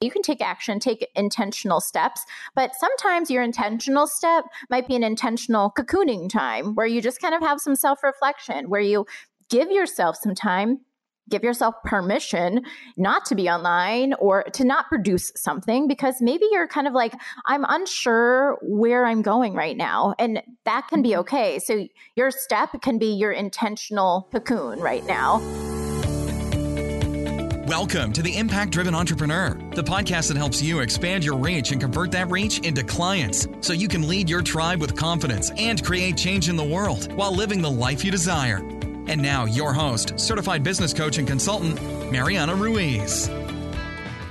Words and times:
You 0.00 0.10
can 0.10 0.22
take 0.22 0.40
action, 0.40 0.80
take 0.80 1.06
intentional 1.14 1.80
steps, 1.80 2.24
but 2.54 2.74
sometimes 2.74 3.30
your 3.30 3.42
intentional 3.42 4.06
step 4.06 4.44
might 4.70 4.88
be 4.88 4.96
an 4.96 5.04
intentional 5.04 5.70
cocooning 5.70 6.30
time 6.30 6.74
where 6.74 6.86
you 6.86 7.02
just 7.02 7.20
kind 7.20 7.34
of 7.34 7.42
have 7.42 7.60
some 7.60 7.76
self 7.76 8.02
reflection, 8.02 8.70
where 8.70 8.80
you 8.80 9.06
give 9.50 9.70
yourself 9.70 10.16
some 10.16 10.34
time 10.34 10.80
give 11.30 11.42
yourself 11.44 11.74
permission 11.84 12.62
not 12.96 13.24
to 13.24 13.34
be 13.34 13.48
online 13.48 14.12
or 14.14 14.42
to 14.52 14.64
not 14.64 14.88
produce 14.88 15.32
something 15.36 15.88
because 15.88 16.16
maybe 16.20 16.44
you're 16.50 16.68
kind 16.68 16.86
of 16.86 16.92
like, 16.92 17.14
I'm 17.46 17.64
unsure 17.68 18.58
where 18.62 19.06
I'm 19.06 19.22
going 19.22 19.54
right 19.54 19.76
now. 19.76 20.14
And 20.18 20.42
that 20.64 20.88
can 20.88 21.02
be 21.02 21.10
mm-hmm. 21.10 21.20
okay. 21.20 21.58
So 21.60 21.86
your 22.16 22.30
step 22.30 22.70
can 22.82 22.98
be 22.98 23.14
your 23.14 23.32
intentional 23.32 24.28
cocoon 24.32 24.80
right 24.80 25.06
now. 25.06 25.40
Welcome 27.70 28.12
to 28.14 28.22
the 28.22 28.36
Impact 28.36 28.72
Driven 28.72 28.96
Entrepreneur, 28.96 29.56
the 29.76 29.84
podcast 29.84 30.26
that 30.26 30.36
helps 30.36 30.60
you 30.60 30.80
expand 30.80 31.24
your 31.24 31.36
reach 31.36 31.70
and 31.70 31.80
convert 31.80 32.10
that 32.10 32.28
reach 32.28 32.58
into 32.66 32.82
clients 32.82 33.46
so 33.60 33.72
you 33.72 33.86
can 33.86 34.08
lead 34.08 34.28
your 34.28 34.42
tribe 34.42 34.80
with 34.80 34.96
confidence 34.96 35.52
and 35.56 35.80
create 35.84 36.16
change 36.16 36.48
in 36.48 36.56
the 36.56 36.64
world 36.64 37.12
while 37.12 37.32
living 37.32 37.62
the 37.62 37.70
life 37.70 38.04
you 38.04 38.10
desire. 38.10 38.56
And 39.06 39.22
now, 39.22 39.44
your 39.44 39.72
host, 39.72 40.18
certified 40.18 40.64
business 40.64 40.92
coach 40.92 41.18
and 41.18 41.28
consultant, 41.28 41.80
Mariana 42.10 42.56
Ruiz. 42.56 43.30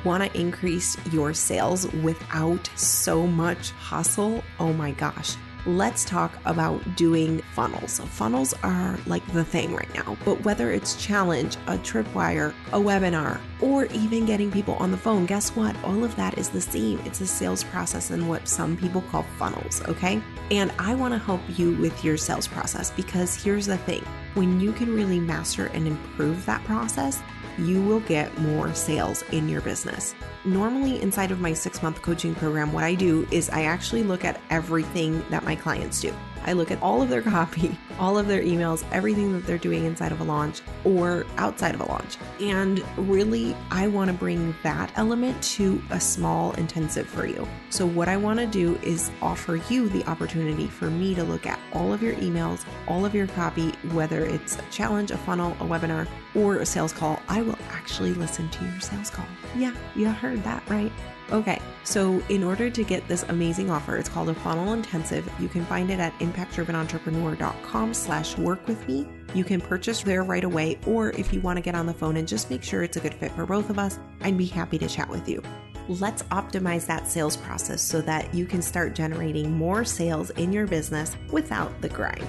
Want 0.03 0.21
to 0.21 0.37
increase 0.37 0.97
your 1.09 1.33
sales 1.33 1.89
without 1.93 2.69
so 2.75 3.25
much 3.25 3.71
hustle? 3.71 4.43
Oh 4.59 4.73
my 4.73 4.91
gosh 4.91 5.37
let's 5.77 6.03
talk 6.03 6.37
about 6.45 6.95
doing 6.95 7.41
funnels. 7.53 7.99
Funnels 7.99 8.53
are 8.63 8.97
like 9.05 9.25
the 9.33 9.43
thing 9.43 9.73
right 9.73 9.93
now, 9.93 10.17
but 10.25 10.43
whether 10.43 10.71
it's 10.71 10.95
challenge, 10.95 11.55
a 11.67 11.77
tripwire, 11.77 12.53
a 12.71 12.79
webinar, 12.79 13.39
or 13.61 13.85
even 13.85 14.25
getting 14.25 14.51
people 14.51 14.75
on 14.75 14.91
the 14.91 14.97
phone, 14.97 15.25
guess 15.25 15.55
what? 15.55 15.75
All 15.83 16.03
of 16.03 16.15
that 16.15 16.37
is 16.37 16.49
the 16.49 16.61
same. 16.61 16.99
It's 17.05 17.21
a 17.21 17.27
sales 17.27 17.63
process 17.65 18.11
and 18.11 18.27
what 18.27 18.47
some 18.47 18.75
people 18.75 19.01
call 19.11 19.23
funnels, 19.37 19.81
okay? 19.87 20.21
And 20.51 20.71
I 20.79 20.95
want 20.95 21.13
to 21.13 21.19
help 21.19 21.41
you 21.57 21.75
with 21.75 22.03
your 22.03 22.17
sales 22.17 22.47
process 22.47 22.91
because 22.91 23.35
here's 23.35 23.65
the 23.65 23.77
thing 23.77 24.03
when 24.33 24.59
you 24.59 24.71
can 24.71 24.93
really 24.93 25.19
master 25.19 25.67
and 25.67 25.87
improve 25.87 26.45
that 26.45 26.63
process, 26.65 27.21
you 27.59 27.81
will 27.81 27.99
get 28.01 28.37
more 28.39 28.73
sales 28.73 29.23
in 29.31 29.49
your 29.49 29.61
business. 29.61 30.15
Normally, 30.45 31.01
inside 31.01 31.31
of 31.31 31.39
my 31.39 31.53
six 31.53 31.83
month 31.83 32.01
coaching 32.01 32.35
program, 32.35 32.73
what 32.73 32.83
I 32.83 32.95
do 32.95 33.27
is 33.31 33.49
I 33.49 33.63
actually 33.63 34.03
look 34.03 34.25
at 34.25 34.41
everything 34.49 35.23
that 35.29 35.43
my 35.43 35.55
clients 35.55 36.01
do. 36.01 36.13
I 36.45 36.53
look 36.53 36.71
at 36.71 36.81
all 36.81 37.01
of 37.01 37.09
their 37.09 37.21
copy, 37.37 37.77
all 37.99 38.17
of 38.17 38.27
their 38.27 38.41
emails, 38.41 38.83
everything 38.91 39.33
that 39.33 39.45
they're 39.45 39.57
doing 39.57 39.85
inside 39.85 40.11
of 40.11 40.21
a 40.21 40.23
launch 40.23 40.61
or 40.83 41.25
outside 41.37 41.75
of 41.75 41.81
a 41.81 41.85
launch. 41.85 42.17
And 42.39 42.83
really, 42.97 43.55
I 43.71 43.87
want 43.87 44.09
to 44.09 44.15
bring 44.15 44.55
that 44.63 44.91
element 44.95 45.41
to 45.43 45.81
a 45.89 45.99
small 45.99 46.51
intensive 46.53 47.07
for 47.07 47.25
you. 47.25 47.47
So, 47.69 47.85
what 47.85 48.07
I 48.07 48.17
want 48.17 48.39
to 48.39 48.47
do 48.47 48.79
is 48.83 49.11
offer 49.21 49.57
you 49.69 49.89
the 49.89 50.05
opportunity 50.05 50.67
for 50.67 50.89
me 50.89 51.15
to 51.15 51.23
look 51.23 51.45
at 51.45 51.59
all 51.73 51.93
of 51.93 52.01
your 52.01 52.15
emails, 52.15 52.65
all 52.87 53.05
of 53.05 53.13
your 53.13 53.27
copy, 53.27 53.69
whether 53.91 54.25
it's 54.25 54.57
a 54.57 54.63
challenge, 54.71 55.11
a 55.11 55.17
funnel, 55.17 55.51
a 55.59 55.65
webinar, 55.65 56.07
or 56.35 56.57
a 56.57 56.65
sales 56.65 56.93
call. 56.93 57.21
I 57.27 57.41
will 57.41 57.57
actually 57.69 58.13
listen 58.13 58.49
to 58.49 58.65
your 58.65 58.79
sales 58.79 59.09
call. 59.09 59.25
Yeah, 59.55 59.73
you 59.95 60.09
heard 60.09 60.43
that 60.43 60.67
right. 60.69 60.91
Okay, 61.31 61.61
so 61.83 62.23
in 62.29 62.43
order 62.43 62.71
to 62.71 62.83
get 62.83 63.07
this 63.07 63.21
amazing 63.29 63.69
offer, 63.69 63.97
it's 63.97 64.09
called 64.09 64.29
a 64.29 64.33
funnel 64.33 64.73
intensive. 64.73 65.31
You 65.39 65.47
can 65.47 65.63
find 65.65 65.91
it 65.91 65.99
at 65.99 66.17
impactdrivenentrepreneur.com 66.19 67.93
slash 67.93 68.35
work 68.39 68.67
with 68.67 68.87
me. 68.87 69.07
You 69.35 69.43
can 69.43 69.61
purchase 69.61 70.01
there 70.01 70.23
right 70.23 70.43
away, 70.43 70.79
or 70.87 71.11
if 71.11 71.31
you 71.31 71.39
want 71.41 71.57
to 71.57 71.61
get 71.61 71.75
on 71.75 71.85
the 71.85 71.93
phone 71.93 72.17
and 72.17 72.27
just 72.27 72.49
make 72.49 72.63
sure 72.63 72.81
it's 72.81 72.97
a 72.97 72.99
good 72.99 73.13
fit 73.13 73.31
for 73.33 73.45
both 73.45 73.69
of 73.69 73.77
us, 73.77 73.99
I'd 74.21 74.39
be 74.39 74.47
happy 74.47 74.79
to 74.79 74.87
chat 74.87 75.07
with 75.07 75.29
you. 75.29 75.43
Let's 75.87 76.23
optimize 76.23 76.87
that 76.87 77.07
sales 77.07 77.37
process 77.37 77.83
so 77.83 78.01
that 78.01 78.33
you 78.33 78.47
can 78.47 78.63
start 78.63 78.95
generating 78.95 79.51
more 79.51 79.85
sales 79.85 80.31
in 80.31 80.51
your 80.51 80.65
business 80.65 81.15
without 81.31 81.79
the 81.79 81.89
grind. 81.89 82.27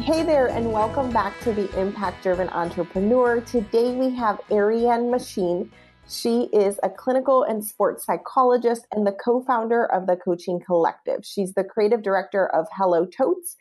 Hey 0.00 0.24
there, 0.24 0.48
and 0.48 0.72
welcome 0.72 1.12
back 1.12 1.38
to 1.42 1.52
the 1.52 1.70
Impact 1.80 2.22
Driven 2.24 2.48
Entrepreneur. 2.48 3.40
Today 3.40 3.94
we 3.94 4.14
have 4.16 4.40
Ariane 4.50 5.08
Machin. 5.08 5.70
She 6.08 6.48
is 6.52 6.80
a 6.82 6.90
clinical 6.90 7.44
and 7.44 7.64
sports 7.64 8.04
psychologist 8.04 8.88
and 8.90 9.06
the 9.06 9.12
co 9.12 9.44
founder 9.44 9.86
of 9.86 10.08
the 10.08 10.16
Coaching 10.16 10.60
Collective. 10.66 11.20
She's 11.22 11.54
the 11.54 11.62
creative 11.62 12.02
director 12.02 12.52
of 12.54 12.66
Hello 12.76 13.06
Totes 13.06 13.56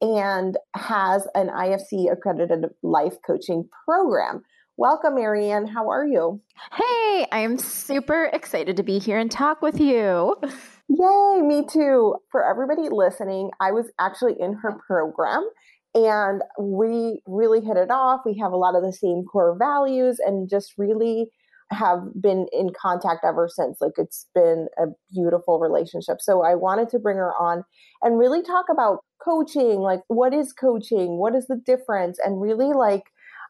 and 0.00 0.58
has 0.74 1.28
an 1.36 1.48
IFC 1.48 2.12
accredited 2.12 2.66
life 2.82 3.14
coaching 3.24 3.68
program. 3.84 4.42
Welcome, 4.76 5.16
Ariane. 5.16 5.68
How 5.68 5.88
are 5.88 6.04
you? 6.04 6.42
Hey, 6.72 7.26
I 7.32 7.38
am 7.38 7.58
super 7.58 8.28
excited 8.32 8.76
to 8.76 8.82
be 8.82 8.98
here 8.98 9.18
and 9.18 9.30
talk 9.30 9.62
with 9.62 9.80
you. 9.80 10.36
Yay, 10.88 11.40
me 11.42 11.64
too. 11.66 12.16
For 12.30 12.44
everybody 12.44 12.88
listening, 12.90 13.50
I 13.60 13.72
was 13.72 13.86
actually 13.98 14.34
in 14.38 14.52
her 14.54 14.72
program 14.86 15.48
and 15.96 16.42
we 16.60 17.22
really 17.26 17.62
hit 17.62 17.78
it 17.78 17.90
off. 17.90 18.20
We 18.26 18.36
have 18.38 18.52
a 18.52 18.56
lot 18.56 18.76
of 18.76 18.82
the 18.82 18.92
same 18.92 19.24
core 19.24 19.56
values 19.58 20.18
and 20.24 20.48
just 20.48 20.74
really 20.76 21.30
have 21.70 22.00
been 22.20 22.46
in 22.52 22.68
contact 22.78 23.24
ever 23.24 23.48
since. 23.48 23.78
Like 23.80 23.94
it's 23.96 24.26
been 24.34 24.68
a 24.78 24.88
beautiful 25.10 25.58
relationship. 25.58 26.18
So 26.20 26.42
I 26.42 26.54
wanted 26.54 26.90
to 26.90 26.98
bring 26.98 27.16
her 27.16 27.32
on 27.40 27.64
and 28.02 28.18
really 28.18 28.42
talk 28.42 28.66
about 28.70 28.98
coaching. 29.24 29.80
Like, 29.80 30.00
what 30.08 30.34
is 30.34 30.52
coaching? 30.52 31.18
What 31.18 31.34
is 31.34 31.46
the 31.46 31.56
difference? 31.64 32.18
And 32.22 32.42
really 32.42 32.74
like 32.74 33.04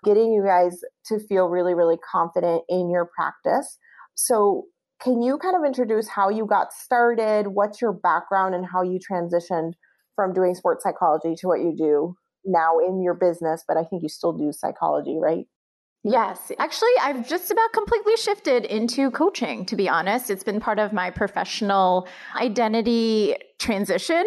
getting 0.05 0.33
you 0.33 0.45
guys 0.45 0.79
to 1.07 1.19
feel 1.19 1.49
really, 1.49 1.75
really 1.75 1.99
confident 1.99 2.63
in 2.69 2.91
your 2.91 3.11
practice. 3.17 3.77
So, 4.15 4.67
can 5.03 5.21
you 5.21 5.37
kind 5.37 5.57
of 5.57 5.65
introduce 5.65 6.09
how 6.09 6.31
you 6.31 6.47
got 6.47 6.73
started? 6.73 7.49
What's 7.49 7.83
your 7.83 7.93
background 7.93 8.55
and 8.55 8.65
how 8.65 8.83
you 8.83 8.99
transitioned 8.99 9.73
from 10.15 10.33
doing 10.33 10.55
sports 10.55 10.85
psychology 10.85 11.35
to 11.41 11.49
what 11.49 11.61
you 11.61 11.75
do 11.77 12.17
now 12.47 12.79
in 12.79 13.03
your 13.03 13.15
business, 13.15 13.65
but 13.67 13.77
I 13.77 13.85
think 13.85 14.03
you 14.03 14.09
still 14.09 14.33
do 14.33 14.53
psychology, 14.53 15.19
right? 15.21 15.47
Yes. 16.09 16.53
Actually, 16.61 16.93
I've 17.03 17.29
just 17.29 17.51
about 17.51 17.73
completely 17.73 18.17
shifted 18.17 18.65
into 18.65 19.11
coaching, 19.11 19.67
to 19.67 19.75
be 19.75 19.89
honest. 19.89 20.31
It's 20.31 20.45
been 20.45 20.61
part 20.61 20.79
of 20.79 20.93
my 20.93 21.11
professional 21.11 22.07
identity 22.37 23.35
transition. 23.59 24.25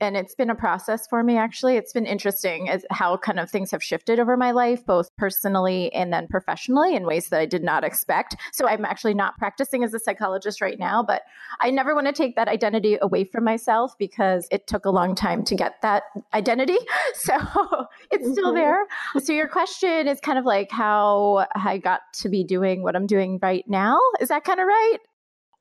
And 0.00 0.16
it's 0.16 0.34
been 0.34 0.50
a 0.50 0.54
process 0.54 1.06
for 1.06 1.22
me, 1.22 1.36
actually. 1.36 1.76
It's 1.76 1.92
been 1.92 2.06
interesting 2.06 2.68
as 2.68 2.84
how 2.90 3.16
kind 3.16 3.38
of 3.38 3.50
things 3.50 3.70
have 3.70 3.82
shifted 3.82 4.18
over 4.18 4.36
my 4.36 4.50
life, 4.50 4.84
both 4.84 5.14
personally 5.16 5.92
and 5.92 6.12
then 6.12 6.26
professionally 6.28 6.94
in 6.96 7.06
ways 7.06 7.28
that 7.28 7.40
I 7.40 7.46
did 7.46 7.62
not 7.62 7.84
expect. 7.84 8.36
So 8.52 8.66
I'm 8.66 8.84
actually 8.84 9.14
not 9.14 9.36
practicing 9.38 9.84
as 9.84 9.94
a 9.94 9.98
psychologist 9.98 10.60
right 10.60 10.78
now, 10.78 11.02
but 11.02 11.22
I 11.60 11.70
never 11.70 11.94
want 11.94 12.06
to 12.08 12.12
take 12.12 12.36
that 12.36 12.48
identity 12.48 12.98
away 13.00 13.24
from 13.24 13.44
myself 13.44 13.94
because 13.98 14.48
it 14.50 14.66
took 14.66 14.84
a 14.84 14.90
long 14.90 15.14
time 15.14 15.44
to 15.44 15.54
get 15.54 15.80
that 15.82 16.04
identity. 16.32 16.78
So 17.14 17.36
it's 18.10 18.30
still 18.32 18.48
mm-hmm. 18.48 18.56
there. 18.56 18.86
So 19.22 19.32
your 19.32 19.48
question 19.48 20.08
is 20.08 20.20
kind 20.20 20.38
of 20.38 20.44
like 20.44 20.70
how 20.70 21.46
I 21.54 21.78
got 21.78 22.00
to 22.14 22.28
be 22.28 22.44
doing 22.44 22.82
what 22.82 22.96
I'm 22.96 23.06
doing 23.06 23.38
right 23.40 23.64
now. 23.68 23.98
Is 24.20 24.28
that 24.28 24.44
kind 24.44 24.60
of 24.60 24.66
right? 24.66 24.98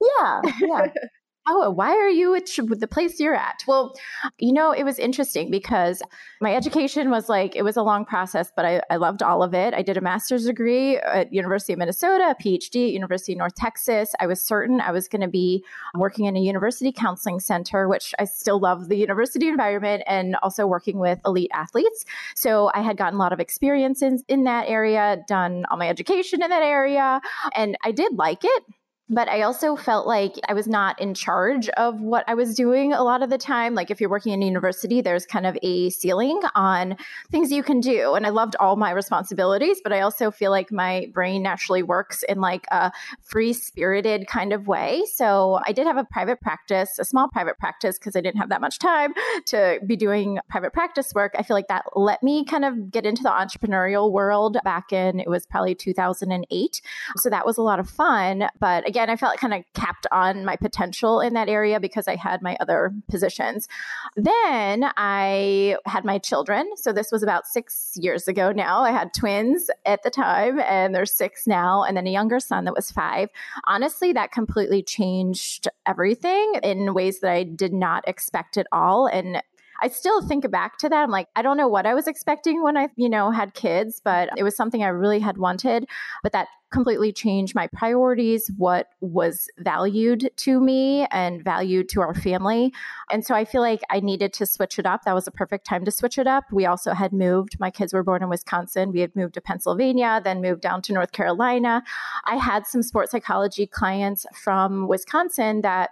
Yeah, 0.01 0.41
yeah. 0.61 0.87
Oh, 1.45 1.69
why 1.69 1.91
are 1.91 2.09
you 2.09 2.35
at 2.35 2.45
the 2.45 2.87
place 2.87 3.19
you're 3.19 3.35
at? 3.35 3.63
Well, 3.67 3.93
you 4.37 4.53
know, 4.53 4.71
it 4.71 4.83
was 4.83 4.97
interesting 4.97 5.51
because 5.51 6.01
my 6.39 6.55
education 6.55 7.09
was 7.09 7.27
like, 7.27 7.53
it 7.55 7.63
was 7.63 7.75
a 7.75 7.81
long 7.81 8.05
process, 8.05 8.49
but 8.55 8.65
I, 8.65 8.81
I 8.89 8.95
loved 8.95 9.21
all 9.21 9.43
of 9.43 9.53
it. 9.53 9.73
I 9.73 9.81
did 9.81 9.97
a 9.97 10.01
master's 10.01 10.45
degree 10.45 10.97
at 10.97 11.33
University 11.33 11.73
of 11.73 11.79
Minnesota, 11.79 12.33
a 12.39 12.41
PhD 12.41 12.87
at 12.87 12.93
University 12.93 13.33
of 13.33 13.39
North 13.39 13.55
Texas. 13.55 14.13
I 14.21 14.27
was 14.27 14.41
certain 14.41 14.79
I 14.79 14.91
was 14.91 15.09
going 15.09 15.21
to 15.21 15.27
be 15.27 15.65
working 15.95 16.25
in 16.25 16.37
a 16.37 16.39
university 16.39 16.93
counseling 16.93 17.41
center, 17.41 17.89
which 17.89 18.13
I 18.19 18.23
still 18.23 18.59
love 18.59 18.87
the 18.87 18.95
university 18.95 19.49
environment 19.49 20.03
and 20.07 20.37
also 20.43 20.65
working 20.65 20.97
with 20.97 21.19
elite 21.25 21.51
athletes. 21.53 22.05
So 22.35 22.71
I 22.73 22.81
had 22.81 22.95
gotten 22.95 23.15
a 23.15 23.19
lot 23.19 23.33
of 23.33 23.41
experience 23.41 24.01
in, 24.01 24.23
in 24.29 24.45
that 24.45 24.69
area, 24.69 25.17
done 25.27 25.65
all 25.69 25.77
my 25.77 25.89
education 25.89 26.41
in 26.41 26.49
that 26.51 26.63
area, 26.63 27.19
and 27.53 27.77
I 27.83 27.91
did 27.91 28.13
like 28.13 28.45
it 28.45 28.63
but 29.09 29.27
I 29.27 29.41
also 29.41 29.75
felt 29.75 30.07
like 30.07 30.39
I 30.47 30.53
was 30.53 30.67
not 30.67 30.99
in 30.99 31.13
charge 31.13 31.67
of 31.69 31.99
what 31.99 32.23
I 32.27 32.33
was 32.35 32.55
doing 32.55 32.93
a 32.93 33.03
lot 33.03 33.21
of 33.21 33.29
the 33.29 33.37
time. 33.37 33.75
Like 33.75 33.91
if 33.91 33.99
you're 33.99 34.09
working 34.09 34.31
in 34.31 34.41
a 34.41 34.45
university, 34.45 35.01
there's 35.01 35.25
kind 35.25 35.45
of 35.45 35.57
a 35.61 35.89
ceiling 35.89 36.41
on 36.55 36.95
things 37.29 37.51
you 37.51 37.63
can 37.63 37.81
do. 37.81 38.13
And 38.13 38.25
I 38.25 38.29
loved 38.29 38.55
all 38.59 38.77
my 38.77 38.91
responsibilities, 38.91 39.81
but 39.83 39.91
I 39.91 39.99
also 39.99 40.31
feel 40.31 40.51
like 40.51 40.71
my 40.71 41.11
brain 41.13 41.43
naturally 41.43 41.83
works 41.83 42.23
in 42.23 42.39
like 42.39 42.65
a 42.71 42.91
free 43.21 43.51
spirited 43.51 44.27
kind 44.27 44.53
of 44.53 44.67
way. 44.67 45.03
So 45.13 45.59
I 45.65 45.73
did 45.73 45.85
have 45.85 45.97
a 45.97 46.05
private 46.05 46.39
practice, 46.39 46.97
a 46.97 47.05
small 47.05 47.27
private 47.27 47.57
practice, 47.57 47.99
because 47.99 48.15
I 48.15 48.21
didn't 48.21 48.37
have 48.37 48.49
that 48.49 48.61
much 48.61 48.79
time 48.79 49.13
to 49.47 49.79
be 49.85 49.97
doing 49.97 50.39
private 50.49 50.71
practice 50.71 51.13
work. 51.13 51.33
I 51.37 51.43
feel 51.43 51.55
like 51.55 51.67
that 51.67 51.83
let 51.95 52.23
me 52.23 52.45
kind 52.45 52.63
of 52.63 52.89
get 52.89 53.05
into 53.05 53.21
the 53.21 53.29
entrepreneurial 53.29 54.11
world 54.11 54.57
back 54.63 54.93
in, 54.93 55.19
it 55.19 55.29
was 55.29 55.45
probably 55.45 55.75
2008. 55.75 56.81
So 57.17 57.29
that 57.29 57.45
was 57.45 57.57
a 57.57 57.61
lot 57.61 57.79
of 57.79 57.89
fun. 57.89 58.47
But 58.59 58.87
again, 58.93 59.09
I 59.09 59.15
felt 59.15 59.37
kind 59.37 59.55
of 59.55 59.63
capped 59.73 60.05
on 60.11 60.45
my 60.45 60.55
potential 60.55 61.19
in 61.19 61.33
that 61.33 61.49
area 61.49 61.79
because 61.79 62.07
I 62.07 62.15
had 62.15 62.43
my 62.43 62.55
other 62.59 62.93
positions. 63.09 63.67
Then 64.15 64.85
I 64.97 65.77
had 65.87 66.05
my 66.05 66.19
children. 66.19 66.69
So 66.75 66.93
this 66.93 67.11
was 67.11 67.23
about 67.23 67.47
six 67.47 67.93
years 67.95 68.27
ago 68.27 68.51
now. 68.51 68.81
I 68.81 68.91
had 68.91 69.11
twins 69.11 69.71
at 69.87 70.03
the 70.03 70.11
time, 70.11 70.59
and 70.59 70.93
they're 70.93 71.07
six 71.07 71.47
now, 71.47 71.83
and 71.83 71.97
then 71.97 72.05
a 72.05 72.11
younger 72.11 72.39
son 72.39 72.65
that 72.65 72.75
was 72.75 72.91
five. 72.91 73.29
Honestly, 73.63 74.13
that 74.13 74.31
completely 74.31 74.83
changed 74.83 75.67
everything 75.87 76.53
in 76.61 76.93
ways 76.93 77.19
that 77.21 77.31
I 77.31 77.41
did 77.41 77.73
not 77.73 78.07
expect 78.07 78.57
at 78.57 78.67
all. 78.71 79.07
And 79.07 79.41
I 79.83 79.89
still 79.89 80.25
think 80.25 80.49
back 80.49 80.77
to 80.77 80.87
that. 80.87 81.03
I'm 81.03 81.11
like, 81.11 81.27
I 81.35 81.41
don't 81.41 81.57
know 81.57 81.67
what 81.67 81.85
I 81.85 81.93
was 81.93 82.07
expecting 82.07 82.63
when 82.63 82.77
I, 82.77 82.87
you 82.95 83.09
know, 83.09 83.31
had 83.31 83.53
kids, 83.53 84.01
but 84.01 84.29
it 84.37 84.43
was 84.43 84.55
something 84.55 84.81
I 84.81 84.87
really 84.87 85.19
had 85.19 85.37
wanted. 85.37 85.89
But 86.23 86.31
that 86.31 86.47
completely 86.71 87.11
changed 87.11 87.53
my 87.53 87.67
priorities, 87.67 88.49
what 88.57 88.87
was 89.01 89.49
valued 89.59 90.29
to 90.37 90.61
me 90.61 91.05
and 91.11 91.43
valued 91.43 91.89
to 91.89 91.99
our 91.99 92.15
family. 92.15 92.73
And 93.11 93.25
so 93.25 93.35
I 93.35 93.43
feel 93.43 93.61
like 93.61 93.81
I 93.89 93.99
needed 93.99 94.31
to 94.33 94.45
switch 94.45 94.79
it 94.79 94.85
up. 94.85 95.03
That 95.03 95.13
was 95.15 95.27
a 95.27 95.31
perfect 95.31 95.65
time 95.65 95.83
to 95.83 95.91
switch 95.91 96.17
it 96.17 96.27
up. 96.27 96.45
We 96.49 96.65
also 96.65 96.93
had 96.93 97.11
moved, 97.11 97.59
my 97.59 97.69
kids 97.69 97.93
were 97.93 98.03
born 98.03 98.23
in 98.23 98.29
Wisconsin. 98.29 98.93
We 98.93 99.01
had 99.01 99.13
moved 99.17 99.33
to 99.33 99.41
Pennsylvania, 99.41 100.21
then 100.23 100.41
moved 100.41 100.61
down 100.61 100.81
to 100.83 100.93
North 100.93 101.11
Carolina. 101.11 101.83
I 102.23 102.37
had 102.37 102.65
some 102.65 102.83
sports 102.83 103.11
psychology 103.11 103.67
clients 103.67 104.25
from 104.33 104.87
Wisconsin 104.87 105.61
that 105.61 105.89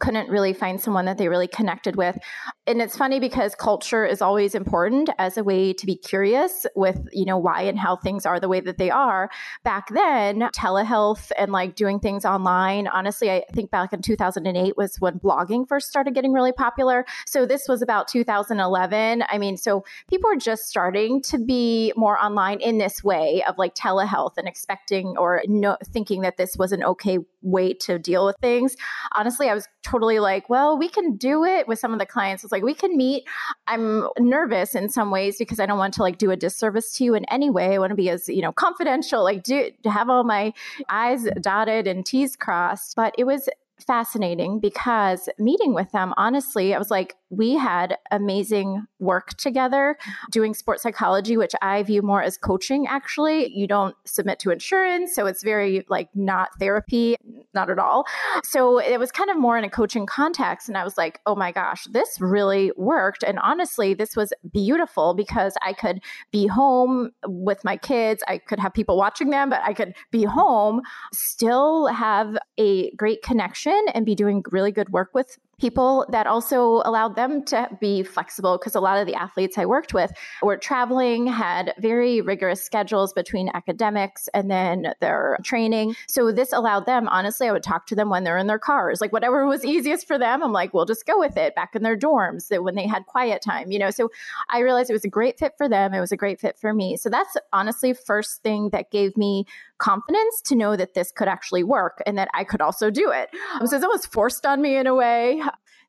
couldn't 0.00 0.28
really 0.28 0.52
find 0.52 0.80
someone 0.80 1.04
that 1.06 1.18
they 1.18 1.28
really 1.28 1.48
connected 1.48 1.96
with. 1.96 2.18
And 2.66 2.80
it's 2.80 2.96
funny 2.96 3.20
because 3.20 3.54
culture 3.54 4.04
is 4.06 4.22
always 4.22 4.54
important 4.54 5.10
as 5.18 5.36
a 5.36 5.44
way 5.44 5.72
to 5.72 5.86
be 5.86 5.96
curious 5.96 6.66
with, 6.74 7.06
you 7.12 7.24
know, 7.24 7.38
why 7.38 7.62
and 7.62 7.78
how 7.78 7.96
things 7.96 8.24
are 8.24 8.40
the 8.40 8.48
way 8.48 8.60
that 8.60 8.78
they 8.78 8.90
are. 8.90 9.30
Back 9.64 9.88
then, 9.90 10.40
telehealth 10.54 11.30
and 11.38 11.52
like 11.52 11.74
doing 11.74 12.00
things 12.00 12.24
online, 12.24 12.86
honestly, 12.88 13.30
I 13.30 13.44
think 13.52 13.70
back 13.70 13.92
in 13.92 14.02
2008 14.02 14.76
was 14.76 14.96
when 15.00 15.18
blogging 15.18 15.68
first 15.68 15.88
started 15.88 16.14
getting 16.14 16.32
really 16.32 16.52
popular. 16.52 17.04
So 17.26 17.46
this 17.46 17.68
was 17.68 17.82
about 17.82 18.08
2011. 18.08 19.24
I 19.28 19.38
mean, 19.38 19.56
so 19.56 19.84
people 20.08 20.30
were 20.30 20.36
just 20.36 20.64
starting 20.64 21.22
to 21.22 21.38
be 21.38 21.92
more 21.96 22.18
online 22.18 22.60
in 22.60 22.78
this 22.78 23.04
way 23.04 23.42
of 23.46 23.58
like 23.58 23.74
telehealth 23.74 24.38
and 24.38 24.48
expecting 24.48 25.16
or 25.18 25.42
no, 25.46 25.76
thinking 25.84 26.22
that 26.22 26.36
this 26.36 26.56
was 26.56 26.72
an 26.72 26.82
okay 26.84 27.18
way 27.44 27.74
to 27.74 27.98
deal 27.98 28.26
with 28.26 28.36
things. 28.40 28.76
Honestly, 29.14 29.48
I 29.48 29.54
was 29.54 29.68
totally 29.84 30.18
like, 30.18 30.48
well, 30.50 30.76
we 30.76 30.88
can 30.88 31.16
do 31.16 31.44
it 31.44 31.68
with 31.68 31.78
some 31.78 31.92
of 31.92 31.98
the 31.98 32.06
clients. 32.06 32.42
It's 32.42 32.52
like, 32.52 32.62
we 32.62 32.74
can 32.74 32.96
meet. 32.96 33.24
I'm 33.66 34.08
nervous 34.18 34.74
in 34.74 34.88
some 34.88 35.10
ways 35.10 35.36
because 35.38 35.60
I 35.60 35.66
don't 35.66 35.78
want 35.78 35.94
to 35.94 36.02
like 36.02 36.18
do 36.18 36.30
a 36.30 36.36
disservice 36.36 36.92
to 36.94 37.04
you 37.04 37.14
in 37.14 37.24
any 37.26 37.50
way. 37.50 37.74
I 37.74 37.78
want 37.78 37.90
to 37.90 37.96
be 37.96 38.10
as, 38.10 38.28
you 38.28 38.42
know, 38.42 38.52
confidential, 38.52 39.22
like 39.22 39.44
do 39.44 39.70
have 39.84 40.08
all 40.08 40.24
my 40.24 40.52
I's 40.88 41.28
dotted 41.40 41.86
and 41.86 42.04
T's 42.04 42.34
crossed. 42.34 42.96
But 42.96 43.14
it 43.18 43.24
was 43.24 43.48
fascinating 43.84 44.60
because 44.60 45.28
meeting 45.38 45.74
with 45.74 45.90
them, 45.92 46.14
honestly, 46.16 46.74
I 46.74 46.78
was 46.78 46.90
like, 46.90 47.14
we 47.30 47.54
had 47.54 47.96
amazing 48.10 48.86
work 49.00 49.36
together 49.36 49.96
doing 50.30 50.54
sports 50.54 50.82
psychology, 50.82 51.36
which 51.36 51.52
I 51.62 51.82
view 51.82 52.00
more 52.02 52.22
as 52.22 52.36
coaching, 52.36 52.86
actually. 52.86 53.52
You 53.52 53.66
don't 53.66 53.96
submit 54.04 54.38
to 54.40 54.50
insurance, 54.50 55.14
so 55.14 55.26
it's 55.26 55.42
very 55.42 55.84
like 55.88 56.08
not 56.14 56.50
therapy, 56.58 57.16
not 57.52 57.70
at 57.70 57.78
all. 57.78 58.06
So 58.44 58.78
it 58.78 58.98
was 58.98 59.10
kind 59.10 59.30
of 59.30 59.36
more 59.36 59.58
in 59.58 59.64
a 59.64 59.70
coaching 59.70 60.06
context. 60.06 60.68
And 60.68 60.78
I 60.78 60.84
was 60.84 60.96
like, 60.96 61.20
oh 61.26 61.34
my 61.34 61.52
gosh, 61.52 61.84
this 61.90 62.20
really 62.20 62.72
worked. 62.76 63.22
And 63.22 63.38
honestly, 63.40 63.94
this 63.94 64.16
was 64.16 64.32
beautiful 64.52 65.14
because 65.14 65.54
I 65.62 65.72
could 65.72 66.00
be 66.30 66.46
home 66.46 67.10
with 67.26 67.64
my 67.64 67.76
kids. 67.76 68.22
I 68.28 68.38
could 68.38 68.58
have 68.60 68.72
people 68.72 68.96
watching 68.96 69.30
them, 69.30 69.50
but 69.50 69.60
I 69.64 69.72
could 69.72 69.94
be 70.10 70.24
home, 70.24 70.82
still 71.12 71.86
have 71.88 72.36
a 72.58 72.90
great 72.92 73.22
connection 73.22 73.73
and 73.94 74.06
be 74.06 74.14
doing 74.14 74.44
really 74.50 74.72
good 74.72 74.90
work 74.90 75.10
with 75.14 75.38
people 75.58 76.06
that 76.10 76.26
also 76.26 76.82
allowed 76.84 77.16
them 77.16 77.44
to 77.46 77.68
be 77.80 78.02
flexible 78.02 78.58
because 78.58 78.74
a 78.74 78.80
lot 78.80 78.98
of 78.98 79.06
the 79.06 79.14
athletes 79.14 79.58
I 79.58 79.66
worked 79.66 79.94
with 79.94 80.12
were 80.42 80.56
traveling, 80.56 81.26
had 81.26 81.72
very 81.78 82.20
rigorous 82.20 82.62
schedules 82.62 83.12
between 83.12 83.50
academics 83.54 84.28
and 84.34 84.50
then 84.50 84.94
their 85.00 85.38
training. 85.42 85.94
So 86.08 86.32
this 86.32 86.52
allowed 86.52 86.86
them, 86.86 87.08
honestly, 87.08 87.48
I 87.48 87.52
would 87.52 87.62
talk 87.62 87.86
to 87.86 87.94
them 87.94 88.10
when 88.10 88.24
they're 88.24 88.38
in 88.38 88.46
their 88.46 88.58
cars, 88.58 89.00
like 89.00 89.12
whatever 89.12 89.46
was 89.46 89.64
easiest 89.64 90.06
for 90.06 90.18
them. 90.18 90.42
I'm 90.42 90.52
like, 90.52 90.74
we'll 90.74 90.84
just 90.84 91.06
go 91.06 91.18
with 91.18 91.36
it 91.36 91.54
back 91.54 91.74
in 91.74 91.82
their 91.82 91.96
dorms 91.96 92.48
that 92.48 92.62
when 92.62 92.74
they 92.74 92.86
had 92.86 93.06
quiet 93.06 93.42
time, 93.42 93.70
you 93.70 93.78
know. 93.78 93.90
So 93.90 94.10
I 94.50 94.60
realized 94.60 94.90
it 94.90 94.94
was 94.94 95.04
a 95.04 95.08
great 95.08 95.38
fit 95.38 95.52
for 95.56 95.68
them. 95.68 95.94
It 95.94 96.00
was 96.00 96.12
a 96.12 96.16
great 96.16 96.40
fit 96.40 96.58
for 96.58 96.72
me. 96.72 96.96
So 96.96 97.08
that's 97.08 97.36
honestly 97.52 97.92
first 97.94 98.42
thing 98.42 98.70
that 98.70 98.90
gave 98.90 99.16
me 99.16 99.46
confidence 99.78 100.40
to 100.42 100.54
know 100.54 100.76
that 100.76 100.94
this 100.94 101.12
could 101.12 101.28
actually 101.28 101.64
work 101.64 102.02
and 102.06 102.16
that 102.16 102.28
I 102.32 102.44
could 102.44 102.60
also 102.60 102.90
do 102.90 103.10
it. 103.10 103.28
So 103.66 103.76
it's 103.76 103.84
almost 103.84 104.12
forced 104.12 104.46
on 104.46 104.62
me 104.62 104.76
in 104.76 104.86
a 104.86 104.94
way. 104.94 105.42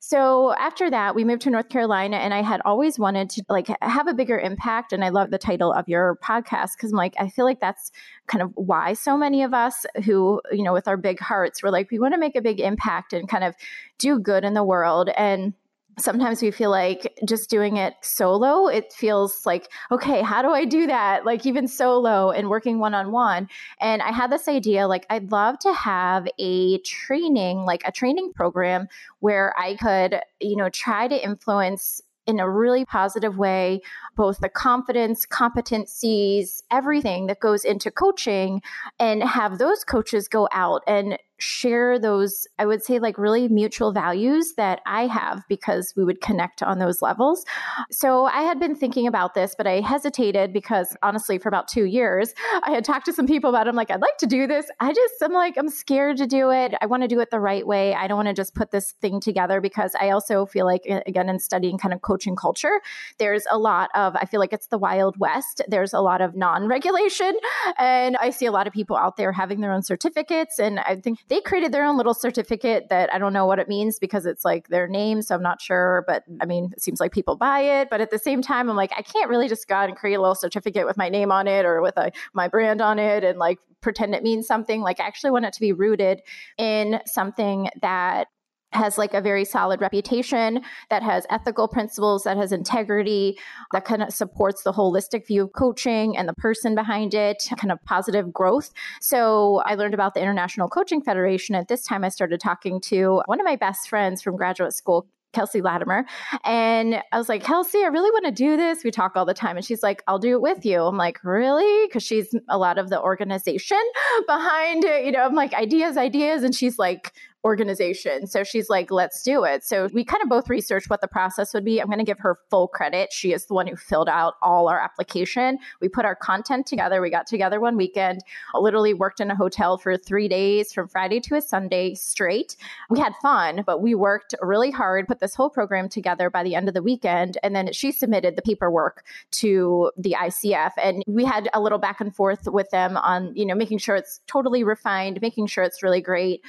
So 0.08 0.54
after 0.54 0.88
that, 0.92 1.16
we 1.16 1.24
moved 1.24 1.42
to 1.44 1.50
North 1.50 1.70
Carolina, 1.70 2.18
and 2.18 2.32
I 2.32 2.44
had 2.44 2.62
always 2.64 3.00
wanted 3.00 3.28
to 3.32 3.44
like 3.50 3.70
have 3.82 4.08
a 4.08 4.14
bigger 4.14 4.38
impact. 4.38 4.94
And 4.94 5.04
I 5.04 5.10
love 5.10 5.32
the 5.32 5.40
title 5.40 5.74
of 5.74 5.90
your 5.90 6.20
podcast 6.24 6.74
because 6.78 6.92
I'm 6.92 6.98
like, 6.98 7.16
I 7.20 7.28
feel 7.28 7.44
like 7.44 7.60
that's 7.60 7.92
kind 8.28 8.44
of 8.44 8.52
why 8.54 8.94
so 8.94 9.18
many 9.18 9.42
of 9.42 9.56
us 9.56 9.84
who, 10.06 10.44
you 10.52 10.62
know, 10.62 10.74
with 10.74 10.88
our 10.88 10.96
big 10.96 11.20
hearts, 11.20 11.64
we're 11.64 11.72
like, 11.72 11.90
we 11.90 11.98
want 11.98 12.14
to 12.14 12.20
make 12.20 12.36
a 12.36 12.42
big 12.44 12.60
impact 12.60 13.14
and 13.14 13.28
kind 13.28 13.44
of 13.44 13.56
do 13.98 14.20
good 14.20 14.44
in 14.44 14.54
the 14.54 14.64
world. 14.64 15.10
And 15.18 15.56
sometimes 15.98 16.42
we 16.42 16.52
feel 16.52 16.70
like 16.70 17.18
just 17.26 17.50
doing 17.50 17.78
it 17.78 17.94
solo 18.02 18.68
it 18.68 18.92
feels 18.92 19.46
like 19.46 19.72
okay 19.92 20.22
how 20.22 20.42
do 20.42 20.50
i 20.50 20.66
do 20.66 20.88
that? 20.88 21.26
Like 21.26 21.46
even 21.46 21.68
solo 21.68 22.32
and 22.32 22.50
working 22.50 22.80
one-on-one. 22.80 23.48
And 23.80 24.02
i 24.02 24.12
had 24.12 24.32
this 24.32 24.48
idea 24.48 24.88
like 24.88 25.06
i'd 25.10 25.32
love 25.32 25.60
to 25.60 25.74
have 25.74 26.28
a 26.40 26.80
training 26.80 27.60
like 27.60 27.82
a 27.86 27.92
training 27.92 28.34
program 28.34 28.88
where 29.20 29.54
i 29.58 29.76
could 29.76 30.20
you 30.40 30.56
know 30.56 30.70
try 30.70 31.08
to 31.08 31.24
influence 31.24 32.02
in 32.28 32.40
a 32.40 32.50
really 32.50 32.86
positive 32.86 33.38
way 33.38 33.82
both 34.16 34.40
the 34.40 34.50
confidence, 34.50 35.26
competencies, 35.26 36.64
everything 36.72 37.28
that 37.28 37.40
goes 37.40 37.66
into 37.66 37.92
coaching, 37.92 38.62
and 39.00 39.24
have 39.24 39.58
those 39.58 39.84
coaches 39.84 40.28
go 40.28 40.48
out 40.52 40.82
and 40.88 41.18
share 41.38 42.00
those, 42.00 42.48
I 42.58 42.66
would 42.66 42.84
say, 42.84 43.00
like 43.00 43.18
really 43.18 43.48
mutual 43.48 43.92
values 43.92 44.54
that 44.58 44.82
I 44.86 45.08
have 45.08 45.44
because 45.50 45.94
we 45.96 46.04
would 46.04 46.22
connect 46.22 46.64
on 46.64 46.80
those 46.80 47.02
levels. 47.02 47.46
So 47.92 48.26
I 48.26 48.42
had 48.42 48.60
been 48.60 48.76
thinking 48.76 49.08
about 49.08 49.34
this, 49.34 49.56
but 49.58 49.68
I 49.68 49.82
hesitated 49.82 50.54
because 50.54 50.96
honestly, 51.04 51.38
for 51.38 51.50
about 51.50 51.68
two 51.68 51.86
years, 51.86 52.34
I 52.64 52.72
had 52.72 52.86
talked 52.86 53.06
to 53.06 53.14
some 53.14 53.28
people 53.28 53.50
about 53.50 53.68
it. 53.68 53.70
I'm 53.70 53.76
like, 53.76 53.92
I'd 53.92 54.02
like 54.02 54.18
to 54.20 54.28
do 54.28 54.48
this. 54.48 54.68
I 54.80 54.94
just, 54.94 55.16
I'm 55.22 55.34
like, 55.34 55.56
I'm 55.58 55.70
scared 55.70 56.18
to 56.18 56.28
do 56.28 56.52
it. 56.52 56.74
I 56.82 56.86
want 56.86 57.04
to 57.04 57.08
do 57.08 57.20
it 57.20 57.32
the 57.32 57.40
right 57.40 57.66
way. 57.66 57.94
I 57.94 58.08
don't 58.08 58.18
want 58.18 58.30
to 58.30 58.34
just 58.34 58.56
put 58.56 58.72
this 58.72 58.94
thing 59.02 59.20
together 59.20 59.60
because 59.60 59.94
I 60.00 60.12
also 60.12 60.46
feel 60.46 60.66
like, 60.66 60.84
again, 60.86 61.30
in 61.30 61.40
studying 61.40 61.78
kind 61.78 61.94
of 61.94 62.02
coaching 62.02 62.36
culture, 62.36 62.82
there's 63.20 63.46
a 63.50 63.58
lot 63.58 63.90
of, 63.94 64.16
I 64.16 64.26
feel 64.26 64.40
like 64.40 64.54
it's 64.54 64.68
the 64.68 64.78
Wild 64.78 65.18
West. 65.18 65.62
There's 65.68 65.94
a 65.94 66.00
lot 66.00 66.22
of 66.22 66.36
non 66.36 66.68
regulation. 66.68 67.34
And 67.78 68.16
I 68.18 68.30
see 68.30 68.46
a 68.46 68.52
lot 68.52 68.68
of 68.68 68.74
people 68.74 68.96
out 68.96 69.18
there 69.18 69.32
having 69.32 69.62
their 69.62 69.74
own 69.74 69.84
certificates. 69.84 70.60
And 70.60 70.80
I 70.80 70.96
think 70.96 71.25
they 71.28 71.42
created 71.42 71.72
their 71.72 71.84
own 71.84 71.98
little 71.98 72.14
certificate 72.14 72.90
that 72.90 73.14
I 73.14 73.18
don't 73.18 73.34
know 73.34 73.46
what 73.46 73.60
it 73.60 73.68
means 73.68 73.98
because 73.98 74.26
it's 74.26 74.46
like 74.46 74.68
their 74.68 74.88
name. 74.88 75.22
So 75.22 75.36
I'm 75.36 75.42
not 75.42 75.62
sure. 75.62 76.04
But 76.08 76.24
I 76.40 76.46
mean, 76.46 76.72
it 76.74 76.82
seems 76.82 77.00
like 77.00 77.12
people 77.12 77.36
buy 77.36 77.62
it. 77.62 77.90
But 77.90 78.02
at 78.02 78.12
the 78.12 78.20
same 78.20 78.42
time, 78.42 78.70
I'm 78.70 78.76
like, 78.76 78.92
I 78.96 79.02
can't 79.02 79.30
really 79.30 79.48
just 79.48 79.68
go 79.68 79.76
out 79.76 79.90
and 79.90 79.98
create 79.98 80.16
a 80.16 80.22
little 80.22 80.36
certificate 80.36 80.86
with 80.86 80.98
my 80.98 81.10
name 81.10 81.32
on 81.32 81.48
it 81.48 81.66
or 81.66 81.82
with 81.82 81.98
a, 81.98 82.12
my 82.34 82.48
brand 82.48 82.82
on 82.82 83.00
it 83.00 83.24
and 83.24 83.40
like 83.40 83.60
pretend 83.82 84.14
it 84.14 84.24
means 84.24 84.46
something. 84.46 84.82
Like, 84.82 85.00
I 85.00 85.08
actually 85.08 85.32
want 85.32 85.46
it 85.46 85.54
to 85.54 85.60
be 85.60 85.74
rooted 85.74 86.22
in 86.58 87.00
something 87.06 87.70
that 87.82 88.28
has 88.76 88.98
like 88.98 89.14
a 89.14 89.22
very 89.22 89.46
solid 89.46 89.82
reputation, 89.82 90.62
that 90.90 91.04
has 91.04 91.26
ethical 91.30 91.68
principles, 91.68 92.24
that 92.24 92.38
has 92.38 92.52
integrity, 92.52 93.38
that 93.72 93.86
kind 93.86 94.04
of 94.04 94.14
supports 94.14 94.64
the 94.64 94.74
holistic 94.74 95.26
view 95.26 95.44
of 95.44 95.54
coaching 95.54 96.16
and 96.18 96.30
the 96.30 96.34
person 96.34 96.76
behind 96.76 97.14
it, 97.14 97.44
kind 97.58 97.72
of 97.72 97.84
positive 97.86 98.32
growth. 98.32 98.72
So 99.02 99.62
I 99.66 99.76
learned 99.76 99.94
about 99.94 100.14
the 100.14 100.22
International 100.22 100.68
Coaching 100.68 101.02
Federation. 101.02 101.56
At 101.56 101.68
this 101.68 101.84
time, 101.84 102.04
I 102.04 102.10
started 102.10 102.40
talking 102.40 102.80
to 102.82 103.22
one 103.26 103.40
of 103.40 103.46
my 103.46 103.56
best 103.56 103.90
friends 103.90 104.22
from 104.22 104.36
graduate 104.36 104.74
school, 104.74 105.08
Kelsey 105.36 105.62
Latimer. 105.62 106.06
And 106.44 107.04
I 107.12 107.18
was 107.18 107.30
like, 107.30 107.44
Kelsey, 107.44 107.84
I 107.84 107.88
really 107.88 108.10
want 108.10 108.26
to 108.26 108.32
do 108.32 108.58
this. 108.58 108.84
We 108.84 108.90
talk 108.90 109.16
all 109.16 109.26
the 109.26 109.34
time. 109.34 109.58
And 109.58 109.66
she's 109.66 109.84
like, 109.84 110.02
I'll 110.08 110.18
do 110.18 110.32
it 110.32 110.42
with 110.42 110.66
you. 110.66 110.82
I'm 110.82 110.98
like, 110.98 111.24
really? 111.24 111.88
Because 111.88 112.04
she's 112.04 112.34
a 112.50 112.58
lot 112.58 112.78
of 112.78 112.90
the 112.90 113.00
organization 113.00 113.82
behind 114.28 114.86
it. 114.86 115.06
You 115.06 115.12
know, 115.12 115.24
I'm 115.24 115.36
like, 115.36 115.54
ideas, 115.54 115.98
ideas. 115.98 116.44
And 116.44 116.56
she's 116.56 116.80
like, 116.80 117.12
organization. 117.46 118.26
So 118.26 118.44
she's 118.44 118.70
like, 118.70 118.90
let's 118.90 119.22
do 119.22 119.44
it. 119.44 119.64
So 119.64 119.88
we 119.94 120.04
kind 120.04 120.24
of 120.24 120.30
both 120.30 120.50
researched 120.50 120.90
what 120.90 121.02
the 121.02 121.08
process 121.08 121.54
would 121.54 121.64
be. 121.64 121.80
I'm 121.80 121.86
going 121.86 122.00
to 122.00 122.04
give 122.04 122.18
her 122.20 122.40
full 122.50 122.68
credit. 122.68 123.14
She 123.14 123.34
is 123.34 123.46
the 123.46 123.54
one 123.54 123.68
who 123.68 123.76
filled 123.76 124.10
out 124.10 124.34
all 124.42 124.68
our 124.68 124.80
application. 124.80 125.60
We 125.80 125.88
put 125.88 126.06
our 126.06 126.16
content 126.16 126.66
together. 126.66 127.02
We 127.02 127.12
got 127.12 127.28
together 127.28 127.60
one 127.60 127.78
weekend, 127.78 128.22
literally 128.56 128.96
worked 128.96 129.20
in 129.20 129.30
a 129.30 129.36
hotel 129.36 129.78
for 129.78 129.96
three 129.96 130.28
days 130.28 130.74
from 130.74 130.88
Friday 130.88 131.20
to 131.20 131.36
a 131.36 131.42
Sunday 131.42 131.94
straight. 131.94 132.56
We 132.90 133.00
had 133.00 133.14
fun, 133.22 133.64
but 133.66 133.80
we 133.80 133.94
worked 133.94 134.34
really 134.42 134.72
hard, 134.72 135.08
put 135.08 135.20
this 135.20 135.36
whole 135.36 135.52
program 135.52 135.88
together 135.88 136.32
by 136.32 136.42
the 136.42 136.56
end 136.56 136.68
of 136.68 136.74
the 136.74 136.82
weekend. 136.82 137.38
And 137.44 137.56
then 137.56 137.72
she 137.74 137.92
submitted 137.92 138.36
the 138.36 138.42
paperwork 138.42 139.06
to 139.34 139.92
the 139.98 140.16
ICF. 140.20 140.72
And 140.82 141.04
we 141.06 141.24
had 141.24 141.48
a 141.54 141.62
little 141.62 141.78
back 141.78 142.02
and 142.02 142.16
forth 142.16 142.48
with 142.48 142.72
them 142.72 142.98
on, 142.98 143.36
you 143.36 143.46
know, 143.46 143.54
making 143.54 143.78
sure 143.78 143.96
it's 143.96 144.22
totally 144.26 144.64
refined, 144.64 145.22
making 145.22 145.46
sure 145.46 145.64
it's 145.64 145.84
really 145.84 146.02
great. 146.02 146.42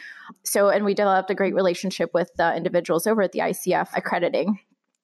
So, 0.43 0.71
and 0.71 0.86
we 0.87 0.95
developed 0.95 1.31
a 1.31 1.35
great 1.35 1.55
relationship 1.55 2.15
with 2.15 2.31
the 2.37 2.57
individuals 2.57 3.07
over 3.07 3.23
at 3.23 3.33
the 3.33 3.41
ICF 3.41 3.89
accrediting. 3.95 4.59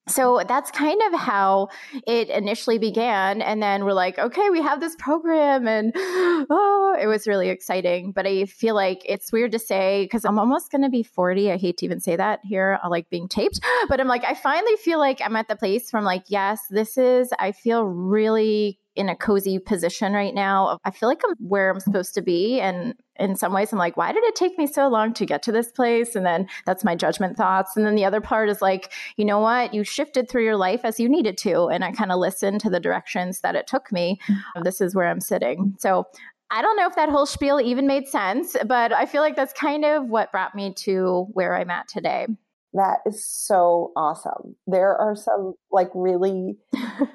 So 0.08 0.42
that's 0.48 0.72
kind 0.72 1.00
of 1.06 1.20
how 1.20 1.68
it 2.08 2.28
initially 2.28 2.78
began. 2.78 3.40
And 3.40 3.62
then 3.62 3.84
we're 3.84 3.92
like, 3.92 4.18
okay, 4.18 4.50
we 4.50 4.60
have 4.60 4.80
this 4.80 4.96
program. 4.98 5.68
And 5.68 5.92
oh, 5.96 6.96
it 7.00 7.06
was 7.06 7.28
really 7.28 7.50
exciting. 7.50 8.10
But 8.10 8.26
I 8.26 8.46
feel 8.46 8.74
like 8.74 9.02
it's 9.04 9.30
weird 9.30 9.52
to 9.52 9.60
say 9.60 10.04
because 10.04 10.24
I'm 10.24 10.40
almost 10.40 10.72
going 10.72 10.82
to 10.82 10.88
be 10.88 11.04
40. 11.04 11.52
I 11.52 11.56
hate 11.56 11.78
to 11.78 11.84
even 11.84 12.00
say 12.00 12.16
that 12.16 12.40
here, 12.42 12.80
I 12.82 12.88
like 12.88 13.10
being 13.10 13.28
taped. 13.28 13.60
But 13.88 14.00
I'm 14.00 14.08
like, 14.08 14.24
I 14.24 14.34
finally 14.34 14.76
feel 14.76 14.98
like 14.98 15.20
I'm 15.22 15.36
at 15.36 15.48
the 15.48 15.56
place 15.56 15.90
from 15.90 16.04
like, 16.04 16.24
yes, 16.28 16.66
this 16.70 16.96
is, 16.96 17.32
I 17.38 17.52
feel 17.52 17.84
really 17.84 18.78
in 18.94 19.08
a 19.08 19.16
cozy 19.16 19.58
position 19.58 20.12
right 20.12 20.34
now. 20.34 20.78
I 20.84 20.90
feel 20.90 21.08
like 21.08 21.22
I'm 21.26 21.34
where 21.38 21.70
I'm 21.70 21.80
supposed 21.80 22.14
to 22.14 22.22
be. 22.22 22.60
And 22.60 22.94
in 23.18 23.36
some 23.36 23.52
ways, 23.52 23.72
I'm 23.72 23.78
like, 23.78 23.96
why 23.96 24.12
did 24.12 24.24
it 24.24 24.34
take 24.34 24.58
me 24.58 24.66
so 24.66 24.88
long 24.88 25.14
to 25.14 25.26
get 25.26 25.42
to 25.44 25.52
this 25.52 25.70
place? 25.72 26.14
And 26.14 26.26
then 26.26 26.48
that's 26.66 26.84
my 26.84 26.94
judgment 26.94 27.36
thoughts. 27.36 27.76
And 27.76 27.86
then 27.86 27.94
the 27.94 28.04
other 28.04 28.20
part 28.20 28.48
is 28.48 28.60
like, 28.60 28.92
you 29.16 29.24
know 29.24 29.38
what? 29.38 29.72
You 29.72 29.84
shifted 29.84 30.28
through 30.28 30.44
your 30.44 30.56
life 30.56 30.80
as 30.84 31.00
you 31.00 31.08
needed 31.08 31.38
to. 31.38 31.66
And 31.66 31.84
I 31.84 31.92
kind 31.92 32.12
of 32.12 32.18
listened 32.18 32.60
to 32.62 32.70
the 32.70 32.80
directions 32.80 33.40
that 33.40 33.54
it 33.54 33.66
took 33.66 33.90
me. 33.92 34.18
Mm-hmm. 34.28 34.62
This 34.62 34.80
is 34.80 34.94
where 34.94 35.08
I'm 35.08 35.20
sitting. 35.20 35.74
So 35.78 36.06
I 36.50 36.60
don't 36.60 36.76
know 36.76 36.86
if 36.86 36.96
that 36.96 37.08
whole 37.08 37.24
spiel 37.24 37.60
even 37.60 37.86
made 37.86 38.06
sense, 38.08 38.54
but 38.66 38.92
I 38.92 39.06
feel 39.06 39.22
like 39.22 39.36
that's 39.36 39.54
kind 39.54 39.86
of 39.86 40.06
what 40.06 40.30
brought 40.32 40.54
me 40.54 40.74
to 40.80 41.26
where 41.32 41.56
I'm 41.56 41.70
at 41.70 41.88
today. 41.88 42.26
That 42.74 42.98
is 43.06 43.26
so 43.26 43.92
awesome. 43.96 44.56
There 44.66 44.96
are 44.96 45.14
some 45.16 45.54
like 45.70 45.90
really 45.94 46.56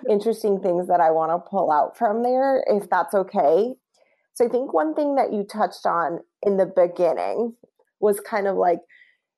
interesting 0.10 0.60
things 0.60 0.88
that 0.88 1.00
I 1.00 1.12
want 1.12 1.32
to 1.32 1.50
pull 1.50 1.72
out 1.72 1.98
from 1.98 2.24
there, 2.24 2.64
if 2.68 2.90
that's 2.90 3.14
okay. 3.14 3.74
So 4.36 4.46
I 4.46 4.50
think 4.50 4.74
one 4.74 4.94
thing 4.94 5.16
that 5.16 5.34
you 5.34 5.44
touched 5.44 5.86
on 5.86 6.20
in 6.44 6.58
the 6.58 6.68
beginning 6.68 7.56
was 8.00 8.20
kind 8.20 8.48
of 8.48 8.56
like 8.56 8.80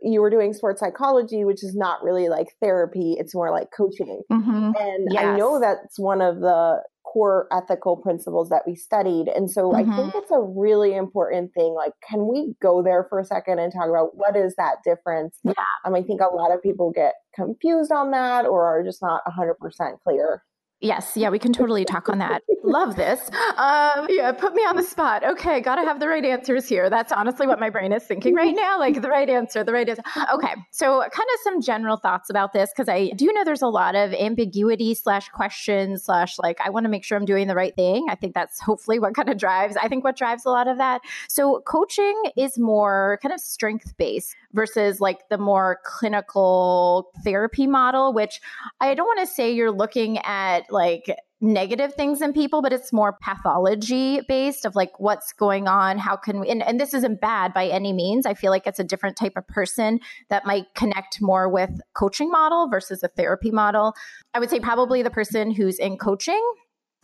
you 0.01 0.21
were 0.21 0.29
doing 0.29 0.53
sports 0.53 0.79
psychology, 0.79 1.43
which 1.43 1.63
is 1.63 1.75
not 1.75 2.03
really 2.03 2.29
like 2.29 2.55
therapy, 2.61 3.15
it's 3.19 3.35
more 3.35 3.51
like 3.51 3.67
coaching. 3.75 4.21
Mm-hmm. 4.31 4.71
And 4.77 5.07
yes. 5.11 5.23
I 5.23 5.37
know 5.37 5.59
that's 5.59 5.99
one 5.99 6.21
of 6.21 6.39
the 6.39 6.81
core 7.11 7.47
ethical 7.51 7.97
principles 7.97 8.49
that 8.49 8.63
we 8.67 8.75
studied. 8.75 9.27
And 9.27 9.49
so 9.49 9.71
mm-hmm. 9.71 9.91
I 9.91 9.95
think 9.95 10.13
it's 10.15 10.31
a 10.31 10.41
really 10.41 10.95
important 10.95 11.53
thing. 11.53 11.73
Like, 11.73 11.93
can 12.07 12.27
we 12.27 12.53
go 12.61 12.83
there 12.83 13.05
for 13.09 13.19
a 13.19 13.25
second 13.25 13.59
and 13.59 13.73
talk 13.73 13.89
about 13.89 14.15
what 14.15 14.35
is 14.35 14.53
that 14.57 14.77
difference? 14.85 15.37
Yeah. 15.43 15.53
Um, 15.85 15.95
I 15.95 16.03
think 16.03 16.21
a 16.21 16.33
lot 16.33 16.53
of 16.53 16.61
people 16.61 16.91
get 16.93 17.13
confused 17.35 17.91
on 17.91 18.11
that 18.11 18.45
or 18.45 18.65
are 18.65 18.83
just 18.83 19.01
not 19.01 19.21
100% 19.25 19.55
clear. 20.03 20.43
Yes, 20.81 21.11
yeah, 21.15 21.29
we 21.29 21.39
can 21.39 21.51
totally 21.51 21.83
talk 21.83 22.07
on 22.07 22.19
that. 22.19 22.41
Love 22.63 22.95
this. 22.95 23.19
Um, 23.57 24.07
yeah, 24.09 24.31
put 24.31 24.53
me 24.53 24.61
on 24.61 24.77
the 24.77 24.83
spot. 24.83 25.25
Okay, 25.25 25.59
got 25.59 25.75
to 25.75 25.81
have 25.81 25.99
the 25.99 26.07
right 26.07 26.23
answers 26.23 26.69
here. 26.69 26.89
That's 26.89 27.11
honestly 27.11 27.47
what 27.47 27.59
my 27.59 27.69
brain 27.69 27.91
is 27.91 28.03
thinking 28.03 28.33
right 28.33 28.55
now. 28.55 28.79
Like 28.79 29.01
the 29.01 29.09
right 29.09 29.29
answer, 29.29 29.63
the 29.63 29.73
right 29.73 29.89
answer. 29.89 30.03
Okay, 30.33 30.53
so 30.71 30.99
kind 31.01 31.27
of 31.33 31.39
some 31.43 31.61
general 31.61 31.97
thoughts 31.97 32.29
about 32.29 32.53
this 32.53 32.69
because 32.73 32.87
I 32.87 33.09
do 33.15 33.31
know 33.33 33.43
there's 33.43 33.61
a 33.61 33.67
lot 33.67 33.95
of 33.95 34.13
ambiguity 34.13 34.93
slash 34.93 35.27
questions 35.29 36.05
slash 36.05 36.39
like 36.39 36.61
I 36.61 36.69
want 36.69 36.85
to 36.85 36.89
make 36.89 37.03
sure 37.03 37.17
I'm 37.17 37.25
doing 37.25 37.47
the 37.47 37.55
right 37.55 37.75
thing. 37.75 38.05
I 38.09 38.15
think 38.15 38.33
that's 38.33 38.61
hopefully 38.61 38.99
what 38.99 39.15
kind 39.15 39.29
of 39.29 39.37
drives. 39.37 39.75
I 39.75 39.89
think 39.89 40.05
what 40.05 40.15
drives 40.15 40.45
a 40.45 40.49
lot 40.49 40.67
of 40.69 40.77
that. 40.77 41.01
So 41.27 41.61
coaching 41.65 42.21
is 42.37 42.57
more 42.57 43.19
kind 43.21 43.33
of 43.33 43.41
strength 43.41 43.97
based 43.97 44.35
versus 44.53 44.99
like 44.99 45.27
the 45.29 45.37
more 45.37 45.79
clinical 45.83 47.11
therapy 47.23 47.67
model, 47.67 48.13
which 48.13 48.39
I 48.79 48.93
don't 48.95 49.05
want 49.05 49.19
to 49.19 49.27
say 49.27 49.51
you're 49.51 49.71
looking 49.71 50.17
at 50.19 50.68
like 50.71 51.15
negative 51.41 51.93
things 51.93 52.21
in 52.21 52.33
people, 52.33 52.61
but 52.61 52.73
it's 52.73 52.91
more 52.91 53.17
pathology 53.21 54.21
based 54.27 54.65
of 54.65 54.75
like 54.75 54.91
what's 54.99 55.31
going 55.31 55.67
on. 55.67 55.97
How 55.97 56.17
can 56.17 56.41
we, 56.41 56.49
and, 56.49 56.61
and 56.61 56.79
this 56.79 56.93
isn't 56.93 57.21
bad 57.21 57.53
by 57.53 57.67
any 57.67 57.93
means. 57.93 58.25
I 58.25 58.33
feel 58.33 58.51
like 58.51 58.67
it's 58.67 58.79
a 58.79 58.83
different 58.83 59.15
type 59.15 59.33
of 59.37 59.47
person 59.47 59.99
that 60.29 60.45
might 60.45 60.65
connect 60.75 61.21
more 61.21 61.47
with 61.47 61.79
coaching 61.93 62.29
model 62.29 62.67
versus 62.69 63.03
a 63.03 63.07
therapy 63.07 63.51
model. 63.51 63.93
I 64.33 64.39
would 64.39 64.49
say 64.49 64.59
probably 64.59 65.01
the 65.01 65.09
person 65.09 65.51
who's 65.51 65.79
in 65.79 65.97
coaching 65.97 66.43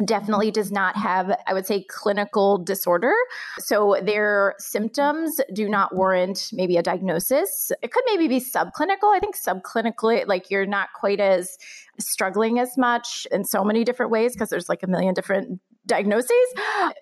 definitely 0.03 0.51
does 0.51 0.71
not 0.71 0.97
have, 0.97 1.37
I 1.47 1.53
would 1.53 1.65
say, 1.65 1.85
clinical 1.87 2.57
disorder. 2.57 3.13
So 3.59 3.97
their 4.01 4.55
symptoms 4.57 5.39
do 5.53 5.69
not 5.69 5.95
warrant 5.95 6.49
maybe 6.51 6.75
a 6.75 6.83
diagnosis. 6.83 7.71
It 7.81 7.91
could 7.91 8.03
maybe 8.07 8.27
be 8.27 8.41
subclinical. 8.41 9.15
I 9.15 9.19
think 9.19 9.37
subclinically, 9.37 10.27
like 10.27 10.51
you're 10.51 10.65
not 10.65 10.89
quite 10.93 11.21
as 11.21 11.57
struggling 11.97 12.59
as 12.59 12.77
much 12.77 13.25
in 13.31 13.45
so 13.45 13.63
many 13.63 13.85
different 13.85 14.11
ways 14.11 14.33
because 14.33 14.49
there's 14.49 14.67
like 14.67 14.83
a 14.83 14.87
million 14.87 15.13
different 15.13 15.61
diagnoses. 15.85 16.31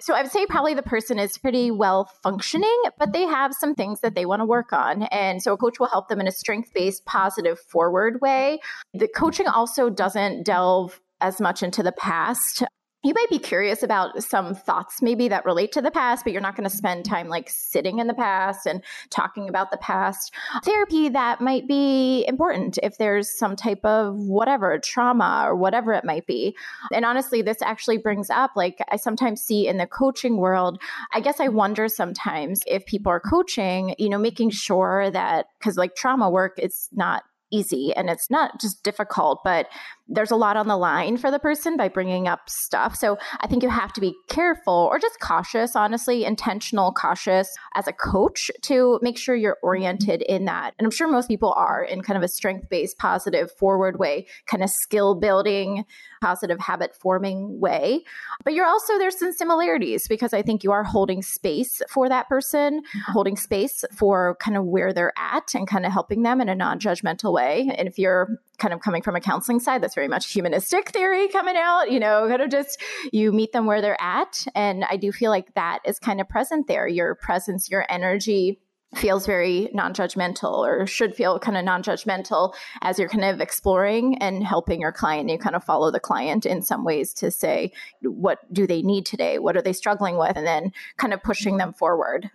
So 0.01 0.13
I 0.13 0.21
would 0.21 0.31
say 0.31 0.45
probably 0.45 0.73
the 0.73 0.83
person 0.83 1.17
is 1.17 1.37
pretty 1.37 1.71
well 1.71 2.11
functioning, 2.21 2.81
but 2.99 3.13
they 3.13 3.23
have 3.23 3.53
some 3.53 3.73
things 3.73 4.01
that 4.01 4.13
they 4.13 4.25
want 4.25 4.41
to 4.41 4.45
work 4.45 4.73
on. 4.73 5.03
And 5.03 5.41
so 5.41 5.53
a 5.53 5.57
coach 5.57 5.79
will 5.79 5.87
help 5.87 6.09
them 6.09 6.19
in 6.19 6.27
a 6.27 6.31
strength 6.31 6.73
based, 6.73 7.05
positive, 7.05 7.59
forward 7.59 8.21
way. 8.21 8.59
The 8.93 9.07
coaching 9.07 9.47
also 9.47 9.89
doesn't 9.89 10.43
delve 10.43 10.99
as 11.21 11.39
much 11.39 11.63
into 11.63 11.81
the 11.81 11.93
past 11.93 12.63
you 13.03 13.13
might 13.13 13.29
be 13.29 13.37
curious 13.37 13.83
about 13.83 14.23
some 14.23 14.55
thoughts 14.55 15.01
maybe 15.01 15.27
that 15.27 15.45
relate 15.45 15.73
to 15.73 15.81
the 15.81 15.91
past, 15.91 16.23
but 16.23 16.31
you're 16.31 16.41
not 16.41 16.55
going 16.55 16.69
to 16.69 16.75
spend 16.75 17.03
time 17.03 17.27
like 17.27 17.49
sitting 17.49 17.99
in 17.99 18.07
the 18.07 18.13
past 18.13 18.65
and 18.65 18.81
talking 19.09 19.49
about 19.49 19.71
the 19.71 19.77
past. 19.77 20.33
Therapy 20.63 21.09
that 21.09 21.41
might 21.41 21.67
be 21.67 22.25
important 22.27 22.79
if 22.81 22.97
there's 22.97 23.29
some 23.29 23.57
type 23.57 23.83
of 23.83 24.15
whatever 24.15 24.79
trauma 24.79 25.43
or 25.45 25.55
whatever 25.55 25.91
it 25.91 26.05
might 26.05 26.25
be. 26.25 26.55
And 26.93 27.03
honestly, 27.03 27.41
this 27.41 27.61
actually 27.61 27.97
brings 27.97 28.29
up 28.29 28.51
like 28.55 28.79
I 28.89 28.95
sometimes 28.95 29.41
see 29.41 29.67
in 29.67 29.77
the 29.77 29.87
coaching 29.87 30.37
world, 30.37 30.81
I 31.11 31.19
guess 31.19 31.41
I 31.41 31.49
wonder 31.49 31.89
sometimes 31.89 32.61
if 32.65 32.85
people 32.85 33.11
are 33.11 33.19
coaching, 33.19 33.95
you 33.97 34.07
know, 34.07 34.17
making 34.17 34.51
sure 34.51 35.11
that 35.11 35.47
because 35.59 35.75
like 35.75 35.95
trauma 35.95 36.29
work, 36.29 36.53
it's 36.57 36.87
not 36.93 37.23
easy 37.53 37.93
and 37.95 38.09
it's 38.09 38.29
not 38.29 38.59
just 38.59 38.83
difficult, 38.83 39.43
but 39.43 39.67
there's 40.07 40.31
a 40.31 40.35
lot 40.35 40.57
on 40.57 40.67
the 40.67 40.75
line 40.75 41.17
for 41.17 41.31
the 41.31 41.39
person 41.39 41.77
by 41.77 41.87
bringing 41.87 42.27
up 42.27 42.49
stuff. 42.49 42.95
So 42.95 43.17
I 43.39 43.47
think 43.47 43.63
you 43.63 43.69
have 43.69 43.93
to 43.93 44.01
be 44.01 44.15
careful 44.27 44.89
or 44.91 44.99
just 44.99 45.19
cautious, 45.19 45.75
honestly, 45.75 46.25
intentional, 46.25 46.91
cautious 46.91 47.55
as 47.75 47.87
a 47.87 47.93
coach 47.93 48.51
to 48.63 48.99
make 49.01 49.17
sure 49.17 49.35
you're 49.35 49.55
mm-hmm. 49.55 49.67
oriented 49.67 50.21
in 50.23 50.45
that. 50.45 50.73
And 50.77 50.85
I'm 50.85 50.91
sure 50.91 51.07
most 51.07 51.27
people 51.27 51.53
are 51.55 51.83
in 51.83 52.01
kind 52.01 52.17
of 52.17 52.23
a 52.23 52.27
strength 52.27 52.67
based, 52.69 52.97
positive, 52.97 53.51
forward 53.51 53.97
way, 53.97 54.27
kind 54.45 54.63
of 54.63 54.69
skill 54.69 55.15
building, 55.15 55.85
positive 56.23 56.57
habit 56.57 56.95
forming 56.95 57.59
way. 57.59 58.01
But 58.45 58.53
you're 58.53 58.65
also, 58.65 58.97
there's 58.97 59.19
some 59.19 59.33
similarities 59.33 60.07
because 60.07 60.33
I 60.33 60.41
think 60.41 60.63
you 60.63 60.71
are 60.71 60.85
holding 60.85 61.21
space 61.21 61.81
for 61.89 62.07
that 62.07 62.29
person, 62.29 62.81
holding 63.07 63.35
space 63.35 63.83
for 63.93 64.37
kind 64.39 64.55
of 64.55 64.63
where 64.63 64.93
they're 64.93 65.11
at 65.17 65.53
and 65.53 65.67
kind 65.67 65.85
of 65.85 65.91
helping 65.91 66.23
them 66.23 66.39
in 66.39 66.47
a 66.47 66.55
non 66.55 66.79
judgmental 66.79 67.33
way. 67.33 67.69
And 67.77 67.89
if 67.89 67.99
you're 67.99 68.39
kind 68.57 68.73
of 68.73 68.79
coming 68.79 69.01
from 69.01 69.17
a 69.17 69.19
counseling 69.19 69.59
side, 69.59 69.83
that's 69.83 69.95
very 69.95 70.07
much 70.07 70.31
humanistic 70.31 70.91
theory 70.91 71.27
coming 71.27 71.57
out, 71.57 71.91
you 71.91 71.99
know, 71.99 72.25
kind 72.29 72.41
of 72.41 72.49
just 72.49 72.81
you 73.11 73.33
meet 73.33 73.51
them 73.51 73.65
where 73.65 73.81
they're 73.81 74.01
at. 74.01 74.45
And 74.55 74.85
I 74.85 74.95
do 74.95 75.11
feel 75.11 75.29
like 75.29 75.53
that 75.55 75.79
is 75.85 75.99
kind 75.99 76.21
of 76.21 76.29
present 76.29 76.67
there. 76.67 76.87
Your 76.87 77.15
presence, 77.15 77.69
your 77.69 77.85
energy, 77.89 78.61
feels 78.95 79.25
very 79.25 79.69
non-judgmental 79.73 80.59
or 80.59 80.85
should 80.85 81.15
feel 81.15 81.39
kind 81.39 81.57
of 81.57 81.65
non-judgmental 81.65 82.53
as 82.81 82.99
you're 82.99 83.09
kind 83.09 83.23
of 83.23 83.41
exploring 83.41 84.17
and 84.19 84.43
helping 84.43 84.81
your 84.81 84.91
client. 84.91 85.29
You 85.29 85.37
kind 85.37 85.55
of 85.55 85.63
follow 85.63 85.91
the 85.91 85.99
client 85.99 86.45
in 86.45 86.61
some 86.61 86.83
ways 86.83 87.13
to 87.15 87.31
say 87.31 87.71
what 88.01 88.39
do 88.53 88.67
they 88.67 88.81
need 88.81 89.05
today? 89.05 89.39
What 89.39 89.57
are 89.57 89.61
they 89.61 89.73
struggling 89.73 90.17
with? 90.17 90.37
And 90.37 90.45
then 90.45 90.71
kind 90.97 91.13
of 91.13 91.23
pushing 91.23 91.57
them 91.57 91.73
forward 91.73 92.29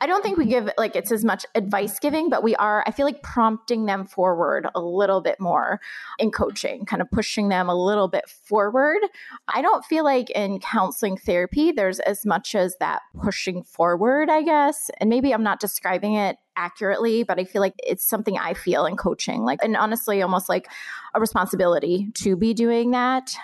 I 0.00 0.06
don't 0.06 0.22
think 0.22 0.38
we 0.38 0.46
give 0.46 0.70
like 0.76 0.96
it's 0.96 1.12
as 1.12 1.24
much 1.24 1.46
advice 1.54 1.98
giving, 1.98 2.28
but 2.28 2.42
we 2.42 2.54
are, 2.56 2.84
I 2.86 2.90
feel 2.90 3.06
like 3.06 3.22
prompting 3.22 3.86
them 3.86 4.04
forward 4.06 4.68
a 4.74 4.80
little 4.80 5.20
bit 5.20 5.40
more 5.40 5.80
in 6.18 6.30
coaching, 6.30 6.84
kind 6.84 7.00
of 7.00 7.10
pushing 7.10 7.48
them 7.48 7.68
a 7.68 7.74
little 7.74 8.08
bit 8.08 8.28
forward. 8.28 9.00
I 9.48 9.62
don't 9.62 9.84
feel 9.84 10.04
like 10.04 10.30
in 10.30 10.60
counseling 10.60 11.16
therapy, 11.16 11.72
there's 11.72 12.00
as 12.00 12.26
much 12.26 12.54
as 12.54 12.76
that 12.80 13.02
pushing 13.22 13.62
forward, 13.62 14.30
I 14.30 14.42
guess. 14.42 14.90
And 14.98 15.10
maybe 15.10 15.32
I'm 15.32 15.42
not 15.42 15.60
describing 15.60 16.14
it 16.14 16.36
accurately, 16.56 17.22
but 17.22 17.38
I 17.38 17.44
feel 17.44 17.60
like 17.60 17.74
it's 17.78 18.04
something 18.04 18.38
I 18.38 18.54
feel 18.54 18.86
in 18.86 18.96
coaching, 18.96 19.42
like, 19.42 19.60
and 19.62 19.76
honestly, 19.76 20.22
almost 20.22 20.48
like 20.48 20.68
a 21.14 21.20
responsibility 21.20 22.10
to 22.14 22.36
be 22.36 22.54
doing 22.54 22.92
that. 22.92 23.34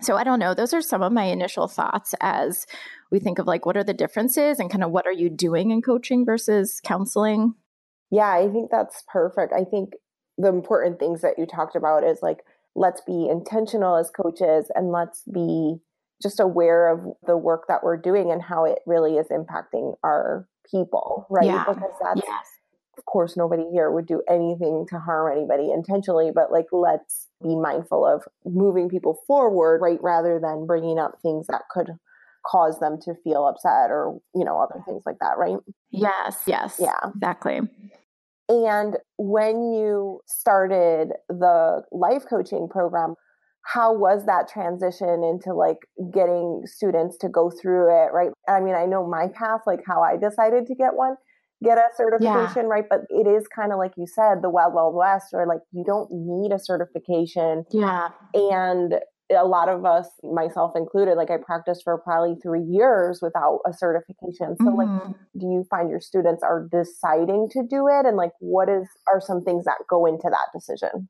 So 0.00 0.16
I 0.16 0.22
don't 0.22 0.38
know. 0.38 0.54
Those 0.54 0.72
are 0.72 0.82
some 0.82 1.02
of 1.02 1.12
my 1.12 1.24
initial 1.24 1.66
thoughts 1.66 2.14
as 2.20 2.66
we 3.10 3.18
think 3.18 3.38
of 3.38 3.46
like 3.46 3.66
what 3.66 3.76
are 3.76 3.84
the 3.84 3.94
differences 3.94 4.58
and 4.58 4.70
kind 4.70 4.84
of 4.84 4.90
what 4.90 5.06
are 5.06 5.12
you 5.12 5.30
doing 5.30 5.70
in 5.70 5.82
coaching 5.82 6.24
versus 6.24 6.80
counseling 6.84 7.54
Yeah, 8.10 8.30
I 8.30 8.48
think 8.48 8.70
that's 8.70 9.02
perfect. 9.08 9.52
I 9.52 9.64
think 9.64 9.94
the 10.38 10.48
important 10.48 10.98
things 10.98 11.20
that 11.22 11.38
you 11.38 11.46
talked 11.46 11.76
about 11.76 12.04
is 12.04 12.20
like, 12.22 12.38
let's 12.74 13.00
be 13.00 13.28
intentional 13.28 13.96
as 13.96 14.10
coaches 14.10 14.70
and 14.74 14.92
let's 14.92 15.22
be 15.32 15.76
just 16.22 16.40
aware 16.40 16.88
of 16.88 17.00
the 17.26 17.36
work 17.36 17.66
that 17.68 17.82
we're 17.82 17.96
doing 17.96 18.30
and 18.30 18.42
how 18.42 18.64
it 18.64 18.78
really 18.86 19.16
is 19.16 19.28
impacting 19.28 19.94
our 20.02 20.48
people, 20.70 21.26
right? 21.28 21.46
Yeah. 21.46 21.64
Because 21.66 21.92
that's, 22.02 22.22
yes. 22.24 22.46
of 22.96 23.04
course, 23.04 23.36
nobody 23.36 23.68
here 23.70 23.90
would 23.90 24.06
do 24.06 24.22
anything 24.28 24.86
to 24.90 24.98
harm 24.98 25.36
anybody 25.36 25.70
intentionally, 25.70 26.30
but 26.34 26.50
like, 26.50 26.66
let's 26.72 27.28
be 27.42 27.54
mindful 27.54 28.06
of 28.06 28.24
moving 28.44 28.88
people 28.88 29.22
forward, 29.26 29.80
right? 29.80 30.02
Rather 30.02 30.40
than 30.40 30.66
bringing 30.66 30.98
up 30.98 31.18
things 31.22 31.46
that 31.48 31.62
could 31.70 31.90
cause 32.48 32.80
them 32.80 32.98
to 33.02 33.14
feel 33.22 33.46
upset 33.46 33.90
or, 33.90 34.18
you 34.34 34.44
know, 34.44 34.58
other 34.58 34.82
things 34.86 35.02
like 35.04 35.16
that, 35.20 35.36
right? 35.36 35.56
Yes, 35.90 36.42
yes. 36.46 36.76
Yeah. 36.80 37.10
Exactly. 37.14 37.60
And 38.48 38.96
when 39.18 39.72
you 39.72 40.20
started 40.26 41.10
the 41.28 41.82
life 41.92 42.24
coaching 42.28 42.68
program, 42.68 43.14
how 43.64 43.92
was 43.92 44.24
that 44.24 44.48
transition 44.48 45.22
into 45.22 45.52
like 45.52 45.76
getting 46.12 46.62
students 46.64 47.18
to 47.18 47.28
go 47.28 47.50
through 47.50 47.88
it, 47.90 48.10
right? 48.12 48.30
I 48.48 48.60
mean, 48.60 48.74
I 48.74 48.86
know 48.86 49.06
my 49.06 49.28
path, 49.28 49.60
like 49.66 49.80
how 49.86 50.00
I 50.00 50.16
decided 50.16 50.66
to 50.68 50.74
get 50.74 50.94
one, 50.94 51.16
get 51.62 51.76
a 51.76 51.88
certification, 51.94 52.62
yeah. 52.62 52.70
right? 52.70 52.84
But 52.88 53.00
it 53.10 53.26
is 53.26 53.46
kind 53.54 53.72
of 53.72 53.78
like 53.78 53.92
you 53.98 54.06
said, 54.06 54.40
the 54.40 54.48
wild, 54.48 54.72
wild 54.72 54.94
west, 54.94 55.26
or 55.34 55.46
like 55.46 55.60
you 55.72 55.84
don't 55.84 56.08
need 56.10 56.50
a 56.50 56.58
certification. 56.58 57.64
Yeah. 57.70 58.08
And 58.32 58.94
a 59.30 59.44
lot 59.44 59.68
of 59.68 59.84
us, 59.84 60.08
myself 60.22 60.72
included, 60.74 61.16
like 61.16 61.30
I 61.30 61.36
practiced 61.36 61.82
for 61.84 61.98
probably 61.98 62.36
three 62.42 62.62
years 62.62 63.20
without 63.20 63.60
a 63.66 63.72
certification. 63.72 64.56
So, 64.56 64.64
mm-hmm. 64.64 64.76
like, 64.76 65.16
do 65.38 65.46
you 65.46 65.64
find 65.70 65.90
your 65.90 66.00
students 66.00 66.42
are 66.42 66.68
deciding 66.70 67.48
to 67.50 67.62
do 67.68 67.88
it, 67.88 68.06
and 68.06 68.16
like, 68.16 68.32
what 68.40 68.68
is 68.68 68.88
are 69.12 69.20
some 69.20 69.44
things 69.44 69.64
that 69.64 69.78
go 69.88 70.06
into 70.06 70.28
that 70.30 70.48
decision? 70.54 71.08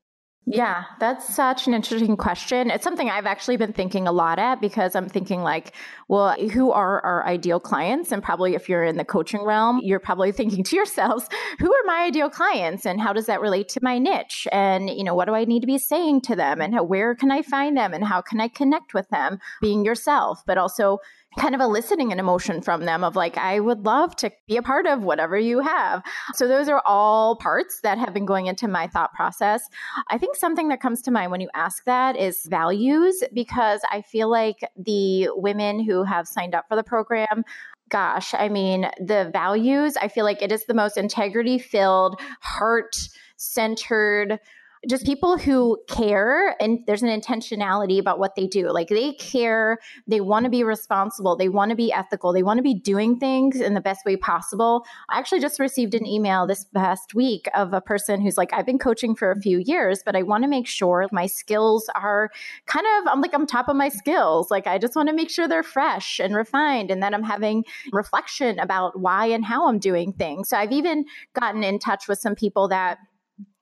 Yeah, 0.50 0.84
that's 0.98 1.34
such 1.34 1.66
an 1.66 1.74
interesting 1.74 2.16
question. 2.16 2.70
It's 2.70 2.82
something 2.82 3.10
I've 3.10 3.26
actually 3.26 3.58
been 3.58 3.74
thinking 3.74 4.08
a 4.08 4.12
lot 4.12 4.38
at 4.38 4.62
because 4.62 4.96
I'm 4.96 5.08
thinking 5.08 5.42
like, 5.42 5.74
well, 6.08 6.32
who 6.52 6.72
are 6.72 7.04
our 7.04 7.26
ideal 7.26 7.60
clients? 7.60 8.12
And 8.12 8.22
probably 8.22 8.54
if 8.54 8.66
you're 8.66 8.84
in 8.84 8.96
the 8.96 9.04
coaching 9.04 9.44
realm, 9.44 9.80
you're 9.82 10.00
probably 10.00 10.32
thinking 10.32 10.64
to 10.64 10.76
yourselves, 10.76 11.28
who 11.58 11.70
are 11.70 11.84
my 11.84 12.04
ideal 12.04 12.30
clients 12.30 12.86
and 12.86 12.98
how 12.98 13.12
does 13.12 13.26
that 13.26 13.42
relate 13.42 13.68
to 13.70 13.80
my 13.82 13.98
niche? 13.98 14.48
And, 14.50 14.88
you 14.88 15.04
know, 15.04 15.14
what 15.14 15.26
do 15.26 15.34
I 15.34 15.44
need 15.44 15.60
to 15.60 15.66
be 15.66 15.78
saying 15.78 16.22
to 16.22 16.36
them 16.36 16.62
and 16.62 16.72
how, 16.72 16.82
where 16.82 17.14
can 17.14 17.30
I 17.30 17.42
find 17.42 17.76
them 17.76 17.92
and 17.92 18.04
how 18.04 18.22
can 18.22 18.40
I 18.40 18.48
connect 18.48 18.94
with 18.94 19.08
them? 19.10 19.38
Being 19.60 19.84
yourself, 19.84 20.42
but 20.46 20.56
also 20.56 20.98
kind 21.38 21.54
of 21.54 21.60
eliciting 21.60 22.12
an 22.12 22.18
emotion 22.18 22.60
from 22.60 22.84
them 22.84 23.04
of 23.04 23.16
like, 23.16 23.38
I 23.38 23.60
would 23.60 23.84
love 23.84 24.16
to 24.16 24.30
be 24.46 24.56
a 24.56 24.62
part 24.62 24.86
of 24.86 25.04
whatever 25.04 25.38
you 25.38 25.60
have. 25.60 26.02
So 26.34 26.48
those 26.48 26.68
are 26.68 26.82
all 26.84 27.36
parts 27.36 27.80
that 27.82 27.98
have 27.98 28.12
been 28.12 28.26
going 28.26 28.46
into 28.46 28.68
my 28.68 28.86
thought 28.88 29.12
process. 29.14 29.62
I 30.08 30.18
think 30.18 30.36
something 30.36 30.68
that 30.68 30.80
comes 30.80 31.00
to 31.02 31.10
mind 31.10 31.30
when 31.30 31.40
you 31.40 31.48
ask 31.54 31.84
that 31.84 32.16
is 32.16 32.46
values, 32.46 33.22
because 33.32 33.80
I 33.90 34.02
feel 34.02 34.30
like 34.30 34.58
the 34.76 35.28
women 35.34 35.80
who 35.82 36.02
have 36.02 36.26
signed 36.26 36.54
up 36.54 36.66
for 36.68 36.76
the 36.76 36.82
program 36.82 37.44
gosh, 37.90 38.34
I 38.34 38.50
mean, 38.50 38.90
the 39.00 39.30
values, 39.32 39.96
I 39.96 40.08
feel 40.08 40.24
like 40.26 40.42
it 40.42 40.52
is 40.52 40.66
the 40.66 40.74
most 40.74 40.98
integrity 40.98 41.58
filled, 41.58 42.20
heart 42.40 42.98
centered 43.36 44.38
just 44.86 45.04
people 45.04 45.38
who 45.38 45.78
care 45.88 46.54
and 46.60 46.80
there's 46.86 47.02
an 47.02 47.08
intentionality 47.08 47.98
about 47.98 48.18
what 48.18 48.36
they 48.36 48.46
do. 48.46 48.70
Like 48.70 48.88
they 48.88 49.12
care, 49.14 49.78
they 50.06 50.20
want 50.20 50.44
to 50.44 50.50
be 50.50 50.62
responsible, 50.62 51.36
they 51.36 51.48
want 51.48 51.70
to 51.70 51.76
be 51.76 51.92
ethical, 51.92 52.32
they 52.32 52.42
want 52.42 52.58
to 52.58 52.62
be 52.62 52.74
doing 52.74 53.18
things 53.18 53.60
in 53.60 53.74
the 53.74 53.80
best 53.80 54.04
way 54.04 54.16
possible. 54.16 54.84
I 55.08 55.18
actually 55.18 55.40
just 55.40 55.58
received 55.58 55.94
an 55.94 56.06
email 56.06 56.46
this 56.46 56.64
past 56.64 57.14
week 57.14 57.48
of 57.54 57.72
a 57.72 57.80
person 57.80 58.20
who's 58.20 58.36
like, 58.36 58.52
I've 58.52 58.66
been 58.66 58.78
coaching 58.78 59.14
for 59.14 59.32
a 59.32 59.40
few 59.40 59.58
years, 59.58 60.02
but 60.04 60.14
I 60.14 60.22
want 60.22 60.44
to 60.44 60.48
make 60.48 60.66
sure 60.66 61.06
my 61.10 61.26
skills 61.26 61.90
are 61.94 62.30
kind 62.66 62.86
of, 62.98 63.08
I'm 63.08 63.20
like, 63.20 63.34
I'm 63.34 63.46
top 63.46 63.68
of 63.68 63.76
my 63.76 63.88
skills. 63.88 64.50
Like 64.50 64.66
I 64.66 64.78
just 64.78 64.94
want 64.94 65.08
to 65.08 65.14
make 65.14 65.30
sure 65.30 65.48
they're 65.48 65.62
fresh 65.62 66.20
and 66.20 66.34
refined 66.34 66.90
and 66.90 67.02
that 67.02 67.14
I'm 67.14 67.24
having 67.24 67.64
reflection 67.92 68.58
about 68.58 68.98
why 68.98 69.26
and 69.26 69.44
how 69.44 69.68
I'm 69.68 69.78
doing 69.78 70.12
things. 70.12 70.50
So 70.50 70.56
I've 70.56 70.72
even 70.72 71.04
gotten 71.34 71.64
in 71.64 71.78
touch 71.78 72.06
with 72.06 72.18
some 72.18 72.34
people 72.34 72.68
that 72.68 72.98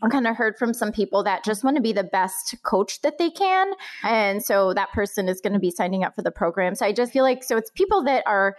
I 0.02 0.09
kind 0.09 0.26
of 0.26 0.37
heard 0.37 0.56
from 0.59 0.75
some 0.75 0.92
people 0.92 1.25
that 1.25 1.45
just 1.45 1.64
want 1.64 1.76
to 1.76 1.83
be 1.83 1.92
the 1.92 2.04
best 2.04 2.54
coach 2.64 3.00
that 3.02 3.18
they 3.18 3.30
can. 3.30 3.73
And 4.04 4.42
so 4.42 4.75
that 4.75 4.92
person 4.92 5.28
is 5.28 5.40
going 5.40 5.54
to 5.54 5.59
be 5.59 5.71
signing 5.71 6.04
up 6.04 6.14
for 6.14 6.23
the 6.23 6.30
program. 6.30 6.75
So 6.75 6.87
I 6.87 6.92
just 6.92 7.12
feel 7.12 7.25
like, 7.25 7.42
so 7.42 7.56
it's 7.56 7.71
people 7.71 8.04
that 8.04 8.23
are 8.26 8.56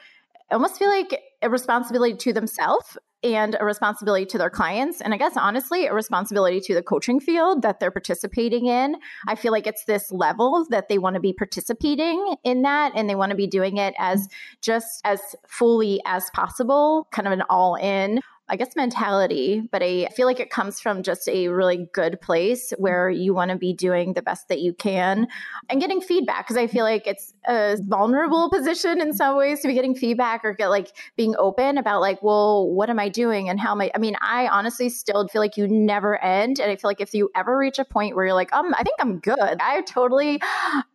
almost 0.51 0.77
feel 0.77 0.89
like 0.89 1.21
a 1.41 1.49
responsibility 1.49 2.15
to 2.15 2.33
themselves 2.33 2.97
and 3.23 3.57
a 3.59 3.65
responsibility 3.65 4.25
to 4.25 4.37
their 4.37 4.49
clients. 4.49 5.01
And 5.01 5.13
I 5.13 5.17
guess 5.17 5.35
honestly, 5.35 5.87
a 5.87 5.93
responsibility 5.93 6.59
to 6.61 6.73
the 6.73 6.83
coaching 6.83 7.19
field 7.19 7.63
that 7.63 7.79
they're 7.79 7.91
participating 7.91 8.67
in. 8.67 8.95
I 9.27 9.35
feel 9.35 9.51
like 9.51 9.67
it's 9.67 9.85
this 9.85 10.11
level 10.11 10.65
that 10.69 10.87
they 10.87 10.97
want 10.97 11.15
to 11.15 11.19
be 11.19 11.33
participating 11.33 12.35
in 12.43 12.61
that 12.61 12.93
and 12.95 13.09
they 13.09 13.15
want 13.15 13.31
to 13.31 13.35
be 13.35 13.47
doing 13.47 13.77
it 13.77 13.95
as 13.97 14.27
just 14.61 15.01
as 15.03 15.19
fully 15.47 15.99
as 16.05 16.29
possible, 16.31 17.07
kind 17.11 17.27
of 17.27 17.33
an 17.33 17.43
all 17.49 17.75
in 17.75 18.21
I 18.49 18.55
guess, 18.55 18.75
mentality, 18.75 19.67
but 19.71 19.83
I 19.83 20.07
feel 20.15 20.25
like 20.25 20.39
it 20.39 20.49
comes 20.49 20.79
from 20.79 21.03
just 21.03 21.27
a 21.27 21.49
really 21.49 21.89
good 21.91 22.21
place 22.21 22.71
where 22.77 23.09
you 23.09 23.33
want 23.33 23.51
to 23.51 23.57
be 23.57 23.73
doing 23.73 24.13
the 24.13 24.21
best 24.21 24.47
that 24.47 24.61
you 24.61 24.73
can 24.73 25.27
and 25.69 25.81
getting 25.81 25.99
feedback. 25.99 26.47
Cause 26.47 26.55
I 26.55 26.67
feel 26.67 26.85
like 26.85 27.05
it's 27.05 27.33
a 27.47 27.77
vulnerable 27.81 28.49
position 28.53 29.01
in 29.01 29.13
some 29.13 29.35
ways 29.35 29.59
to 29.61 29.67
be 29.67 29.73
getting 29.73 29.95
feedback 29.95 30.45
or 30.45 30.53
get 30.53 30.67
like 30.67 30.93
being 31.17 31.35
open 31.37 31.77
about 31.77 31.99
like, 31.99 32.23
well, 32.23 32.69
what 32.69 32.89
am 32.89 32.99
I 32.99 33.09
doing 33.09 33.49
and 33.49 33.59
how 33.59 33.73
am 33.73 33.81
I? 33.81 33.91
I 33.93 33.97
mean, 33.97 34.15
I 34.21 34.47
honestly 34.47 34.87
still 34.89 35.27
feel 35.27 35.41
like 35.41 35.57
you 35.57 35.67
never 35.67 36.21
end. 36.23 36.59
And 36.59 36.71
I 36.71 36.77
feel 36.77 36.89
like 36.89 37.01
if 37.01 37.13
you 37.13 37.29
ever 37.35 37.57
reach 37.57 37.79
a 37.79 37.85
point 37.85 38.15
where 38.15 38.25
you're 38.25 38.33
like, 38.33 38.53
um, 38.53 38.73
I 38.75 38.83
think 38.83 38.95
I'm 38.99 39.19
good, 39.19 39.57
I 39.59 39.81
totally, 39.81 40.41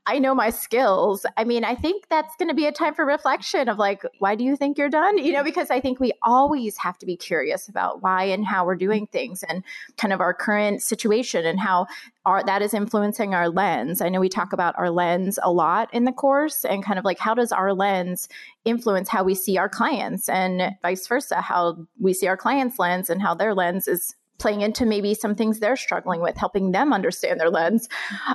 I 0.04 0.18
know 0.18 0.34
my 0.34 0.50
skills. 0.50 1.24
I 1.36 1.44
mean, 1.44 1.64
I 1.64 1.76
think 1.76 2.08
that's 2.08 2.34
going 2.34 2.48
to 2.48 2.54
be 2.54 2.66
a 2.66 2.72
time 2.72 2.92
for 2.92 3.06
reflection 3.06 3.68
of 3.68 3.78
like, 3.78 4.02
why 4.18 4.34
do 4.34 4.42
you 4.42 4.56
think 4.56 4.76
you're 4.76 4.88
done? 4.88 5.16
You 5.18 5.32
know, 5.32 5.44
because 5.44 5.70
I 5.70 5.80
think 5.80 6.00
we 6.00 6.12
always 6.22 6.76
have 6.78 6.98
to 6.98 7.06
be 7.06 7.16
curious 7.16 7.68
about 7.68 8.02
why 8.02 8.24
and 8.24 8.44
how 8.44 8.66
we're 8.66 8.74
doing 8.74 9.06
things 9.06 9.44
and 9.44 9.62
kind 9.98 10.12
of 10.12 10.20
our 10.20 10.34
current 10.34 10.82
situation 10.82 11.46
and 11.46 11.60
how 11.60 11.86
our, 12.26 12.42
that 12.44 12.62
is 12.62 12.74
influencing 12.74 13.32
our 13.32 13.48
lens. 13.48 14.00
I 14.00 14.08
know 14.08 14.18
we 14.18 14.28
talk 14.28 14.52
about 14.52 14.76
our 14.76 14.90
lens 14.90 15.38
a 15.40 15.52
lot 15.52 15.92
in 15.94 16.04
the 16.04 16.12
course 16.12 16.64
and 16.64 16.84
kind 16.84 16.98
of 16.98 17.04
like 17.04 17.20
how 17.20 17.34
does 17.34 17.52
our 17.52 17.72
lens 17.72 18.28
influence 18.64 19.08
how 19.08 19.22
we 19.22 19.36
see 19.36 19.56
our 19.56 19.68
clients 19.68 20.28
and 20.28 20.74
vice 20.82 21.06
versa, 21.06 21.40
how 21.40 21.76
we 22.00 22.12
see 22.12 22.26
our 22.26 22.36
clients' 22.36 22.78
lens 22.78 23.08
and 23.08 23.22
how 23.22 23.34
their 23.34 23.54
lens 23.54 23.86
is 23.86 24.16
playing 24.42 24.60
into 24.60 24.84
maybe 24.84 25.14
some 25.14 25.36
things 25.36 25.60
they're 25.60 25.76
struggling 25.76 26.20
with, 26.20 26.36
helping 26.36 26.72
them 26.72 26.92
understand 26.92 27.38
their 27.38 27.48
lens. 27.48 27.88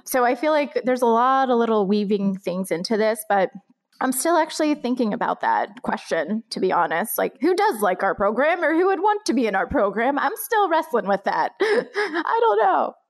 So 0.05 0.23
I 0.23 0.35
feel 0.35 0.53
like 0.53 0.81
there's 0.85 1.01
a 1.01 1.05
lot 1.05 1.49
of 1.49 1.59
little 1.59 1.85
weaving 1.85 2.37
things 2.37 2.71
into 2.71 2.95
this, 2.95 3.25
but 3.27 3.51
I'm 3.99 4.11
still 4.11 4.37
actually 4.37 4.73
thinking 4.75 5.13
about 5.13 5.41
that 5.41 5.81
question, 5.81 6.43
to 6.51 6.59
be 6.59 6.71
honest. 6.71 7.17
Like, 7.17 7.33
who 7.41 7.53
does 7.55 7.81
like 7.81 8.03
our 8.03 8.15
program 8.15 8.63
or 8.63 8.73
who 8.73 8.85
would 8.85 9.01
want 9.01 9.25
to 9.25 9.33
be 9.33 9.47
in 9.47 9.55
our 9.55 9.67
program? 9.67 10.17
I'm 10.17 10.35
still 10.35 10.69
wrestling 10.69 11.07
with 11.07 11.23
that. 11.25 11.53
I 11.61 12.39
don't 12.41 12.59
know. 12.63 12.93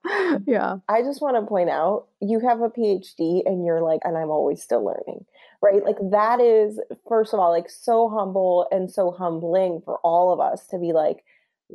Yeah. 0.46 0.76
I 0.88 1.02
just 1.02 1.20
want 1.20 1.36
to 1.36 1.46
point 1.46 1.68
out 1.68 2.06
you 2.22 2.40
have 2.40 2.62
a 2.62 2.70
PhD 2.70 3.42
and 3.44 3.66
you're 3.66 3.82
like, 3.82 4.00
and 4.04 4.16
I'm 4.16 4.30
always 4.30 4.62
still 4.62 4.82
learning, 4.82 5.26
right? 5.60 5.84
Like, 5.84 5.98
that 6.12 6.40
is, 6.40 6.80
first 7.06 7.34
of 7.34 7.40
all, 7.40 7.50
like 7.50 7.68
so 7.68 8.08
humble 8.08 8.66
and 8.70 8.90
so 8.90 9.10
humbling 9.10 9.82
for 9.84 9.98
all 9.98 10.32
of 10.32 10.40
us 10.40 10.66
to 10.68 10.78
be 10.78 10.92
like, 10.94 11.18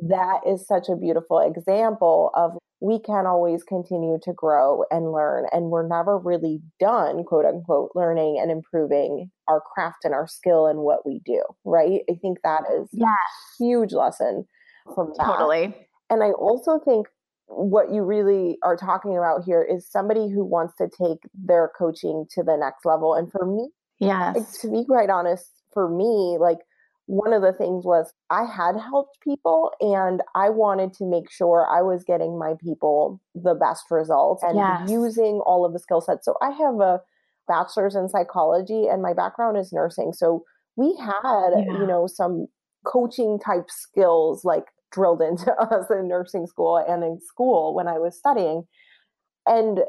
that 0.02 0.40
is 0.46 0.66
such 0.66 0.88
a 0.88 0.96
beautiful 0.96 1.38
example 1.38 2.30
of 2.34 2.52
we 2.80 2.98
can 2.98 3.26
always 3.26 3.62
continue 3.62 4.18
to 4.22 4.32
grow 4.32 4.84
and 4.90 5.12
learn 5.12 5.46
and 5.52 5.70
we're 5.70 5.86
never 5.86 6.18
really 6.18 6.60
done 6.80 7.24
quote 7.24 7.44
unquote 7.44 7.90
learning 7.94 8.38
and 8.40 8.50
improving 8.50 9.30
our 9.48 9.60
craft 9.60 10.04
and 10.04 10.12
our 10.12 10.26
skill 10.26 10.66
and 10.66 10.80
what 10.80 11.06
we 11.06 11.20
do 11.24 11.42
right? 11.64 12.00
I 12.10 12.14
think 12.20 12.38
that 12.42 12.62
is 12.76 12.88
yeah. 12.92 13.06
a 13.06 13.64
huge 13.64 13.92
lesson 13.92 14.44
from 14.94 15.12
that. 15.16 15.24
Totally. 15.24 15.74
And 16.10 16.22
i 16.22 16.30
also 16.32 16.78
think 16.78 17.06
what 17.46 17.92
you 17.92 18.02
really 18.02 18.58
are 18.62 18.76
talking 18.76 19.16
about 19.16 19.44
here 19.44 19.62
is 19.62 19.88
somebody 19.88 20.28
who 20.30 20.44
wants 20.44 20.74
to 20.76 20.88
take 20.88 21.18
their 21.34 21.70
coaching 21.78 22.26
to 22.34 22.42
the 22.42 22.56
next 22.56 22.84
level. 22.84 23.14
And 23.14 23.30
for 23.30 23.46
me 23.46 23.68
yeah 24.00 24.32
to 24.60 24.70
be 24.70 24.84
quite 24.84 25.08
honest 25.08 25.46
for 25.72 25.88
me 25.88 26.36
like 26.40 26.58
one 27.06 27.32
of 27.32 27.42
the 27.42 27.52
things 27.52 27.84
was 27.84 28.12
I 28.30 28.44
had 28.44 28.76
helped 28.76 29.20
people 29.20 29.72
and 29.80 30.22
I 30.34 30.48
wanted 30.48 30.94
to 30.94 31.04
make 31.04 31.30
sure 31.30 31.66
I 31.66 31.82
was 31.82 32.02
getting 32.02 32.38
my 32.38 32.54
people 32.62 33.20
the 33.34 33.54
best 33.54 33.84
results 33.90 34.42
and 34.42 34.56
yes. 34.56 34.90
using 34.90 35.40
all 35.44 35.66
of 35.66 35.72
the 35.72 35.78
skill 35.78 36.00
sets. 36.00 36.24
So 36.24 36.36
I 36.40 36.50
have 36.50 36.80
a 36.80 37.00
bachelor's 37.46 37.94
in 37.94 38.08
psychology 38.08 38.86
and 38.86 39.02
my 39.02 39.12
background 39.12 39.58
is 39.58 39.72
nursing. 39.72 40.14
So 40.14 40.44
we 40.76 40.96
had, 40.96 41.50
yeah. 41.56 41.78
you 41.78 41.86
know, 41.86 42.06
some 42.06 42.46
coaching 42.86 43.38
type 43.38 43.70
skills 43.70 44.44
like 44.44 44.64
drilled 44.90 45.20
into 45.20 45.52
us 45.60 45.90
in 45.90 46.08
nursing 46.08 46.46
school 46.46 46.76
and 46.76 47.04
in 47.04 47.20
school 47.20 47.74
when 47.74 47.86
I 47.86 47.98
was 47.98 48.16
studying. 48.16 48.64
And 49.46 49.80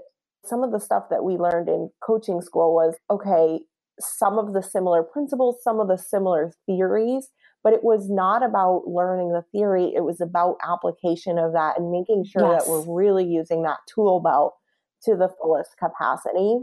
some 0.43 0.63
of 0.63 0.71
the 0.71 0.80
stuff 0.80 1.06
that 1.10 1.23
we 1.23 1.38
learned 1.38 1.69
in 1.69 1.89
coaching 2.04 2.41
school 2.41 2.73
was 2.73 2.95
okay, 3.10 3.62
some 3.99 4.38
of 4.38 4.53
the 4.53 4.63
similar 4.63 5.03
principles, 5.03 5.63
some 5.63 5.79
of 5.79 5.88
the 5.88 5.97
similar 5.97 6.51
theories, 6.65 7.29
but 7.63 7.73
it 7.73 7.84
was 7.84 8.10
not 8.10 8.43
about 8.43 8.84
learning 8.88 9.31
the 9.31 9.43
theory. 9.51 9.93
It 9.95 10.03
was 10.03 10.21
about 10.21 10.58
application 10.63 11.38
of 11.38 11.53
that 11.53 11.79
and 11.79 11.91
making 11.91 12.25
sure 12.25 12.51
yes. 12.51 12.63
that 12.63 12.69
we're 12.69 12.95
really 12.95 13.25
using 13.25 13.63
that 13.63 13.79
tool 13.93 14.19
belt 14.19 14.55
to 15.03 15.15
the 15.15 15.29
fullest 15.41 15.77
capacity. 15.77 16.60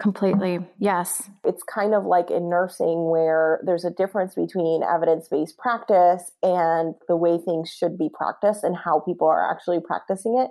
Completely. 0.00 0.58
Yes. 0.78 1.30
It's 1.44 1.62
kind 1.62 1.94
of 1.94 2.04
like 2.04 2.30
in 2.30 2.50
nursing 2.50 3.08
where 3.08 3.60
there's 3.64 3.84
a 3.84 3.90
difference 3.90 4.34
between 4.34 4.82
evidence 4.82 5.28
based 5.28 5.56
practice 5.56 6.32
and 6.42 6.94
the 7.06 7.16
way 7.16 7.38
things 7.38 7.70
should 7.70 7.96
be 7.96 8.10
practiced 8.12 8.64
and 8.64 8.76
how 8.76 9.00
people 9.00 9.28
are 9.28 9.50
actually 9.50 9.80
practicing 9.80 10.36
it. 10.36 10.50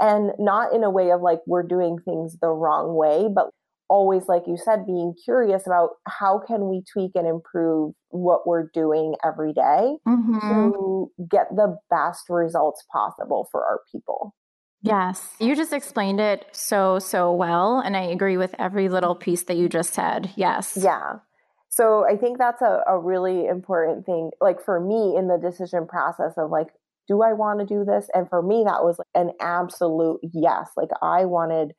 And 0.00 0.32
not 0.38 0.74
in 0.74 0.84
a 0.84 0.90
way 0.90 1.10
of 1.10 1.22
like 1.22 1.40
we're 1.46 1.62
doing 1.62 1.98
things 2.04 2.36
the 2.40 2.48
wrong 2.48 2.94
way, 2.94 3.28
but 3.34 3.50
always 3.88 4.26
like 4.28 4.42
you 4.46 4.56
said 4.56 4.86
being 4.86 5.14
curious 5.24 5.66
about 5.66 5.90
how 6.06 6.40
can 6.46 6.68
we 6.68 6.82
tweak 6.92 7.12
and 7.14 7.26
improve 7.26 7.92
what 8.08 8.46
we're 8.46 8.68
doing 8.72 9.14
every 9.24 9.52
day 9.52 9.96
mm-hmm. 10.06 10.38
to 10.38 11.10
get 11.30 11.48
the 11.50 11.76
best 11.90 12.24
results 12.28 12.84
possible 12.92 13.48
for 13.50 13.64
our 13.64 13.80
people 13.90 14.34
Yes, 14.84 15.28
you 15.38 15.54
just 15.54 15.72
explained 15.72 16.18
it 16.18 16.44
so, 16.50 16.98
so 16.98 17.32
well. 17.32 17.78
And 17.78 17.96
I 17.96 18.02
agree 18.02 18.36
with 18.36 18.52
every 18.58 18.88
little 18.88 19.14
piece 19.14 19.44
that 19.44 19.56
you 19.56 19.68
just 19.68 19.94
said. 19.94 20.32
Yes. 20.34 20.76
Yeah. 20.80 21.18
So 21.68 22.04
I 22.04 22.16
think 22.16 22.38
that's 22.38 22.60
a, 22.60 22.80
a 22.88 22.98
really 22.98 23.46
important 23.46 24.04
thing, 24.04 24.32
like 24.40 24.60
for 24.62 24.80
me 24.80 25.16
in 25.16 25.28
the 25.28 25.38
decision 25.38 25.86
process 25.86 26.32
of 26.36 26.50
like, 26.50 26.66
do 27.08 27.22
I 27.22 27.32
want 27.32 27.60
to 27.60 27.66
do 27.66 27.84
this? 27.84 28.08
And 28.12 28.28
for 28.28 28.42
me, 28.42 28.64
that 28.66 28.82
was 28.82 29.00
an 29.14 29.30
absolute 29.40 30.20
yes. 30.34 30.70
Like 30.76 30.90
I 31.00 31.26
wanted 31.26 31.72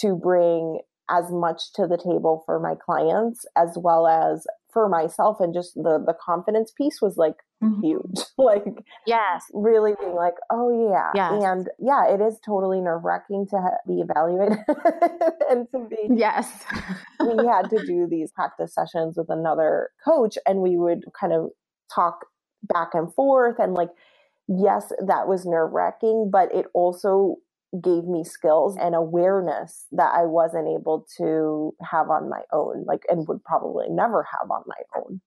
to 0.00 0.16
bring 0.16 0.80
as 1.10 1.30
much 1.30 1.72
to 1.74 1.86
the 1.86 1.98
table 1.98 2.42
for 2.46 2.60
my 2.60 2.74
clients 2.74 3.44
as 3.56 3.76
well 3.76 4.06
as 4.06 4.46
for 4.72 4.88
myself. 4.88 5.38
And 5.40 5.52
just 5.52 5.74
the 5.74 6.02
the 6.04 6.14
confidence 6.24 6.72
piece 6.76 7.00
was 7.02 7.16
like 7.16 7.36
mm-hmm. 7.62 7.82
huge. 7.82 8.20
Like 8.38 8.64
yes. 9.06 9.44
really 9.52 9.92
being 10.00 10.14
like 10.14 10.34
oh 10.50 10.88
yeah. 10.90 11.10
Yes. 11.14 11.44
and 11.44 11.68
yeah 11.78 12.08
it 12.08 12.20
is 12.20 12.38
totally 12.44 12.80
nerve-wracking 12.80 13.48
to 13.50 13.56
ha- 13.58 13.82
be 13.86 14.00
evaluated 14.00 14.58
and 15.50 15.66
to 15.72 15.86
be 15.88 16.08
yes. 16.14 16.48
we 17.20 17.46
had 17.46 17.68
to 17.70 17.84
do 17.84 18.06
these 18.08 18.32
practice 18.32 18.74
sessions 18.74 19.16
with 19.16 19.28
another 19.28 19.90
coach 20.04 20.38
and 20.46 20.60
we 20.60 20.76
would 20.76 21.04
kind 21.18 21.32
of 21.32 21.50
talk 21.94 22.26
back 22.62 22.90
and 22.94 23.12
forth 23.14 23.58
and 23.58 23.74
like 23.74 23.90
yes 24.48 24.92
that 25.06 25.28
was 25.28 25.44
nerve-wracking 25.46 26.30
but 26.32 26.54
it 26.54 26.66
also 26.74 27.36
gave 27.82 28.04
me 28.04 28.24
skills 28.24 28.76
and 28.80 28.94
awareness 28.94 29.86
that 29.92 30.12
I 30.14 30.24
wasn't 30.24 30.68
able 30.68 31.06
to 31.18 31.74
have 31.80 32.10
on 32.10 32.28
my 32.28 32.42
own, 32.52 32.84
like, 32.86 33.04
and 33.08 33.26
would 33.28 33.44
probably 33.44 33.86
never 33.88 34.24
have 34.24 34.50
on 34.50 34.62
my 34.66 35.00
own. 35.00 35.20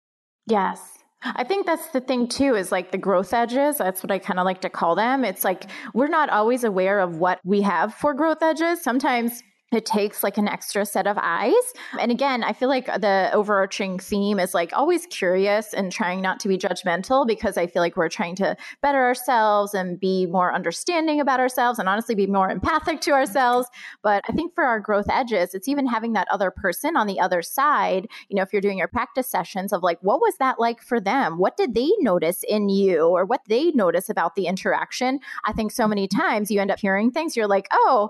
Yes. 0.45 0.79
I 1.23 1.45
think 1.45 1.65
that's 1.65 1.87
the 1.87 2.01
thing 2.01 2.27
too, 2.27 2.55
is 2.55 2.71
like 2.71 2.91
the 2.91 2.97
growth 2.97 3.33
edges. 3.33 3.77
That's 3.77 4.03
what 4.03 4.11
I 4.11 4.19
kind 4.19 4.39
of 4.39 4.45
like 4.45 4.59
to 4.61 4.69
call 4.69 4.95
them. 4.95 5.23
It's 5.23 5.45
like 5.45 5.69
we're 5.93 6.07
not 6.07 6.29
always 6.29 6.65
aware 6.65 6.99
of 6.99 7.17
what 7.17 7.39
we 7.45 7.61
have 7.61 7.93
for 7.93 8.13
growth 8.13 8.43
edges. 8.43 8.81
Sometimes 8.81 9.41
it 9.73 9.85
takes 9.85 10.23
like 10.23 10.37
an 10.37 10.47
extra 10.47 10.85
set 10.85 11.07
of 11.07 11.17
eyes. 11.21 11.53
And 11.99 12.11
again, 12.11 12.43
I 12.43 12.53
feel 12.53 12.69
like 12.69 12.85
the 12.85 13.29
overarching 13.33 13.99
theme 13.99 14.39
is 14.39 14.53
like 14.53 14.71
always 14.73 15.05
curious 15.07 15.73
and 15.73 15.91
trying 15.91 16.21
not 16.21 16.39
to 16.41 16.47
be 16.47 16.57
judgmental 16.57 17.25
because 17.25 17.57
I 17.57 17.67
feel 17.67 17.81
like 17.81 17.97
we're 17.97 18.09
trying 18.09 18.35
to 18.37 18.55
better 18.81 19.03
ourselves 19.03 19.73
and 19.73 19.99
be 19.99 20.25
more 20.25 20.53
understanding 20.53 21.19
about 21.19 21.39
ourselves 21.39 21.79
and 21.79 21.89
honestly 21.89 22.15
be 22.15 22.27
more 22.27 22.49
empathic 22.49 23.01
to 23.01 23.11
ourselves. 23.11 23.67
But 24.01 24.23
I 24.29 24.33
think 24.33 24.53
for 24.55 24.63
our 24.63 24.79
growth 24.79 25.07
edges, 25.09 25.53
it's 25.53 25.67
even 25.67 25.87
having 25.87 26.13
that 26.13 26.27
other 26.29 26.51
person 26.51 26.95
on 26.97 27.07
the 27.07 27.19
other 27.19 27.41
side. 27.41 28.07
You 28.29 28.35
know, 28.35 28.43
if 28.43 28.53
you're 28.53 28.61
doing 28.61 28.77
your 28.77 28.87
practice 28.87 29.27
sessions 29.27 29.73
of 29.73 29.83
like, 29.83 29.99
what 30.01 30.21
was 30.21 30.35
that 30.37 30.59
like 30.59 30.81
for 30.81 30.99
them? 30.99 31.37
What 31.37 31.57
did 31.57 31.73
they 31.73 31.91
notice 31.99 32.43
in 32.47 32.69
you 32.69 33.07
or 33.07 33.25
what 33.25 33.41
they 33.47 33.71
notice 33.71 34.09
about 34.09 34.35
the 34.35 34.45
interaction? 34.45 35.19
I 35.45 35.53
think 35.53 35.71
so 35.71 35.87
many 35.87 36.07
times 36.07 36.51
you 36.51 36.59
end 36.59 36.71
up 36.71 36.79
hearing 36.79 37.11
things, 37.11 37.35
you're 37.35 37.47
like, 37.47 37.67
oh, 37.71 38.09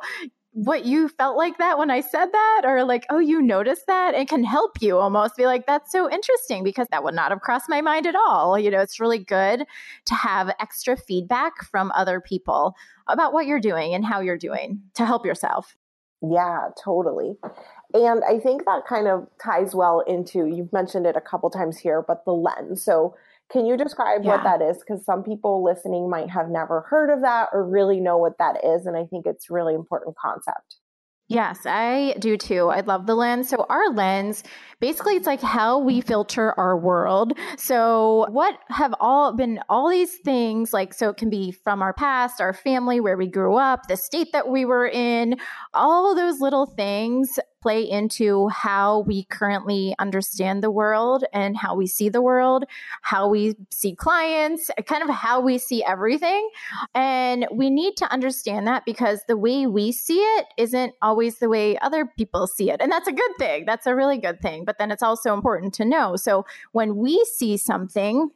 what 0.54 0.86
you 0.86 1.10
felt 1.10 1.36
like 1.36 1.58
that 1.58 1.78
when 1.78 1.90
I 1.90 2.02
said 2.02 2.32
that, 2.32 2.62
or 2.64 2.84
like, 2.84 3.06
oh, 3.10 3.20
you 3.20 3.42
noticed 3.42 3.88
that, 3.88 4.14
it 4.14 4.30
can 4.30 4.44
help 4.44 4.82
you 4.82 4.98
almost 4.98 5.36
be 5.36 5.46
like, 5.46 5.66
that's 5.66 5.92
so 5.92 6.10
interesting 6.10 6.64
because 6.64 6.88
that 6.92 7.04
would 7.04 7.16
not 7.16 7.32
have 7.32 7.42
crossed 7.42 7.70
my 7.70 7.82
mind 7.82 8.06
at 8.06 8.16
all. 8.16 8.58
You 8.58 8.70
know, 8.70 8.80
it's 8.80 9.00
really 9.00 9.18
good 9.18 9.66
to 10.06 10.14
have 10.14 10.54
extra 10.60 10.96
feedback 10.96 11.64
from 11.64 11.92
other 11.96 12.22
people 12.22 12.76
about 13.08 13.34
what 13.34 13.48
you're 13.48 13.60
doing 13.60 13.94
and 13.94 14.06
how 14.06 14.22
you're 14.22 14.38
doing 14.38 14.82
to 14.94 15.06
help 15.06 15.26
yourself. 15.26 15.76
Yeah, 16.22 16.70
totally. 16.82 17.36
And 17.94 18.24
I 18.24 18.40
think 18.40 18.66
that 18.66 18.86
kind 18.88 19.08
of 19.08 19.28
ties 19.44 19.76
well 19.76 20.02
into, 20.02 20.46
you've 20.46 20.72
mentioned 20.72 21.06
it 21.06 21.18
a 21.18 21.22
couple 21.22 21.50
times 21.50 21.78
here, 21.78 22.02
but 22.02 22.26
the 22.26 22.32
lens. 22.32 22.84
So, 22.84 23.16
can 23.54 23.68
you 23.68 23.78
describe 23.78 24.24
yeah. 24.24 24.32
what 24.32 24.44
that 24.44 24.62
is? 24.62 24.80
Because 24.80 25.06
some 25.06 25.24
people 25.24 25.64
listening 25.64 26.10
might 26.10 26.30
have 26.30 26.50
never 26.50 26.82
heard 26.90 27.14
of 27.14 27.22
that 27.22 27.50
or 27.54 27.64
really 27.64 28.00
know 28.00 28.18
what 28.18 28.40
that 28.40 28.66
is. 28.66 28.88
And 28.88 28.98
I 28.98 29.06
think 29.06 29.28
it's 29.28 29.50
really 29.50 29.76
important 29.76 30.18
concept. 30.18 30.78
Yes, 31.30 31.60
I 31.66 32.16
do 32.20 32.36
too. 32.36 32.68
I 32.68 32.82
love 32.82 33.08
the 33.08 33.16
lens. 33.16 33.48
So, 33.50 33.66
our 33.70 33.90
lens 33.90 34.44
basically, 34.82 35.16
it's 35.16 35.26
like 35.26 35.42
how 35.42 35.80
we 35.80 36.02
filter 36.02 36.54
our 36.60 36.78
world. 36.78 37.34
So, 37.58 38.28
what 38.30 38.56
have 38.70 38.94
all 39.00 39.32
been 39.32 39.60
all 39.70 39.90
these 39.90 40.18
things 40.18 40.74
like, 40.74 40.94
so 40.94 41.10
it 41.10 41.18
can 41.18 41.30
be 41.30 41.52
from 41.52 41.82
our 41.82 41.94
past, 41.94 42.42
our 42.42 42.54
family, 42.54 43.00
where 43.00 43.16
we 43.16 43.28
grew 43.28 43.56
up, 43.56 43.88
the 43.88 43.96
state 43.96 44.34
that 44.34 44.50
we 44.50 44.66
were 44.66 44.86
in, 44.86 45.38
all 45.74 46.14
those 46.14 46.42
little 46.42 46.66
things 46.66 47.40
play 47.64 47.90
into 47.90 48.50
how 48.50 49.00
we 49.08 49.24
currently 49.24 49.96
understand 49.98 50.62
the 50.62 50.70
world 50.70 51.24
and 51.32 51.56
how 51.56 51.74
we 51.74 51.88
see 51.88 52.10
the 52.10 52.22
world, 52.22 52.66
how 53.04 53.30
we 53.30 53.56
see 53.72 53.96
clients, 53.96 54.70
kind 54.86 55.02
of 55.02 55.10
how 55.10 55.40
we 55.40 55.58
see 55.58 55.82
everything. 55.84 56.50
And 56.94 57.48
we 57.54 57.70
need 57.70 57.96
to 57.98 58.12
understand 58.12 58.68
that 58.68 58.84
because 58.86 59.22
the 59.30 59.38
way 59.38 59.66
we 59.66 59.94
see 59.94 60.20
it 60.20 60.48
isn't 60.58 60.94
always 61.02 61.40
the 61.40 61.48
way 61.48 61.78
other 61.80 62.06
people 62.06 62.48
see 62.48 62.70
it. 62.70 62.82
And 62.82 62.92
that's 62.92 63.08
a 63.08 63.14
good 63.14 63.32
thing. 63.40 63.64
That's 63.66 63.88
a 63.88 63.96
really 63.96 64.18
good 64.18 64.42
thing. 64.42 64.66
But 64.66 64.78
then 64.78 64.92
it's 64.92 65.02
also 65.02 65.34
important 65.34 65.74
to 65.76 65.86
know. 65.86 66.18
So 66.18 66.46
when 66.74 66.98
we 66.98 67.26
see 67.34 67.56
something, 67.56 68.30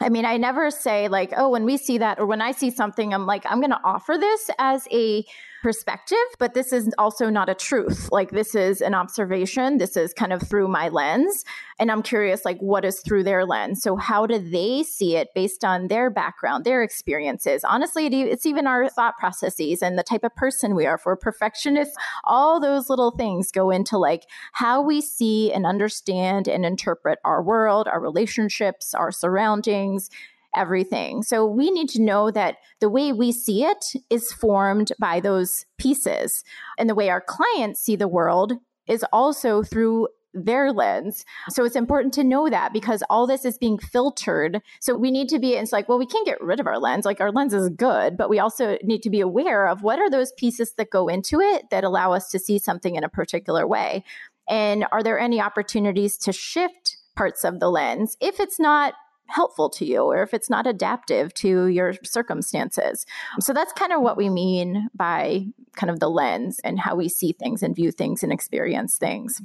I 0.00 0.08
mean, 0.08 0.24
I 0.24 0.36
never 0.36 0.70
say 0.70 1.08
like, 1.08 1.32
oh, 1.36 1.50
when 1.50 1.64
we 1.64 1.76
see 1.76 1.98
that 1.98 2.20
or 2.20 2.26
when 2.26 2.40
I 2.40 2.52
see 2.52 2.70
something, 2.70 3.12
I'm 3.12 3.26
like, 3.26 3.44
I'm 3.46 3.58
going 3.58 3.70
to 3.70 3.80
offer 3.82 4.16
this 4.16 4.50
as 4.58 4.86
a 4.92 5.24
perspective, 5.62 6.18
but 6.38 6.54
this 6.54 6.72
is 6.72 6.92
also 6.98 7.30
not 7.30 7.48
a 7.48 7.54
truth. 7.54 8.08
Like 8.10 8.30
this 8.30 8.54
is 8.54 8.80
an 8.80 8.94
observation. 8.94 9.78
This 9.78 9.96
is 9.96 10.12
kind 10.12 10.32
of 10.32 10.42
through 10.42 10.68
my 10.68 10.88
lens. 10.88 11.44
And 11.78 11.90
I'm 11.90 12.02
curious, 12.02 12.44
like, 12.44 12.58
what 12.60 12.84
is 12.84 13.00
through 13.00 13.24
their 13.24 13.46
lens? 13.46 13.82
So, 13.82 13.96
how 13.96 14.26
do 14.26 14.38
they 14.38 14.82
see 14.82 15.16
it 15.16 15.28
based 15.34 15.64
on 15.64 15.88
their 15.88 16.10
background, 16.10 16.64
their 16.64 16.82
experiences? 16.82 17.64
Honestly, 17.64 18.06
it's 18.06 18.46
even 18.46 18.66
our 18.66 18.88
thought 18.88 19.16
processes 19.18 19.82
and 19.82 19.98
the 19.98 20.02
type 20.02 20.24
of 20.24 20.34
person 20.36 20.74
we 20.74 20.86
are. 20.86 20.98
For 20.98 21.16
perfectionists, 21.16 21.96
all 22.24 22.60
those 22.60 22.90
little 22.90 23.12
things 23.12 23.50
go 23.50 23.70
into 23.70 23.98
like 23.98 24.24
how 24.52 24.82
we 24.82 25.00
see 25.00 25.52
and 25.52 25.66
understand 25.66 26.48
and 26.48 26.64
interpret 26.66 27.18
our 27.24 27.42
world, 27.42 27.88
our 27.88 28.00
relationships, 28.00 28.94
our 28.94 29.10
surroundings, 29.10 30.10
everything. 30.54 31.22
So 31.22 31.46
we 31.46 31.70
need 31.70 31.88
to 31.90 32.02
know 32.02 32.30
that 32.30 32.56
the 32.80 32.88
way 32.88 33.12
we 33.12 33.32
see 33.32 33.64
it 33.64 33.84
is 34.10 34.32
formed 34.32 34.92
by 34.98 35.20
those 35.20 35.64
pieces. 35.78 36.44
And 36.78 36.88
the 36.88 36.94
way 36.94 37.10
our 37.10 37.20
clients 37.20 37.80
see 37.80 37.96
the 37.96 38.08
world 38.08 38.54
is 38.86 39.04
also 39.12 39.62
through 39.62 40.08
their 40.34 40.72
lens. 40.72 41.24
So 41.50 41.64
it's 41.64 41.76
important 41.76 42.14
to 42.14 42.24
know 42.24 42.48
that 42.48 42.72
because 42.72 43.02
all 43.10 43.26
this 43.26 43.44
is 43.44 43.58
being 43.58 43.78
filtered. 43.78 44.62
So 44.80 44.96
we 44.96 45.10
need 45.10 45.28
to 45.28 45.38
be, 45.38 45.54
it's 45.54 45.72
like, 45.72 45.88
well, 45.88 45.98
we 45.98 46.06
can't 46.06 46.26
get 46.26 46.40
rid 46.40 46.58
of 46.58 46.66
our 46.66 46.78
lens. 46.78 47.04
Like 47.04 47.20
our 47.20 47.30
lens 47.30 47.52
is 47.52 47.68
good, 47.68 48.16
but 48.16 48.30
we 48.30 48.38
also 48.38 48.78
need 48.82 49.02
to 49.02 49.10
be 49.10 49.20
aware 49.20 49.68
of 49.68 49.82
what 49.82 49.98
are 49.98 50.10
those 50.10 50.32
pieces 50.32 50.72
that 50.74 50.90
go 50.90 51.08
into 51.08 51.40
it 51.40 51.68
that 51.70 51.84
allow 51.84 52.12
us 52.12 52.30
to 52.30 52.38
see 52.38 52.58
something 52.58 52.94
in 52.94 53.04
a 53.04 53.08
particular 53.08 53.66
way. 53.66 54.04
And 54.48 54.86
are 54.90 55.02
there 55.02 55.18
any 55.18 55.40
opportunities 55.40 56.16
to 56.18 56.32
shift 56.32 56.96
parts 57.14 57.44
of 57.44 57.60
the 57.60 57.70
lens 57.70 58.16
if 58.20 58.40
it's 58.40 58.58
not 58.58 58.94
helpful 59.32 59.70
to 59.70 59.84
you 59.84 60.02
or 60.02 60.22
if 60.22 60.34
it's 60.34 60.50
not 60.50 60.66
adaptive 60.66 61.32
to 61.34 61.66
your 61.66 61.94
circumstances. 62.04 63.04
So 63.40 63.52
that's 63.52 63.72
kind 63.72 63.92
of 63.92 64.02
what 64.02 64.16
we 64.16 64.28
mean 64.28 64.88
by 64.94 65.46
kind 65.76 65.90
of 65.90 66.00
the 66.00 66.10
lens 66.10 66.60
and 66.64 66.78
how 66.78 66.94
we 66.94 67.08
see 67.08 67.32
things 67.32 67.62
and 67.62 67.74
view 67.74 67.90
things 67.90 68.22
and 68.22 68.32
experience 68.32 68.98
things. 68.98 69.40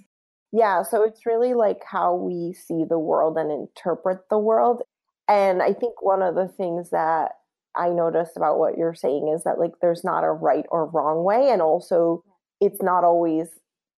Yeah, 0.51 0.83
so 0.83 1.03
it's 1.03 1.25
really 1.25 1.53
like 1.53 1.83
how 1.83 2.15
we 2.15 2.53
see 2.53 2.83
the 2.87 2.99
world 2.99 3.37
and 3.37 3.51
interpret 3.51 4.29
the 4.29 4.39
world. 4.39 4.81
And 5.27 5.61
I 5.61 5.73
think 5.73 6.01
one 6.01 6.21
of 6.21 6.35
the 6.35 6.47
things 6.47 6.89
that 6.91 7.31
I 7.75 7.89
noticed 7.89 8.37
about 8.37 8.57
what 8.57 8.77
you're 8.77 8.95
saying 8.95 9.31
is 9.35 9.43
that 9.43 9.59
like 9.59 9.73
there's 9.81 10.03
not 10.03 10.23
a 10.23 10.31
right 10.31 10.65
or 10.69 10.87
wrong 10.87 11.23
way 11.23 11.49
and 11.49 11.61
also 11.61 12.23
it's 12.59 12.81
not 12.81 13.03
always 13.03 13.47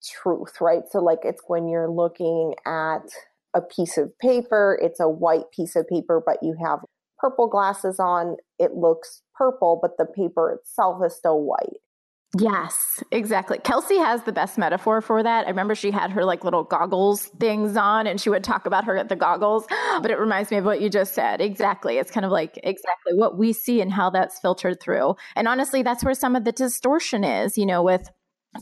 truth, 0.03 0.59
right? 0.59 0.83
So 0.89 0.99
like 0.99 1.19
it's 1.23 1.41
when 1.47 1.67
you're 1.67 1.89
looking 1.89 2.55
at 2.65 3.03
a 3.53 3.61
piece 3.61 3.97
of 3.97 4.17
paper. 4.19 4.79
It's 4.81 4.99
a 4.99 5.09
white 5.09 5.51
piece 5.55 5.75
of 5.75 5.87
paper, 5.87 6.21
but 6.25 6.37
you 6.41 6.55
have 6.63 6.79
purple 7.17 7.47
glasses 7.47 7.99
on. 7.99 8.37
It 8.57 8.75
looks 8.75 9.23
purple, 9.35 9.79
but 9.81 9.97
the 9.97 10.05
paper 10.05 10.51
itself 10.51 11.01
is 11.05 11.15
still 11.15 11.41
white. 11.41 11.77
Yes, 12.37 13.03
exactly. 13.11 13.57
Kelsey 13.57 13.97
has 13.97 14.21
the 14.21 14.31
best 14.31 14.59
metaphor 14.59 15.01
for 15.01 15.23
that. 15.23 15.47
I 15.47 15.49
remember 15.49 15.73
she 15.73 15.89
had 15.89 16.11
her 16.11 16.23
like 16.23 16.43
little 16.43 16.63
goggles 16.63 17.25
things 17.39 17.75
on 17.75 18.05
and 18.05 18.21
she 18.21 18.29
would 18.29 18.43
talk 18.43 18.67
about 18.67 18.85
her 18.85 18.95
at 18.95 19.09
the 19.09 19.15
goggles, 19.15 19.65
but 20.03 20.11
it 20.11 20.19
reminds 20.19 20.51
me 20.51 20.57
of 20.57 20.65
what 20.65 20.79
you 20.79 20.91
just 20.91 21.15
said. 21.15 21.41
Exactly. 21.41 21.97
It's 21.97 22.11
kind 22.11 22.27
of 22.27 22.31
like 22.31 22.59
exactly 22.61 23.15
what 23.15 23.39
we 23.39 23.51
see 23.51 23.81
and 23.81 23.91
how 23.91 24.11
that's 24.11 24.39
filtered 24.39 24.79
through. 24.79 25.15
And 25.35 25.47
honestly, 25.47 25.81
that's 25.81 26.03
where 26.03 26.13
some 26.13 26.35
of 26.35 26.43
the 26.43 26.51
distortion 26.51 27.23
is, 27.23 27.57
you 27.57 27.65
know, 27.65 27.81
with 27.81 28.07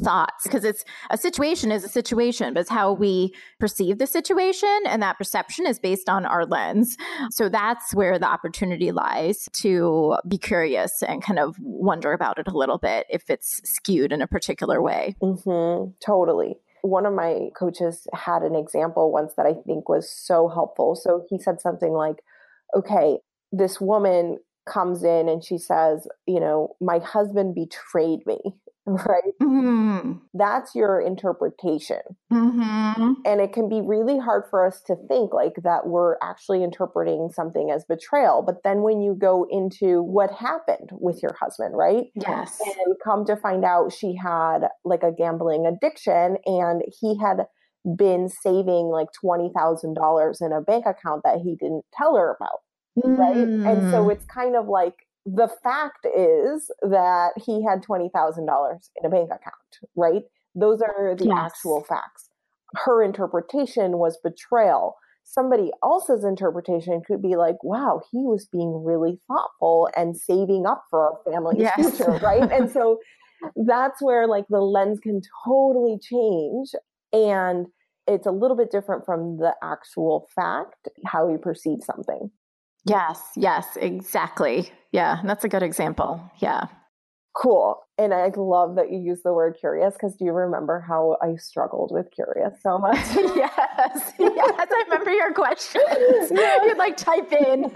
thoughts 0.04 0.44
because 0.44 0.66
it's 0.66 0.84
a 1.10 1.18
situation 1.18 1.72
is 1.72 1.84
a 1.84 1.90
situation 1.90 2.54
but 2.54 2.60
it's 2.60 2.70
how 2.70 2.92
we 2.92 3.34
perceive 3.60 3.98
the 3.98 4.08
situation 4.08 4.70
and 4.86 5.02
that 5.02 5.18
perception 5.18 5.66
is 5.66 5.80
based 5.80 6.10
on 6.10 6.26
our 6.26 6.46
lens. 6.46 6.98
So 7.32 7.48
that's 7.48 7.94
where 7.94 8.20
the 8.20 8.28
opportunity 8.28 8.92
lies 8.92 9.48
to 9.54 10.18
be 10.28 10.38
curious 10.38 11.02
and 11.04 11.24
kind 11.24 11.40
of 11.40 11.56
wonder 11.62 12.12
about 12.12 12.38
it 12.38 12.48
a 12.48 12.58
little 12.58 12.78
bit 12.78 13.08
if 13.10 13.30
it's 13.30 13.62
skewed 13.64 14.12
in 14.12 14.22
a 14.22 14.28
particular 14.28 14.82
way. 14.82 15.16
Mm-hmm. 15.22 15.92
totally. 16.06 16.58
One 16.82 17.06
of 17.06 17.14
my 17.14 17.50
coaches 17.58 18.08
had 18.14 18.44
an 18.44 18.56
example 18.56 19.12
once 19.12 19.34
that 19.36 19.46
i 19.46 19.54
think 19.66 19.90
was 19.90 20.10
so 20.10 20.48
helpful. 20.50 20.96
So 20.96 21.26
he 21.30 21.40
said 21.40 21.62
something 21.62 21.94
like 21.94 22.18
okay 22.76 23.20
this 23.54 23.80
woman 23.80 24.38
comes 24.66 25.04
in 25.04 25.30
and 25.30 25.44
she 25.44 25.58
says 25.58 26.08
you 26.26 26.42
know 26.42 26.76
my 26.82 27.00
husband 27.00 27.56
betrayed 27.56 28.26
me 28.26 28.38
right? 29.06 29.34
Mm-hmm. 29.42 30.14
That's 30.34 30.74
your 30.74 31.02
interpretation. 31.02 32.00
Mm-hmm. 32.32 33.14
And 33.26 33.42
it 33.42 33.52
can 33.52 33.68
be 33.68 33.82
really 33.82 34.18
hard 34.18 34.46
for 34.50 34.66
us 34.66 34.82
to 34.88 34.96
think 35.10 35.34
like 35.34 35.56
that 35.64 35.88
we're 35.88 36.16
actually 36.24 36.64
interpreting 36.64 37.30
something 37.34 37.70
as 37.70 37.84
betrayal. 37.84 38.44
But 38.44 38.64
then 38.64 38.84
when 38.84 39.02
you 39.02 39.14
go 39.14 39.46
into 39.50 40.02
what 40.02 40.32
happened 40.32 40.92
with 40.94 41.22
your 41.22 41.36
husband, 41.38 41.76
right? 41.76 42.06
Yes. 42.16 42.62
And 42.62 42.96
come 43.04 43.26
to 43.26 43.36
find 43.36 43.66
out 43.66 43.92
she 43.92 44.16
had 44.16 44.70
like 44.86 45.04
a 45.04 45.12
gambling 45.12 45.66
addiction 45.66 46.38
and 46.46 46.82
he 47.02 47.20
had 47.20 47.46
been 47.98 48.30
saving 48.30 48.88
like 48.88 49.08
$20,000 49.22 50.42
in 50.42 50.52
a 50.54 50.62
bank 50.62 50.86
account 50.86 51.24
that 51.26 51.40
he 51.44 51.58
didn't 51.60 51.84
tell 51.94 52.16
her 52.16 52.38
about. 52.40 52.60
Mm. 53.04 53.18
Right. 53.18 53.38
And 53.38 53.92
so 53.92 54.06
mm. 54.06 54.14
it's 54.14 54.26
kind 54.26 54.56
of 54.56 54.68
like 54.68 55.07
the 55.28 55.50
fact 55.62 56.06
is 56.06 56.72
that 56.82 57.32
he 57.36 57.64
had 57.64 57.84
$20,000 57.84 58.10
in 58.96 59.06
a 59.06 59.10
bank 59.10 59.26
account, 59.26 59.92
right? 59.96 60.24
Those 60.56 60.82
are 60.82 61.16
the 61.16 61.26
yes. 61.26 61.38
actual 61.38 61.84
facts. 61.84 62.30
Her 62.76 63.04
interpretation 63.04 63.98
was 63.98 64.18
betrayal. 64.24 64.96
Somebody 65.26 65.72
else's 65.84 66.24
interpretation 66.24 67.02
could 67.06 67.22
be 67.22 67.36
like, 67.36 67.62
wow, 67.62 68.02
he 68.10 68.20
was 68.20 68.48
being 68.50 68.84
really 68.86 69.20
thoughtful 69.28 69.90
and 69.98 70.16
saving 70.16 70.66
up 70.66 70.86
for 70.90 71.02
our 71.02 71.20
family's 71.30 71.60
yes. 71.60 71.76
future, 71.76 72.12
right? 72.24 72.50
and 72.50 72.72
so 72.72 73.00
that's 73.68 74.02
where 74.02 74.28
like 74.28 74.46
the 74.50 74.62
lens 74.62 75.00
can 75.02 75.22
totally 75.46 76.00
change. 76.02 76.70
And 77.12 77.68
it's 78.08 78.26
a 78.26 78.32
little 78.32 78.56
bit 78.56 78.72
different 78.72 79.06
from 79.06 79.38
the 79.38 79.54
actual 79.62 80.30
fact, 80.34 80.88
how 81.06 81.30
you 81.30 81.38
perceive 81.38 81.80
something. 81.84 82.32
Yes, 82.88 83.22
yes, 83.36 83.78
exactly. 83.80 84.72
Yeah, 84.92 85.22
that's 85.24 85.44
a 85.44 85.50
good 85.50 85.64
example. 85.64 86.22
Yeah. 86.40 86.66
Cool. 87.36 87.80
And 88.00 88.14
I 88.14 88.32
love 88.36 88.76
that 88.78 88.92
you 88.92 89.00
use 89.00 89.22
the 89.24 89.32
word 89.32 89.58
curious 89.60 89.94
because 89.94 90.16
do 90.16 90.26
you 90.26 90.32
remember 90.32 90.80
how 90.80 91.18
I 91.22 91.36
struggled 91.36 91.92
with 91.94 92.08
curious 92.12 92.54
so 92.64 92.80
much? 92.80 92.98
yes. 93.16 94.14
Yes. 94.20 94.68
I 94.72 94.84
remember 94.88 95.12
your 95.12 95.34
questions. 95.34 95.84
Yes. 96.32 96.62
You'd 96.66 96.78
like 96.78 96.98
type 96.98 97.32
in. 97.32 97.72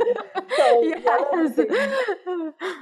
So 0.58 0.84
yes. 0.84 1.56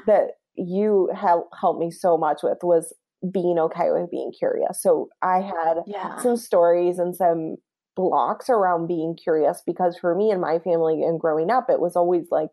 That 0.05 0.27
you 0.55 1.09
have 1.13 1.39
helped 1.59 1.79
me 1.79 1.91
so 1.91 2.17
much 2.17 2.39
with 2.43 2.59
was 2.63 2.93
being 3.31 3.59
okay 3.59 3.91
with 3.91 4.09
being 4.09 4.31
curious. 4.37 4.81
So 4.81 5.09
I 5.21 5.41
had 5.41 5.79
yeah. 5.85 6.17
some 6.19 6.37
stories 6.37 6.99
and 6.99 7.15
some 7.15 7.57
blocks 7.99 8.49
around 8.49 8.87
being 8.87 9.13
curious 9.21 9.61
because 9.65 9.97
for 9.97 10.15
me 10.15 10.31
and 10.31 10.39
my 10.39 10.57
family 10.59 11.03
and 11.03 11.19
growing 11.19 11.51
up, 11.51 11.69
it 11.69 11.81
was 11.81 11.97
always 11.97 12.27
like, 12.31 12.51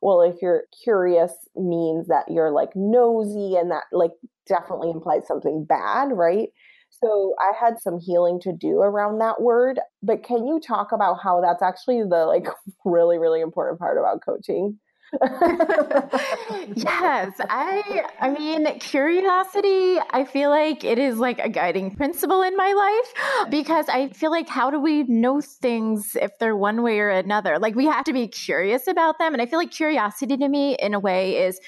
well, 0.00 0.22
if 0.22 0.36
you're 0.40 0.64
curious 0.82 1.32
means 1.54 2.06
that 2.08 2.24
you're 2.30 2.50
like 2.50 2.70
nosy 2.74 3.56
and 3.56 3.70
that 3.70 3.84
like 3.92 4.12
definitely 4.46 4.90
implies 4.90 5.26
something 5.26 5.64
bad, 5.64 6.08
right? 6.12 6.48
So 6.90 7.34
I 7.38 7.52
had 7.58 7.78
some 7.78 7.98
healing 7.98 8.40
to 8.40 8.52
do 8.52 8.80
around 8.80 9.18
that 9.18 9.42
word, 9.42 9.78
but 10.02 10.22
can 10.22 10.46
you 10.46 10.60
talk 10.60 10.92
about 10.92 11.18
how 11.22 11.42
that's 11.42 11.62
actually 11.62 12.02
the 12.02 12.24
like 12.24 12.46
really 12.84 13.18
really 13.18 13.40
important 13.42 13.78
part 13.78 13.98
about 13.98 14.24
coaching? 14.24 14.78
yes, 16.74 17.32
I 17.48 18.04
I 18.20 18.30
mean 18.30 18.78
curiosity, 18.80 19.98
I 20.10 20.24
feel 20.24 20.50
like 20.50 20.84
it 20.84 20.98
is 20.98 21.18
like 21.18 21.38
a 21.38 21.48
guiding 21.48 21.94
principle 21.94 22.42
in 22.42 22.56
my 22.56 22.72
life 22.72 23.50
because 23.50 23.88
I 23.88 24.08
feel 24.08 24.30
like 24.30 24.48
how 24.48 24.70
do 24.70 24.80
we 24.80 25.04
know 25.04 25.40
things 25.40 26.16
if 26.20 26.38
they're 26.38 26.56
one 26.56 26.82
way 26.82 26.98
or 26.98 27.08
another? 27.08 27.58
Like 27.58 27.74
we 27.74 27.86
have 27.86 28.04
to 28.04 28.12
be 28.12 28.28
curious 28.28 28.86
about 28.86 29.18
them 29.18 29.32
and 29.32 29.40
I 29.40 29.46
feel 29.46 29.58
like 29.58 29.70
curiosity 29.70 30.36
to 30.36 30.48
me 30.48 30.76
in 30.76 30.94
a 30.94 31.00
way 31.00 31.38
is 31.38 31.60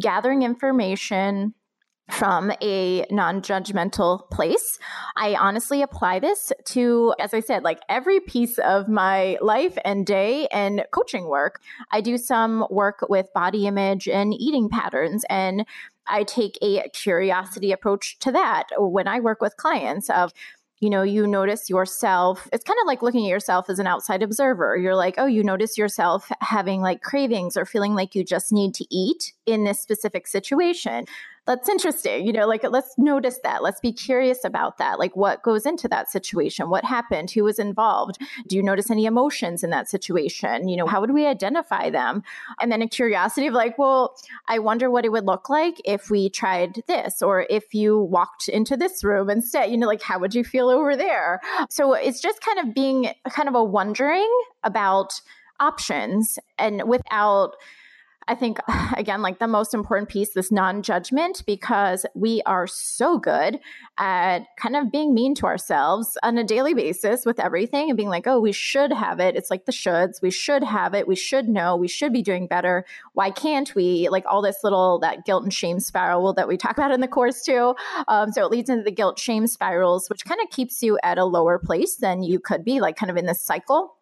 gathering 0.00 0.42
information 0.42 1.54
from 2.12 2.52
a 2.60 3.06
non 3.10 3.40
judgmental 3.40 4.28
place. 4.30 4.78
I 5.16 5.34
honestly 5.34 5.82
apply 5.82 6.20
this 6.20 6.52
to, 6.66 7.14
as 7.18 7.32
I 7.32 7.40
said, 7.40 7.64
like 7.64 7.80
every 7.88 8.20
piece 8.20 8.58
of 8.58 8.88
my 8.88 9.38
life 9.40 9.78
and 9.84 10.04
day 10.04 10.46
and 10.48 10.84
coaching 10.92 11.26
work. 11.26 11.60
I 11.90 12.00
do 12.00 12.18
some 12.18 12.66
work 12.70 13.06
with 13.08 13.32
body 13.32 13.66
image 13.66 14.08
and 14.08 14.34
eating 14.34 14.68
patterns 14.68 15.24
and 15.30 15.64
I 16.06 16.24
take 16.24 16.58
a 16.60 16.88
curiosity 16.92 17.72
approach 17.72 18.18
to 18.20 18.32
that 18.32 18.64
when 18.76 19.08
I 19.08 19.20
work 19.20 19.40
with 19.40 19.56
clients 19.56 20.10
of 20.10 20.32
you 20.80 20.90
know, 20.90 21.02
you 21.02 21.28
notice 21.28 21.70
yourself. 21.70 22.48
It's 22.52 22.64
kind 22.64 22.76
of 22.82 22.88
like 22.88 23.02
looking 23.02 23.24
at 23.24 23.30
yourself 23.30 23.70
as 23.70 23.78
an 23.78 23.86
outside 23.86 24.20
observer. 24.20 24.76
You're 24.76 24.96
like, 24.96 25.14
oh, 25.16 25.26
you 25.26 25.44
notice 25.44 25.78
yourself 25.78 26.28
having 26.40 26.80
like 26.80 27.02
cravings 27.02 27.56
or 27.56 27.64
feeling 27.64 27.94
like 27.94 28.16
you 28.16 28.24
just 28.24 28.50
need 28.50 28.74
to 28.74 28.86
eat 28.90 29.32
in 29.46 29.62
this 29.62 29.80
specific 29.80 30.26
situation 30.26 31.06
that's 31.46 31.68
interesting. 31.68 32.24
You 32.24 32.32
know, 32.32 32.46
like 32.46 32.62
let's 32.68 32.96
notice 32.96 33.40
that. 33.42 33.62
Let's 33.62 33.80
be 33.80 33.92
curious 33.92 34.44
about 34.44 34.78
that. 34.78 34.98
Like 34.98 35.16
what 35.16 35.42
goes 35.42 35.66
into 35.66 35.88
that 35.88 36.10
situation? 36.10 36.70
What 36.70 36.84
happened? 36.84 37.30
Who 37.32 37.44
was 37.44 37.58
involved? 37.58 38.18
Do 38.46 38.56
you 38.56 38.62
notice 38.62 38.90
any 38.90 39.06
emotions 39.06 39.64
in 39.64 39.70
that 39.70 39.88
situation? 39.88 40.68
You 40.68 40.76
know, 40.76 40.86
how 40.86 41.00
would 41.00 41.12
we 41.12 41.26
identify 41.26 41.90
them? 41.90 42.22
And 42.60 42.70
then 42.70 42.80
a 42.80 42.88
curiosity 42.88 43.48
of 43.48 43.54
like, 43.54 43.76
well, 43.76 44.14
I 44.46 44.60
wonder 44.60 44.90
what 44.90 45.04
it 45.04 45.10
would 45.10 45.26
look 45.26 45.48
like 45.48 45.80
if 45.84 46.10
we 46.10 46.30
tried 46.30 46.82
this 46.86 47.22
or 47.22 47.46
if 47.50 47.74
you 47.74 47.98
walked 47.98 48.48
into 48.48 48.76
this 48.76 49.02
room 49.02 49.28
instead, 49.28 49.70
you 49.70 49.76
know, 49.76 49.88
like 49.88 50.02
how 50.02 50.20
would 50.20 50.34
you 50.34 50.44
feel 50.44 50.68
over 50.68 50.96
there? 50.96 51.40
So 51.70 51.94
it's 51.94 52.20
just 52.20 52.40
kind 52.40 52.60
of 52.60 52.74
being 52.74 53.10
kind 53.30 53.48
of 53.48 53.56
a 53.56 53.64
wondering 53.64 54.30
about 54.62 55.20
options 55.58 56.38
and 56.58 56.82
without 56.86 57.56
I 58.32 58.34
think, 58.34 58.58
again, 58.96 59.20
like 59.20 59.40
the 59.40 59.46
most 59.46 59.74
important 59.74 60.08
piece, 60.08 60.32
this 60.32 60.50
non 60.50 60.82
judgment, 60.82 61.42
because 61.46 62.06
we 62.14 62.40
are 62.46 62.66
so 62.66 63.18
good 63.18 63.60
at 63.98 64.44
kind 64.58 64.74
of 64.74 64.90
being 64.90 65.12
mean 65.12 65.34
to 65.34 65.46
ourselves 65.46 66.16
on 66.22 66.38
a 66.38 66.44
daily 66.44 66.72
basis 66.72 67.26
with 67.26 67.38
everything 67.38 67.90
and 67.90 67.96
being 67.96 68.08
like, 68.08 68.26
oh, 68.26 68.40
we 68.40 68.52
should 68.52 68.90
have 68.90 69.20
it. 69.20 69.36
It's 69.36 69.50
like 69.50 69.66
the 69.66 69.72
shoulds. 69.72 70.22
We 70.22 70.30
should 70.30 70.64
have 70.64 70.94
it. 70.94 71.06
We 71.06 71.14
should 71.14 71.46
know. 71.46 71.76
We 71.76 71.88
should 71.88 72.10
be 72.10 72.22
doing 72.22 72.46
better. 72.46 72.86
Why 73.12 73.30
can't 73.30 73.74
we? 73.74 74.08
Like 74.08 74.24
all 74.26 74.40
this 74.40 74.64
little, 74.64 74.98
that 75.00 75.26
guilt 75.26 75.42
and 75.42 75.52
shame 75.52 75.78
spiral 75.78 76.32
that 76.32 76.48
we 76.48 76.56
talk 76.56 76.72
about 76.78 76.90
in 76.90 77.02
the 77.02 77.08
course 77.08 77.42
too. 77.44 77.74
Um, 78.08 78.32
so 78.32 78.46
it 78.46 78.50
leads 78.50 78.70
into 78.70 78.82
the 78.82 78.90
guilt 78.90 79.18
shame 79.18 79.46
spirals, 79.46 80.08
which 80.08 80.24
kind 80.24 80.40
of 80.42 80.48
keeps 80.48 80.82
you 80.82 80.98
at 81.02 81.18
a 81.18 81.26
lower 81.26 81.58
place 81.58 81.96
than 81.96 82.22
you 82.22 82.40
could 82.40 82.64
be, 82.64 82.80
like 82.80 82.96
kind 82.96 83.10
of 83.10 83.18
in 83.18 83.26
this 83.26 83.42
cycle. 83.42 83.94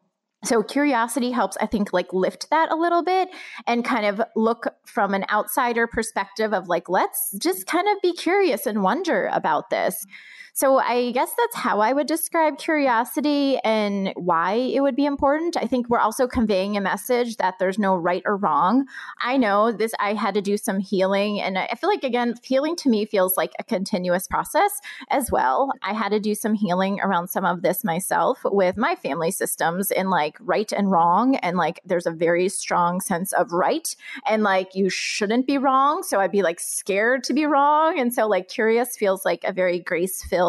So 0.42 0.62
curiosity 0.62 1.30
helps, 1.32 1.56
I 1.60 1.66
think, 1.66 1.92
like 1.92 2.12
lift 2.12 2.48
that 2.50 2.72
a 2.72 2.76
little 2.76 3.02
bit 3.02 3.28
and 3.66 3.84
kind 3.84 4.06
of 4.06 4.22
look 4.34 4.66
from 4.86 5.12
an 5.12 5.26
outsider 5.30 5.86
perspective 5.86 6.54
of 6.54 6.66
like, 6.68 6.88
let's 6.88 7.32
just 7.38 7.66
kind 7.66 7.86
of 7.88 8.00
be 8.02 8.14
curious 8.14 8.64
and 8.64 8.82
wonder 8.82 9.28
about 9.32 9.68
this. 9.68 10.06
So 10.52 10.78
I 10.78 11.12
guess 11.12 11.30
that's 11.36 11.56
how 11.56 11.80
I 11.80 11.92
would 11.92 12.06
describe 12.06 12.58
curiosity 12.58 13.58
and 13.64 14.12
why 14.16 14.54
it 14.54 14.80
would 14.80 14.96
be 14.96 15.06
important. 15.06 15.56
I 15.56 15.66
think 15.66 15.88
we're 15.88 16.00
also 16.00 16.26
conveying 16.26 16.76
a 16.76 16.80
message 16.80 17.36
that 17.36 17.54
there's 17.58 17.78
no 17.78 17.94
right 17.94 18.22
or 18.26 18.36
wrong. 18.36 18.86
I 19.20 19.36
know 19.36 19.72
this, 19.72 19.92
I 20.00 20.14
had 20.14 20.34
to 20.34 20.42
do 20.42 20.56
some 20.56 20.78
healing. 20.78 21.40
And 21.40 21.58
I 21.58 21.74
feel 21.80 21.88
like, 21.88 22.04
again, 22.04 22.34
healing 22.42 22.76
to 22.76 22.88
me 22.88 23.06
feels 23.06 23.36
like 23.36 23.52
a 23.58 23.64
continuous 23.64 24.26
process 24.26 24.72
as 25.10 25.30
well. 25.30 25.70
I 25.82 25.92
had 25.92 26.10
to 26.10 26.20
do 26.20 26.34
some 26.34 26.54
healing 26.54 27.00
around 27.00 27.28
some 27.28 27.44
of 27.44 27.62
this 27.62 27.84
myself 27.84 28.40
with 28.44 28.76
my 28.76 28.96
family 28.96 29.30
systems 29.30 29.90
in 29.90 30.10
like 30.10 30.36
right 30.40 30.72
and 30.72 30.90
wrong. 30.90 31.36
And 31.36 31.56
like 31.56 31.80
there's 31.84 32.06
a 32.06 32.10
very 32.10 32.48
strong 32.48 33.00
sense 33.00 33.32
of 33.32 33.52
right 33.52 33.94
and 34.26 34.42
like 34.42 34.74
you 34.74 34.90
shouldn't 34.90 35.46
be 35.46 35.58
wrong. 35.58 36.02
So 36.02 36.20
I'd 36.20 36.32
be 36.32 36.42
like 36.42 36.60
scared 36.60 37.24
to 37.24 37.32
be 37.32 37.46
wrong. 37.46 37.98
And 37.98 38.12
so 38.12 38.26
like 38.26 38.48
curious 38.48 38.96
feels 38.96 39.24
like 39.24 39.44
a 39.44 39.52
very 39.52 39.78
grace 39.78 40.22
filled 40.22 40.39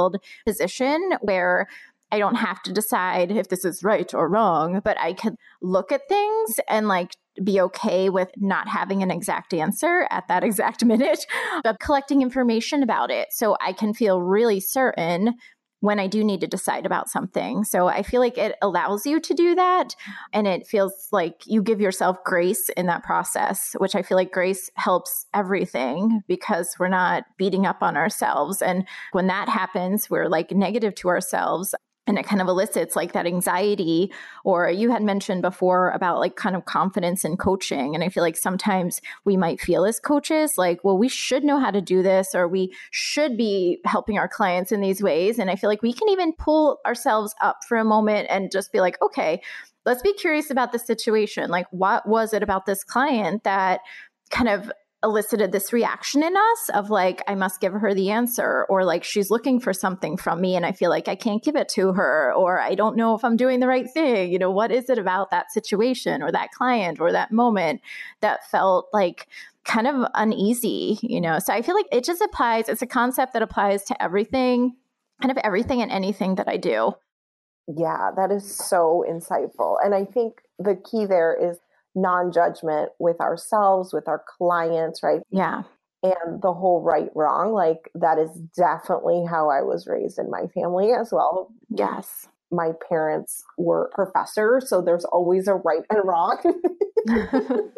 position 0.46 1.12
where 1.22 1.68
I 2.12 2.20
don't 2.20 2.36
have 2.36 2.62
to 2.64 2.74
decide 2.74 3.32
if 3.32 3.48
this 3.48 3.64
is 3.64 3.84
right 3.84 4.14
or 4.14 4.28
wrong, 4.28 4.82
but 4.84 5.00
I 5.00 5.14
could 5.14 5.36
look 5.62 5.92
at 5.92 6.10
things 6.10 6.60
and 6.68 6.88
like 6.88 7.16
be 7.42 7.62
okay 7.62 8.10
with 8.10 8.30
not 8.36 8.68
having 8.68 9.02
an 9.02 9.10
exact 9.10 9.54
answer 9.54 10.08
at 10.12 10.28
that 10.28 10.44
exact 10.50 10.84
minute, 10.84 11.26
but 11.64 11.80
collecting 11.80 12.22
information 12.22 12.84
about 12.84 13.12
it 13.12 13.30
so 13.32 13.56
I 13.62 13.72
can 13.74 13.94
feel 13.94 14.22
really 14.22 14.60
certain 14.60 15.36
when 15.82 16.00
I 16.00 16.08
do 16.08 16.24
need 16.24 16.41
to 16.41 16.48
decide 16.48 16.86
about 16.86 17.10
something. 17.10 17.63
So 17.63 17.88
I 17.88 18.04
feel 18.04 18.22
like 18.22 18.38
it 18.38 18.56
allows 18.62 19.06
you 19.06 19.20
to 19.20 19.34
do 19.34 19.56
that. 19.56 19.96
And 20.32 20.48
it 20.48 20.65
feels 20.65 21.10
like 21.12 21.41
you 21.46 21.62
give 21.62 21.82
yourself 21.82 22.17
grace 22.24 22.70
in 22.70 22.86
that 22.86 23.04
process, 23.04 23.76
which 23.78 23.96
I 23.96 24.02
feel 24.02 24.15
like 24.15 24.32
grace 24.32 24.72
helps 24.76 25.26
everything 25.34 26.22
because 26.28 26.76
we're 26.80 26.88
not 26.88 27.26
beating 27.38 27.65
up 27.65 27.82
on 27.82 27.98
ourselves. 27.98 28.62
And 28.62 28.88
when 29.12 29.28
that 29.28 29.50
happens, 29.50 30.10
we're 30.10 30.30
like 30.30 30.52
negative 30.52 30.96
to 30.96 31.10
ourselves 31.10 31.76
and 32.12 32.19
it 32.19 32.26
kind 32.26 32.41
of 32.41 32.50
elicits 32.50 32.93
like 32.93 33.13
that 33.13 33.26
anxiety 33.26 34.12
or 34.43 34.69
you 34.69 34.91
had 34.91 35.02
mentioned 35.02 35.41
before 35.41 35.91
about 35.91 36.19
like 36.19 36.36
kind 36.36 36.58
of 36.58 36.65
confidence 36.65 37.24
in 37.24 37.38
coaching 37.38 37.95
and 37.95 38.04
i 38.04 38.10
feel 38.10 38.21
like 38.21 38.36
sometimes 38.36 39.00
we 39.24 39.38
might 39.38 39.62
feel 39.62 39.86
as 39.86 39.97
coaches 39.97 40.58
like 40.58 40.84
well 40.84 40.97
we 40.97 41.08
should 41.08 41.45
know 41.45 41.58
how 41.58 41.71
to 41.71 41.80
do 41.80 42.04
this 42.04 42.36
or 42.36 42.50
we 42.50 42.69
should 42.91 43.38
be 43.38 43.80
helping 43.86 44.17
our 44.17 44.28
clients 44.28 44.74
in 44.74 44.82
these 44.82 45.02
ways 45.02 45.39
and 45.39 45.50
i 45.50 45.56
feel 45.56 45.69
like 45.69 45.82
we 45.82 45.93
can 45.93 46.10
even 46.10 46.34
pull 46.34 46.80
ourselves 46.86 47.34
up 47.41 47.60
for 47.65 47.78
a 47.78 47.86
moment 47.86 48.28
and 48.30 48.52
just 48.52 48.74
be 48.74 48.82
like 48.82 49.02
okay 49.02 49.41
let's 49.86 50.02
be 50.02 50.13
curious 50.13 50.52
about 50.52 50.71
the 50.71 50.80
situation. 50.80 51.50
Like 51.50 51.65
what 51.71 52.08
was 52.08 52.34
it 52.34 52.43
about 52.43 52.65
this 52.65 52.84
client 52.84 53.43
that 53.43 53.82
kind 54.30 54.50
of 54.50 54.71
elicited 55.04 55.52
this 55.52 55.74
reaction 55.74 56.22
in 56.22 56.36
us 56.38 56.70
of 56.74 56.92
like 56.92 57.24
i 57.28 57.34
must 57.34 57.60
give 57.60 57.74
her 57.74 57.94
the 57.94 58.12
answer 58.12 58.66
or 58.70 58.86
like 58.86 59.04
she's 59.04 59.32
looking 59.32 59.60
for 59.60 59.74
something 59.74 60.16
from 60.16 60.40
me 60.40 60.56
and 60.56 60.64
i 60.64 60.72
feel 60.72 60.92
like 60.92 61.08
i 61.08 61.16
can't 61.16 61.44
give 61.44 61.56
it 61.56 61.68
to 61.68 61.92
her 61.94 62.32
or 62.36 62.60
i 62.60 62.76
don't 62.76 62.96
know 62.96 63.16
if 63.16 63.24
i'm 63.24 63.36
doing 63.36 63.60
the 63.60 63.68
right 63.68 63.90
thing. 63.90 64.32
You 64.32 64.38
know 64.38 64.52
what 64.52 64.72
is 64.72 64.90
it 64.90 65.00
about 65.00 65.32
that 65.32 65.52
situation 65.52 66.22
or 66.22 66.32
that 66.32 66.52
client 66.52 67.00
or 67.00 67.12
that 67.12 67.32
moment 67.32 67.82
that 68.22 68.48
felt 68.50 68.90
like 68.94 69.28
kind 69.64 69.88
of 69.88 70.08
uneasy 70.14 71.00
you 71.02 71.20
know? 71.20 71.40
So 71.40 71.52
i 71.54 71.64
feel 71.64 71.76
like 71.76 71.88
it 71.92 72.04
just 72.04 72.22
applies 72.22 72.70
it's 72.70 72.84
a 72.84 72.88
concept 72.88 73.34
that 73.34 73.42
applies 73.42 73.84
to 73.86 74.02
everything 74.02 74.76
kind 75.20 75.32
of 75.32 75.38
everything 75.44 75.82
and 75.82 75.92
anything 75.92 76.36
that 76.36 76.48
i 76.48 76.58
do. 76.58 76.94
Yeah 77.68 78.12
that 78.16 78.32
is 78.32 78.56
so 78.56 79.04
insightful 79.10 79.78
and 79.84 79.96
i 79.96 80.06
think 80.06 80.42
the 80.60 80.76
key 80.76 81.06
there 81.06 81.36
is 81.36 81.58
non 81.96 82.32
judgment 82.32 82.92
with 83.00 83.20
ourselves, 83.20 83.94
with 83.94 84.08
our 84.08 84.24
clients, 84.38 85.04
right? 85.04 85.22
Yeah. 85.32 85.64
And 86.04 86.42
the 86.42 86.54
whole 86.54 86.82
right 86.82 87.10
wrong, 87.14 87.54
like 87.54 87.92
that 87.94 88.18
is 88.18 88.32
definitely 88.58 89.24
how 89.30 89.50
I 89.50 89.62
was 89.62 89.86
raised 89.88 90.18
in 90.18 90.32
my 90.32 90.48
family 90.54 90.92
as 90.94 91.12
well. 91.12 91.54
Yes. 91.70 92.28
My 92.50 92.72
parents 92.90 93.44
were 93.58 93.92
professors, 93.94 94.68
so 94.68 94.82
there's 94.82 95.06
always 95.06 95.48
a 95.48 95.54
right 95.54 95.84
and 95.90 96.02
wrong. 96.04 96.38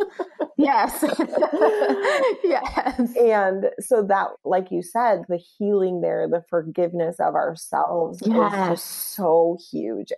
yes. 0.58 1.04
yes. 2.43 3.15
And 3.19 3.69
so 3.80 4.02
that, 4.04 4.30
like 4.45 4.71
you 4.71 4.82
said, 4.82 5.26
the 5.30 5.38
healing 5.38 6.02
there, 6.02 6.28
the 6.28 6.43
forgiveness 6.49 7.17
of 7.19 7.36
ourselves 7.36 8.23
yes. 8.26 8.54
is 8.54 8.69
just 8.69 9.15
so 9.15 9.58
huge 9.71 10.12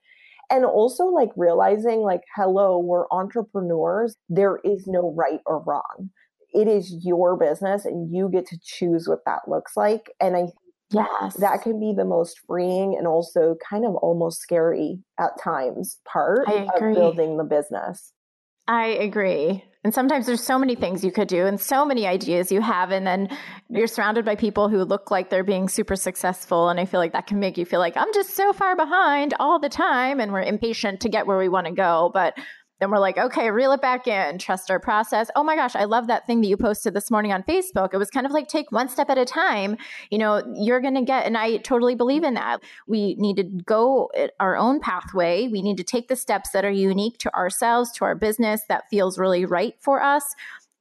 and 0.50 0.66
also 0.66 1.06
like 1.06 1.30
realizing 1.36 2.02
like 2.02 2.22
hello 2.36 2.78
we're 2.78 3.06
entrepreneurs 3.12 4.16
there 4.30 4.60
is 4.64 4.86
no 4.88 5.14
right 5.16 5.42
or 5.46 5.64
wrong. 5.64 6.10
It 6.54 6.68
is 6.68 7.04
your 7.04 7.36
business 7.38 7.86
and 7.86 8.14
you 8.14 8.30
get 8.32 8.46
to 8.48 8.60
choose 8.64 9.08
what 9.08 9.26
that 9.26 9.42
looks 9.48 9.76
like. 9.76 10.12
And 10.22 10.36
i 10.36 10.48
yes. 10.92 11.36
that 11.36 11.62
can 11.62 11.80
be 11.80 11.94
the 11.96 12.06
most 12.06 12.40
freeing 12.48 12.96
and 12.98 13.08
also 13.08 13.56
kind 13.70 13.86
of 13.86 13.96
almost 13.96 14.40
scary 14.40 15.00
at 15.20 15.32
times 15.42 16.00
part 16.08 16.48
of 16.48 16.70
building 16.94 17.38
the 17.38 17.44
business 17.44 18.14
I 18.68 18.88
agree. 18.88 19.64
And 19.84 19.94
sometimes 19.94 20.26
there's 20.26 20.44
so 20.44 20.58
many 20.58 20.74
things 20.74 21.04
you 21.04 21.12
could 21.12 21.28
do 21.28 21.46
and 21.46 21.62
so 21.62 21.86
many 21.86 22.08
ideas 22.08 22.52
you 22.52 22.60
have. 22.60 22.90
And 22.90 23.06
then 23.06 23.30
you're 23.70 23.86
surrounded 23.86 24.26
by 24.26 24.36
people 24.36 24.68
who 24.68 24.84
look 24.84 25.12
like 25.12 25.30
they're 25.30 25.44
being 25.44 25.70
super 25.70 25.96
successful. 25.96 26.70
And 26.70 26.80
I 26.80 26.86
feel 26.86 27.00
like 27.00 27.14
that 27.14 27.28
can 27.28 27.40
make 27.40 27.56
you 27.56 27.66
feel 27.66 27.80
like 27.80 27.96
I'm 27.96 28.12
just 28.12 28.32
so 28.32 28.52
far 28.52 28.76
behind 28.76 29.36
all 29.40 29.60
the 29.60 29.70
time. 29.70 30.20
And 30.20 30.34
we're 30.34 30.42
impatient 30.42 31.02
to 31.02 31.10
get 31.10 31.28
where 31.28 31.38
we 31.38 31.50
want 31.50 31.68
to 31.68 31.74
go. 31.74 32.10
But 32.12 32.36
then 32.80 32.92
we're 32.92 33.00
like, 33.00 33.18
okay, 33.18 33.52
reel 33.52 33.72
it 33.72 33.82
back 33.82 34.08
in, 34.08 34.38
trust 34.38 34.70
our 34.70 34.80
process. 34.80 35.30
Oh 35.36 35.44
my 35.44 35.56
gosh, 35.56 35.76
I 35.76 35.86
love 35.86 36.08
that 36.08 36.28
thing 36.28 36.42
that 36.42 36.48
you 36.48 36.58
posted 36.58 36.94
this 36.94 37.10
morning 37.10 37.32
on 37.32 37.44
Facebook. 37.44 37.94
It 37.94 37.98
was 37.98 38.10
kind 38.10 38.26
of 38.26 38.32
like 38.32 38.48
take 38.48 38.72
one 38.72 38.90
step 38.90 39.10
at 39.10 39.18
a 39.18 39.26
time. 39.26 39.78
You 40.12 40.18
know, 40.18 40.44
you're 40.56 40.82
going 40.82 40.96
to 40.96 41.04
get, 41.04 41.26
and 41.26 41.38
I 41.38 41.58
totally 41.58 41.96
believe 41.96 42.24
in 42.24 42.34
that. 42.34 42.62
We 42.88 43.16
need 43.16 43.38
to 43.38 43.44
go 43.44 44.12
our 44.40 44.58
own 44.58 44.80
pathway. 44.82 45.48
We 45.48 45.62
need 45.62 45.78
to 45.78 45.84
take 45.84 46.10
the 46.10 46.16
steps 46.16 46.50
that 46.52 46.66
are 46.66 46.72
unique 46.72 47.18
to 47.20 47.34
ourselves, 47.34 47.92
to 47.94 48.06
our 48.06 48.16
business, 48.16 48.62
that 48.68 48.84
feels 48.90 49.18
really 49.18 49.46
right 49.46 49.76
for 49.80 50.02
us. 50.02 50.24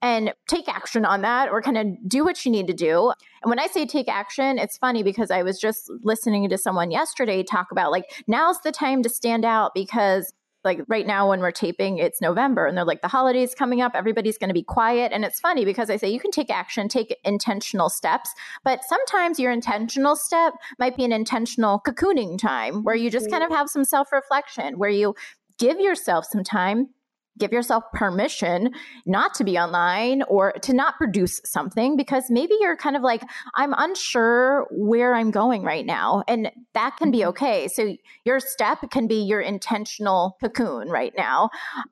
And 0.03 0.35
take 0.49 0.69
action 0.69 1.07
on 1.07 1.23
that 1.23 1.49
or 1.49 1.63
kind 1.63 1.79
of 1.79 1.87
do 2.07 2.25
what 2.25 2.45
you 2.45 2.53
need 2.53 2.67
to 2.67 2.75
do. 2.75 3.11
And 3.43 3.49
when 3.49 3.59
I 3.59 3.69
say 3.69 3.87
take 3.87 4.07
action, 4.07 4.59
it's 4.59 4.77
funny 4.77 5.03
because 5.03 5.31
I 5.31 5.43
was 5.43 5.59
just 5.59 5.91
listening 6.03 6.47
to 6.51 6.59
someone 6.59 6.91
yesterday 6.91 7.43
talk 7.43 7.69
about 7.73 7.91
like, 7.91 8.05
now's 8.27 8.61
the 8.61 8.71
time 8.71 9.03
to 9.05 9.09
stand 9.09 9.47
out 9.47 9.73
because 9.75 10.35
like 10.65 10.81
right 10.89 11.07
now 11.07 11.29
when 11.31 11.41
we're 11.41 11.51
taping 11.51 11.99
it's 11.99 12.21
november 12.21 12.67
and 12.67 12.77
they're 12.77 12.85
like 12.85 13.03
the 13.03 13.09
holidays 13.09 13.55
coming 13.55 13.81
up. 13.81 13.93
Everybody's 13.95 14.39
going 14.39 14.49
to 14.49 14.55
be 14.55 14.63
quiet. 14.63 15.13
And 15.13 15.25
it's 15.25 15.41
funny 15.41 15.65
because 15.65 15.91
i 15.91 15.97
say 15.97 16.09
you 16.09 16.21
can 16.21 16.31
take 16.31 16.51
action 16.51 16.89
take 16.89 17.17
intentional 17.25 17.89
steps. 17.89 18.31
But 18.65 18.85
sometimes 18.85 19.39
your 19.39 19.53
intentional 19.53 20.17
step 20.17 20.55
might 20.79 20.97
be 20.97 21.05
an 21.05 21.13
intentional 21.13 21.81
cocooning 21.87 22.39
time 22.39 22.83
where 22.83 22.95
you 22.95 23.11
just 23.11 23.27
mm-hmm. 23.27 23.41
kind 23.41 23.45
of 23.45 23.51
have 23.57 23.69
some 23.69 23.85
self-reflection 23.85 24.79
where 24.79 24.91
you 24.91 25.15
give 25.59 25.79
yourself 25.79 26.27
some 26.31 26.45
time 26.45 26.89
give 27.39 27.53
yourself 27.53 27.85
permission 27.93 28.71
not 29.07 29.35
to 29.35 29.45
be 29.45 29.59
online 29.59 30.23
or 30.29 30.53
to 30.63 30.73
not 30.73 30.97
produce 30.97 31.41
something 31.45 31.97
because 31.97 32.25
maybe 32.31 32.55
you're 32.61 32.77
kind 32.77 32.97
of 32.97 33.03
like 33.03 33.23
i'm 33.55 33.75
unsure 33.77 34.67
where 34.71 35.15
i'm 35.15 35.31
going 35.31 35.63
right 35.63 35.87
now 35.87 36.23
and 36.29 36.51
that 36.75 36.97
can 36.97 37.11
be 37.11 37.19
mm-hmm. 37.19 37.29
okay 37.29 37.69
so 37.69 37.97
your 38.25 38.41
step 38.41 38.79
can 38.91 39.07
be 39.07 39.23
your 39.23 39.41
intentional 39.41 40.37
cocoon 40.41 40.89
right 40.89 41.13
now 41.17 41.51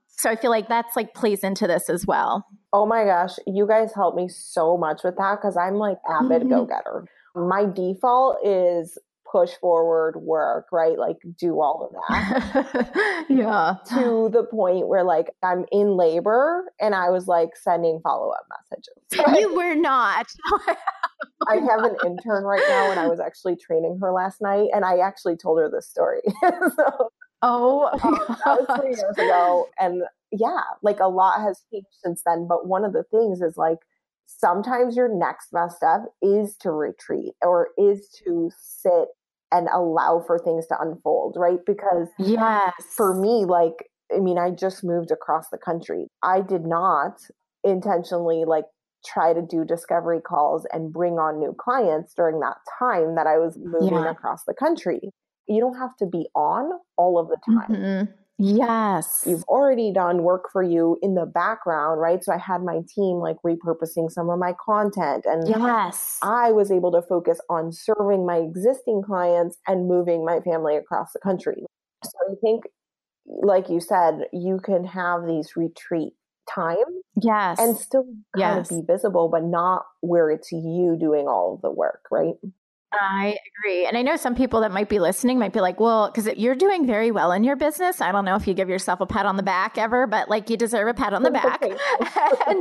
so 0.09 0.31
i 0.31 0.37
feel 0.37 0.51
like 0.51 0.69
that's 0.69 0.97
like 0.97 1.15
plays 1.15 1.43
into 1.43 1.67
this 1.67 1.89
as 1.89 2.07
well 2.07 2.47
oh 2.73 2.87
my 2.87 3.05
gosh 3.05 3.37
you 3.47 3.67
guys 3.67 3.93
help 3.95 4.15
me 4.15 4.29
so 4.29 4.77
much 4.77 5.03
with 5.03 5.17
that 5.17 5.39
because 5.41 5.57
i'm 5.57 5.75
like 5.75 5.99
avid 6.09 6.43
mm-hmm. 6.43 6.51
go-getter 6.51 7.07
my 7.35 7.65
default 7.65 8.37
is 8.45 8.99
push 9.33 9.53
forward 9.61 10.17
work, 10.17 10.67
right? 10.71 10.99
Like 10.99 11.17
do 11.39 11.61
all 11.61 11.89
of 11.89 11.97
that. 12.09 13.25
yeah. 13.31 13.77
To 13.89 14.29
the 14.31 14.45
point 14.45 14.89
where 14.89 15.03
like 15.03 15.31
I'm 15.43 15.65
in 15.73 15.97
labor 15.97 16.71
and 16.79 16.95
I 16.95 17.09
was 17.09 17.27
like 17.27 17.57
sending 17.57 18.01
follow 18.05 18.31
up 18.31 18.47
messages. 18.71 19.41
you 19.41 19.55
were 19.55 19.75
not. 19.75 20.27
I 21.49 21.57
have 21.57 21.83
an 21.83 21.97
intern 22.05 22.45
right 22.45 22.63
now 22.69 22.91
and 22.91 23.01
I 23.01 23.09
was 23.09 23.19
actually 23.19 23.57
training 23.57 23.99
her 24.03 24.13
last 24.13 24.43
night 24.43 24.69
and 24.75 24.85
I 24.85 24.99
actually 24.99 25.37
told 25.37 25.59
her 25.59 25.71
this 25.71 25.89
story. 25.89 26.21
so, 26.77 27.11
oh, 27.41 27.89
um, 28.05 28.37
that 28.45 28.69
was 28.69 28.81
three 28.81 28.91
years 28.91 29.17
ago. 29.17 29.69
And 29.81 30.03
yeah, 30.31 30.61
like 30.83 31.01
a 31.01 31.09
lot 31.09 31.41
has 31.41 31.63
changed 31.73 31.89
since 32.05 32.23
then. 32.27 32.47
But 32.47 32.67
one 32.67 32.85
of 32.85 32.93
the 32.93 33.05
things 33.05 33.41
is 33.41 33.57
like, 33.57 33.79
sometimes 34.27 34.97
your 34.97 35.09
next 35.09 35.53
best 35.53 35.77
step 35.77 36.01
is 36.21 36.57
to 36.57 36.71
retreat 36.71 37.35
or 37.43 37.71
is 37.77 38.09
to 38.25 38.51
sit 38.59 39.09
and 39.53 39.69
allow 39.73 40.25
for 40.27 40.39
things 40.39 40.67
to 40.69 40.81
unfold, 40.81 41.37
right? 41.39 41.59
Because 41.65 42.09
yes. 42.19 42.73
for 42.97 43.15
me, 43.15 43.45
like, 43.45 43.91
I 44.15 44.19
mean, 44.19 44.39
I 44.39 44.51
just 44.51 44.83
moved 44.83 45.11
across 45.11 45.51
the 45.51 45.59
country. 45.59 46.07
I 46.23 46.41
did 46.41 46.65
not 46.65 47.21
intentionally 47.63 48.45
like 48.47 48.65
try 49.05 49.33
to 49.33 49.43
do 49.43 49.65
discovery 49.65 50.21
calls 50.21 50.67
and 50.73 50.93
bring 50.93 51.15
on 51.15 51.39
new 51.39 51.55
clients 51.59 52.15
during 52.15 52.41
that 52.41 52.57
time 52.79 53.15
that 53.17 53.27
I 53.27 53.39
was 53.39 53.59
moving 53.59 54.05
yeah. 54.05 54.11
across 54.11 54.45
the 54.45 54.55
country. 54.55 55.01
You 55.47 55.61
don't 55.61 55.77
have 55.77 55.97
to 55.99 56.07
be 56.07 56.27
on 56.35 56.79
all 56.97 57.19
of 57.19 57.29
the 57.29 57.39
time. 57.45 57.71
Mm-hmm. 57.71 58.13
Yes. 58.43 59.23
You've 59.25 59.45
already 59.45 59.93
done 59.93 60.25
work 60.25 60.51
for 60.53 60.63
you 60.63 60.99
in 61.01 61.15
the 61.15 61.27
background, 61.27 62.01
right? 62.01 62.23
So 62.25 62.33
I 62.33 62.39
had 62.39 62.63
my 62.63 62.81
team 62.93 63.19
like 63.19 63.37
repurposing 63.47 64.11
some 64.11 64.31
of 64.31 64.39
my 64.39 64.53
content 64.65 65.25
and 65.27 65.49
yes. 65.49 66.19
I 66.23 66.51
was 66.51 66.73
able 66.73 66.91
to 66.93 67.03
focus 67.03 67.41
on 67.49 67.73
serving 67.73 68.27
my 68.27 68.39
existing 68.39 69.03
clients 69.03 69.59
and 69.69 69.87
moving 69.87 70.25
my 70.25 70.41
family 70.41 70.77
across 70.77 71.13
the 71.13 71.21
country. 71.21 71.65
So 72.05 72.11
I 72.31 72.35
think 72.41 72.65
like 73.27 73.69
you 73.69 73.81
said, 73.81 74.27
you 74.33 74.59
can 74.59 74.85
have 74.85 75.27
these 75.27 75.57
retreat 75.57 76.15
time. 76.53 76.77
Yes. 77.21 77.59
And 77.61 77.77
still 77.77 78.05
kind 78.37 78.59
yes. 78.59 78.71
of 78.71 78.87
be 78.87 78.93
visible, 78.93 79.29
but 79.29 79.45
not 79.45 79.85
where 80.01 80.31
it's 80.31 80.51
you 80.51 80.97
doing 80.99 81.29
all 81.29 81.55
of 81.55 81.63
the 81.63 81.71
work, 81.71 82.01
right? 82.11 82.35
I 82.93 83.39
agree. 83.59 83.87
And 83.87 83.97
I 83.97 84.03
know 84.03 84.17
some 84.17 84.35
people 84.35 84.61
that 84.61 84.73
might 84.73 84.89
be 84.89 84.99
listening 84.99 85.39
might 85.39 85.53
be 85.53 85.61
like, 85.61 85.81
well, 85.81 86.11
because 86.11 86.27
you're 86.37 86.55
doing 86.55 86.87
very 86.87 87.11
well 87.11 87.33
in 87.33 87.43
your 87.43 87.57
business. 87.57 88.01
I 88.01 88.13
don't 88.13 88.25
know 88.25 88.37
if 88.37 88.47
you 88.47 88.55
give 88.55 88.69
yourself 88.69 89.01
a 89.01 89.07
pat 89.07 89.25
on 89.25 89.37
the 89.37 89.43
back 89.43 89.79
ever, 89.79 90.07
but 90.07 90.29
like 90.29 90.51
you 90.51 90.57
deserve 90.57 90.89
a 90.89 90.95
pat 90.95 91.15
on 91.15 91.23
the 91.23 91.31
back. 91.31 91.63
and 91.63 91.77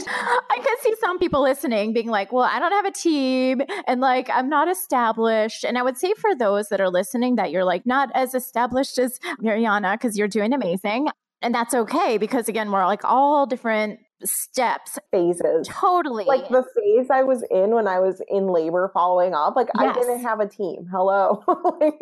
I 0.07 0.59
can 0.63 0.75
see 0.81 0.95
some 1.01 1.19
people 1.19 1.41
listening 1.41 1.93
being 1.93 2.07
like, 2.07 2.31
well, 2.31 2.49
I 2.49 2.59
don't 2.59 2.71
have 2.71 2.85
a 2.85 2.91
team 2.91 3.61
and 3.87 3.99
like 3.99 4.29
I'm 4.29 4.47
not 4.47 4.69
established. 4.69 5.63
And 5.65 5.77
I 5.77 5.83
would 5.83 5.97
say 5.97 6.13
for 6.13 6.33
those 6.33 6.69
that 6.69 6.79
are 6.79 6.89
listening 6.89 7.35
that 7.35 7.51
you're 7.51 7.65
like 7.65 7.85
not 7.85 8.09
as 8.15 8.33
established 8.33 8.97
as 8.97 9.19
Mariana 9.39 9.97
because 9.99 10.17
you're 10.17 10.27
doing 10.29 10.53
amazing. 10.53 11.07
And 11.41 11.53
that's 11.53 11.73
okay 11.73 12.17
because 12.17 12.47
again, 12.47 12.71
we're 12.71 12.85
like 12.85 13.03
all 13.03 13.45
different 13.45 13.99
steps. 14.25 14.97
Phases. 15.11 15.67
Totally. 15.67 16.25
Like 16.25 16.49
the 16.49 16.63
phase 16.75 17.09
i 17.09 17.21
was 17.23 17.43
in 17.49 17.71
when 17.71 17.87
i 17.87 17.99
was 17.99 18.21
in 18.29 18.47
labor 18.47 18.89
following 18.93 19.33
up 19.33 19.55
like 19.55 19.67
yes. 19.79 19.95
i 19.95 19.99
didn't 19.99 20.21
have 20.21 20.39
a 20.39 20.47
team. 20.47 20.87
Hello. 20.91 21.43
Like 21.81 21.93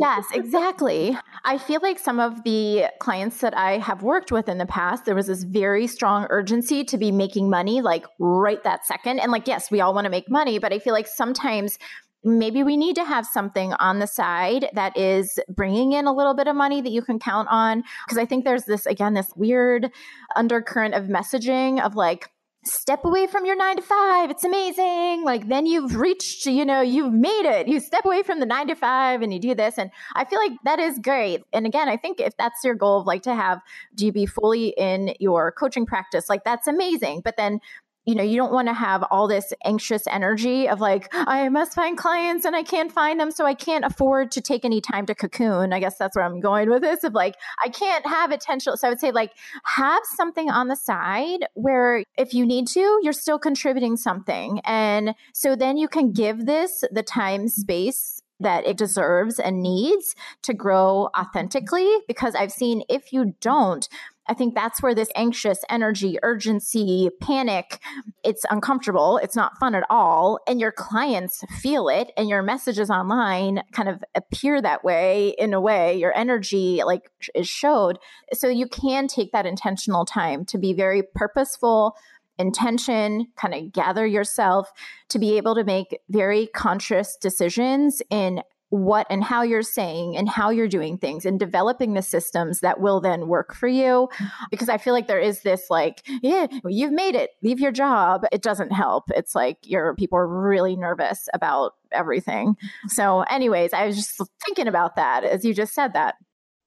yes 0.00 0.24
exactly. 0.32 1.16
I 1.44 1.56
feel 1.56 1.80
like 1.82 1.98
some 1.98 2.20
of 2.20 2.44
the 2.44 2.86
clients 3.00 3.40
that 3.40 3.56
i 3.56 3.78
have 3.78 4.02
worked 4.02 4.32
with 4.32 4.48
in 4.48 4.58
the 4.58 4.66
past 4.66 5.04
there 5.04 5.14
was 5.14 5.28
this 5.28 5.44
very 5.44 5.86
strong 5.86 6.26
urgency 6.30 6.84
to 6.84 6.98
be 6.98 7.10
making 7.10 7.48
money 7.48 7.80
like 7.80 8.04
right 8.18 8.62
that 8.64 8.86
second. 8.86 9.20
And 9.20 9.32
like 9.32 9.46
yes 9.46 9.70
we 9.70 9.80
all 9.80 9.94
want 9.94 10.04
to 10.04 10.10
make 10.10 10.30
money 10.30 10.58
but 10.58 10.72
i 10.72 10.78
feel 10.78 10.92
like 10.92 11.06
sometimes 11.06 11.78
maybe 12.24 12.62
we 12.62 12.76
need 12.76 12.96
to 12.96 13.04
have 13.04 13.26
something 13.26 13.72
on 13.74 13.98
the 13.98 14.06
side 14.06 14.68
that 14.74 14.96
is 14.96 15.38
bringing 15.48 15.92
in 15.92 16.06
a 16.06 16.12
little 16.12 16.34
bit 16.34 16.48
of 16.48 16.56
money 16.56 16.80
that 16.80 16.90
you 16.90 17.02
can 17.02 17.18
count 17.18 17.48
on. 17.50 17.82
Because 18.06 18.18
I 18.18 18.24
think 18.24 18.44
there's 18.44 18.64
this, 18.64 18.86
again, 18.86 19.14
this 19.14 19.30
weird 19.36 19.90
undercurrent 20.36 20.94
of 20.94 21.04
messaging 21.04 21.80
of 21.80 21.94
like, 21.94 22.30
step 22.64 23.04
away 23.04 23.26
from 23.26 23.46
your 23.46 23.56
nine 23.56 23.76
to 23.76 23.82
five. 23.82 24.30
It's 24.30 24.44
amazing. 24.44 25.24
Like 25.24 25.48
then 25.48 25.64
you've 25.64 25.96
reached, 25.96 26.44
you 26.46 26.64
know, 26.64 26.80
you've 26.80 27.12
made 27.12 27.46
it. 27.46 27.68
You 27.68 27.80
step 27.80 28.04
away 28.04 28.22
from 28.22 28.40
the 28.40 28.46
nine 28.46 28.68
to 28.68 28.74
five 28.74 29.22
and 29.22 29.32
you 29.32 29.40
do 29.40 29.54
this. 29.54 29.78
And 29.78 29.90
I 30.14 30.24
feel 30.24 30.38
like 30.38 30.52
that 30.64 30.78
is 30.78 30.98
great. 30.98 31.42
And 31.52 31.66
again, 31.66 31.88
I 31.88 31.96
think 31.96 32.20
if 32.20 32.36
that's 32.36 32.62
your 32.64 32.74
goal 32.74 33.00
of 33.00 33.06
like 33.06 33.22
to 33.22 33.34
have, 33.34 33.60
do 33.94 34.12
be 34.12 34.26
fully 34.26 34.74
in 34.76 35.14
your 35.18 35.52
coaching 35.52 35.86
practice? 35.86 36.28
Like 36.28 36.44
that's 36.44 36.66
amazing. 36.66 37.22
But 37.24 37.36
then 37.36 37.60
you 38.08 38.14
know, 38.14 38.22
you 38.22 38.38
don't 38.38 38.52
want 38.54 38.68
to 38.68 38.72
have 38.72 39.04
all 39.10 39.28
this 39.28 39.52
anxious 39.66 40.06
energy 40.06 40.66
of 40.66 40.80
like, 40.80 41.10
I 41.12 41.50
must 41.50 41.74
find 41.74 41.94
clients 41.94 42.46
and 42.46 42.56
I 42.56 42.62
can't 42.62 42.90
find 42.90 43.20
them. 43.20 43.30
So 43.30 43.44
I 43.44 43.52
can't 43.52 43.84
afford 43.84 44.30
to 44.30 44.40
take 44.40 44.64
any 44.64 44.80
time 44.80 45.04
to 45.06 45.14
cocoon. 45.14 45.74
I 45.74 45.78
guess 45.78 45.98
that's 45.98 46.16
where 46.16 46.24
I'm 46.24 46.40
going 46.40 46.70
with 46.70 46.80
this 46.80 47.04
of 47.04 47.12
like, 47.12 47.34
I 47.62 47.68
can't 47.68 48.06
have 48.06 48.30
attention. 48.30 48.74
So 48.78 48.88
I 48.88 48.90
would 48.90 48.98
say, 48.98 49.10
like, 49.10 49.32
have 49.64 50.00
something 50.16 50.48
on 50.50 50.68
the 50.68 50.74
side 50.74 51.44
where 51.52 52.02
if 52.16 52.32
you 52.32 52.46
need 52.46 52.66
to, 52.68 52.98
you're 53.02 53.12
still 53.12 53.38
contributing 53.38 53.98
something. 53.98 54.62
And 54.64 55.14
so 55.34 55.54
then 55.54 55.76
you 55.76 55.86
can 55.86 56.10
give 56.10 56.46
this 56.46 56.84
the 56.90 57.02
time, 57.02 57.46
space, 57.48 58.22
that 58.40 58.66
it 58.66 58.76
deserves 58.76 59.38
and 59.38 59.62
needs 59.62 60.14
to 60.42 60.54
grow 60.54 61.10
authentically 61.18 61.90
because 62.06 62.34
I've 62.34 62.52
seen 62.52 62.84
if 62.88 63.12
you 63.12 63.34
don't, 63.40 63.88
I 64.28 64.34
think 64.34 64.54
that's 64.54 64.82
where 64.82 64.94
this 64.94 65.10
anxious 65.16 65.60
energy, 65.70 66.18
urgency, 66.22 67.10
panic, 67.20 67.80
it's 68.22 68.44
uncomfortable. 68.50 69.18
It's 69.22 69.36
not 69.36 69.58
fun 69.58 69.74
at 69.74 69.84
all. 69.88 70.38
And 70.46 70.60
your 70.60 70.72
clients 70.72 71.44
feel 71.60 71.88
it 71.88 72.12
and 72.16 72.28
your 72.28 72.42
messages 72.42 72.90
online 72.90 73.62
kind 73.72 73.88
of 73.88 74.04
appear 74.14 74.60
that 74.60 74.84
way 74.84 75.34
in 75.38 75.54
a 75.54 75.60
way. 75.60 75.98
Your 75.98 76.16
energy 76.16 76.82
like 76.84 77.10
is 77.34 77.48
showed. 77.48 77.98
So 78.34 78.48
you 78.48 78.68
can 78.68 79.08
take 79.08 79.32
that 79.32 79.46
intentional 79.46 80.04
time 80.04 80.44
to 80.46 80.58
be 80.58 80.74
very 80.74 81.02
purposeful, 81.14 81.96
intention, 82.38 83.26
kind 83.36 83.54
of 83.54 83.72
gather 83.72 84.06
yourself 84.06 84.70
to 85.08 85.18
be 85.18 85.36
able 85.36 85.54
to 85.54 85.64
make 85.64 85.98
very 86.08 86.46
conscious 86.48 87.16
decisions 87.16 88.02
in 88.10 88.42
what 88.70 89.06
and 89.08 89.24
how 89.24 89.42
you're 89.42 89.62
saying 89.62 90.16
and 90.16 90.28
how 90.28 90.50
you're 90.50 90.68
doing 90.68 90.98
things 90.98 91.24
and 91.24 91.38
developing 91.38 91.94
the 91.94 92.02
systems 92.02 92.60
that 92.60 92.80
will 92.80 93.00
then 93.00 93.28
work 93.28 93.54
for 93.54 93.68
you. 93.68 94.08
Because 94.50 94.68
i 94.68 94.76
feel 94.78 94.92
like 94.92 95.06
there 95.06 95.20
is 95.20 95.42
this 95.42 95.66
like 95.70 96.06
yeah 96.22 96.46
you've 96.66 96.92
made 96.92 97.14
it. 97.14 97.30
Leave 97.42 97.60
your 97.60 97.72
job. 97.72 98.24
It 98.32 98.42
doesn't 98.42 98.72
help. 98.72 99.04
It's 99.14 99.34
like 99.34 99.58
your 99.62 99.94
people 99.94 100.18
are 100.18 100.28
really 100.28 100.76
nervous 100.76 101.28
about 101.32 101.72
everything. 101.92 102.56
So 102.88 103.22
anyways 103.22 103.72
i 103.72 103.86
was 103.86 103.96
just 103.96 104.20
thinking 104.44 104.68
about 104.68 104.96
that 104.96 105.24
as 105.24 105.44
you 105.44 105.54
just 105.54 105.74
said 105.74 105.94
that. 105.94 106.16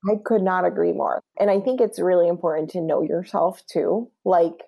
I 0.10 0.16
could 0.26 0.42
not 0.42 0.66
agree 0.66 0.94
more. 0.94 1.22
And 1.40 1.52
i 1.52 1.60
think 1.60 1.82
it's 1.82 2.00
really 2.00 2.28
important 2.28 2.72
to 2.72 2.82
know 2.82 3.04
yourself 3.04 3.62
too. 3.68 4.10
Like 4.26 4.64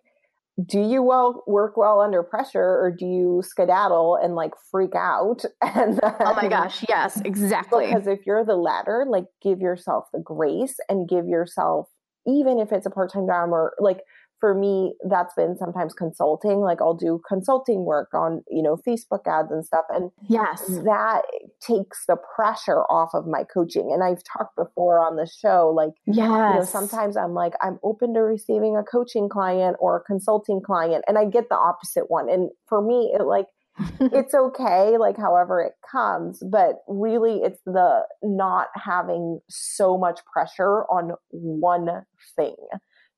do 0.64 0.80
you 0.80 1.02
well 1.02 1.44
work 1.48 1.78
well 1.78 2.00
under 2.00 2.22
pressure 2.22 2.60
or 2.60 2.96
do 2.98 3.06
you 3.06 3.42
skedaddle 3.44 4.20
and 4.22 4.36
like 4.36 4.52
freak 4.70 4.94
out 4.96 5.44
and 5.62 5.98
then, 5.98 6.16
oh 6.20 6.34
my 6.36 6.48
gosh 6.48 6.86
yes 6.88 7.20
exactly. 7.22 7.88
because 7.88 8.06
if 8.06 8.20
you're 8.26 8.46
the 8.46 8.56
latter 8.56 9.06
like 9.10 9.26
give 9.42 9.60
yourself 9.60 10.06
the 10.14 10.20
grace 10.20 10.76
and 10.90 11.10
give 11.10 11.28
yourself 11.28 11.88
even 12.28 12.60
if 12.60 12.72
it's 12.72 12.86
a 12.86 12.92
part-time 12.92 13.26
job 13.28 13.50
or 13.50 13.74
like 13.80 14.02
for 14.44 14.54
me, 14.54 14.94
that's 15.08 15.34
been 15.36 15.56
sometimes 15.56 15.94
consulting. 15.94 16.60
Like 16.60 16.82
I'll 16.82 16.94
do 16.94 17.22
consulting 17.26 17.86
work 17.86 18.10
on, 18.14 18.44
you 18.50 18.62
know, 18.62 18.76
Facebook 18.86 19.26
ads 19.26 19.54
and 19.54 19.66
stuff. 19.66 19.86
And 19.90 20.12
yes, 20.28 20.68
that 20.84 21.22
takes 21.66 22.04
the 22.10 22.18
pressure 22.36 22.82
off 22.90 23.12
of 23.14 23.26
my 23.26 23.46
coaching. 23.46 23.92
And 23.94 24.04
I've 24.04 24.22
talked 24.26 24.58
before 24.58 25.00
on 25.00 25.16
the 25.16 25.26
show, 25.26 25.74
like, 25.74 25.94
yes. 26.06 26.18
you 26.18 26.28
know, 26.28 26.66
sometimes 26.66 27.16
I'm 27.16 27.34
like, 27.34 27.54
I'm 27.62 27.80
open 27.84 28.14
to 28.16 28.20
receiving 28.20 28.76
a 28.76 28.84
coaching 28.84 29.30
client 29.30 29.78
or 29.80 29.96
a 29.96 30.04
consulting 30.04 30.60
client. 30.62 31.06
And 31.08 31.18
I 31.18 31.24
get 31.24 31.48
the 31.48 31.56
opposite 31.56 32.12
one. 32.12 32.30
And 32.30 32.50
for 32.68 32.82
me, 32.82 33.14
it 33.18 33.24
like, 33.24 33.48
it's 34.02 34.34
okay, 34.34 34.98
like 34.98 35.16
however 35.16 35.62
it 35.62 35.76
comes, 35.90 36.44
but 36.52 36.84
really 36.90 37.38
it's 37.38 37.62
the 37.66 38.02
not 38.22 38.68
having 38.76 39.40
so 39.50 39.98
much 39.98 40.20
pressure 40.34 40.84
on 40.92 41.14
one 41.32 41.88
thing 42.36 42.58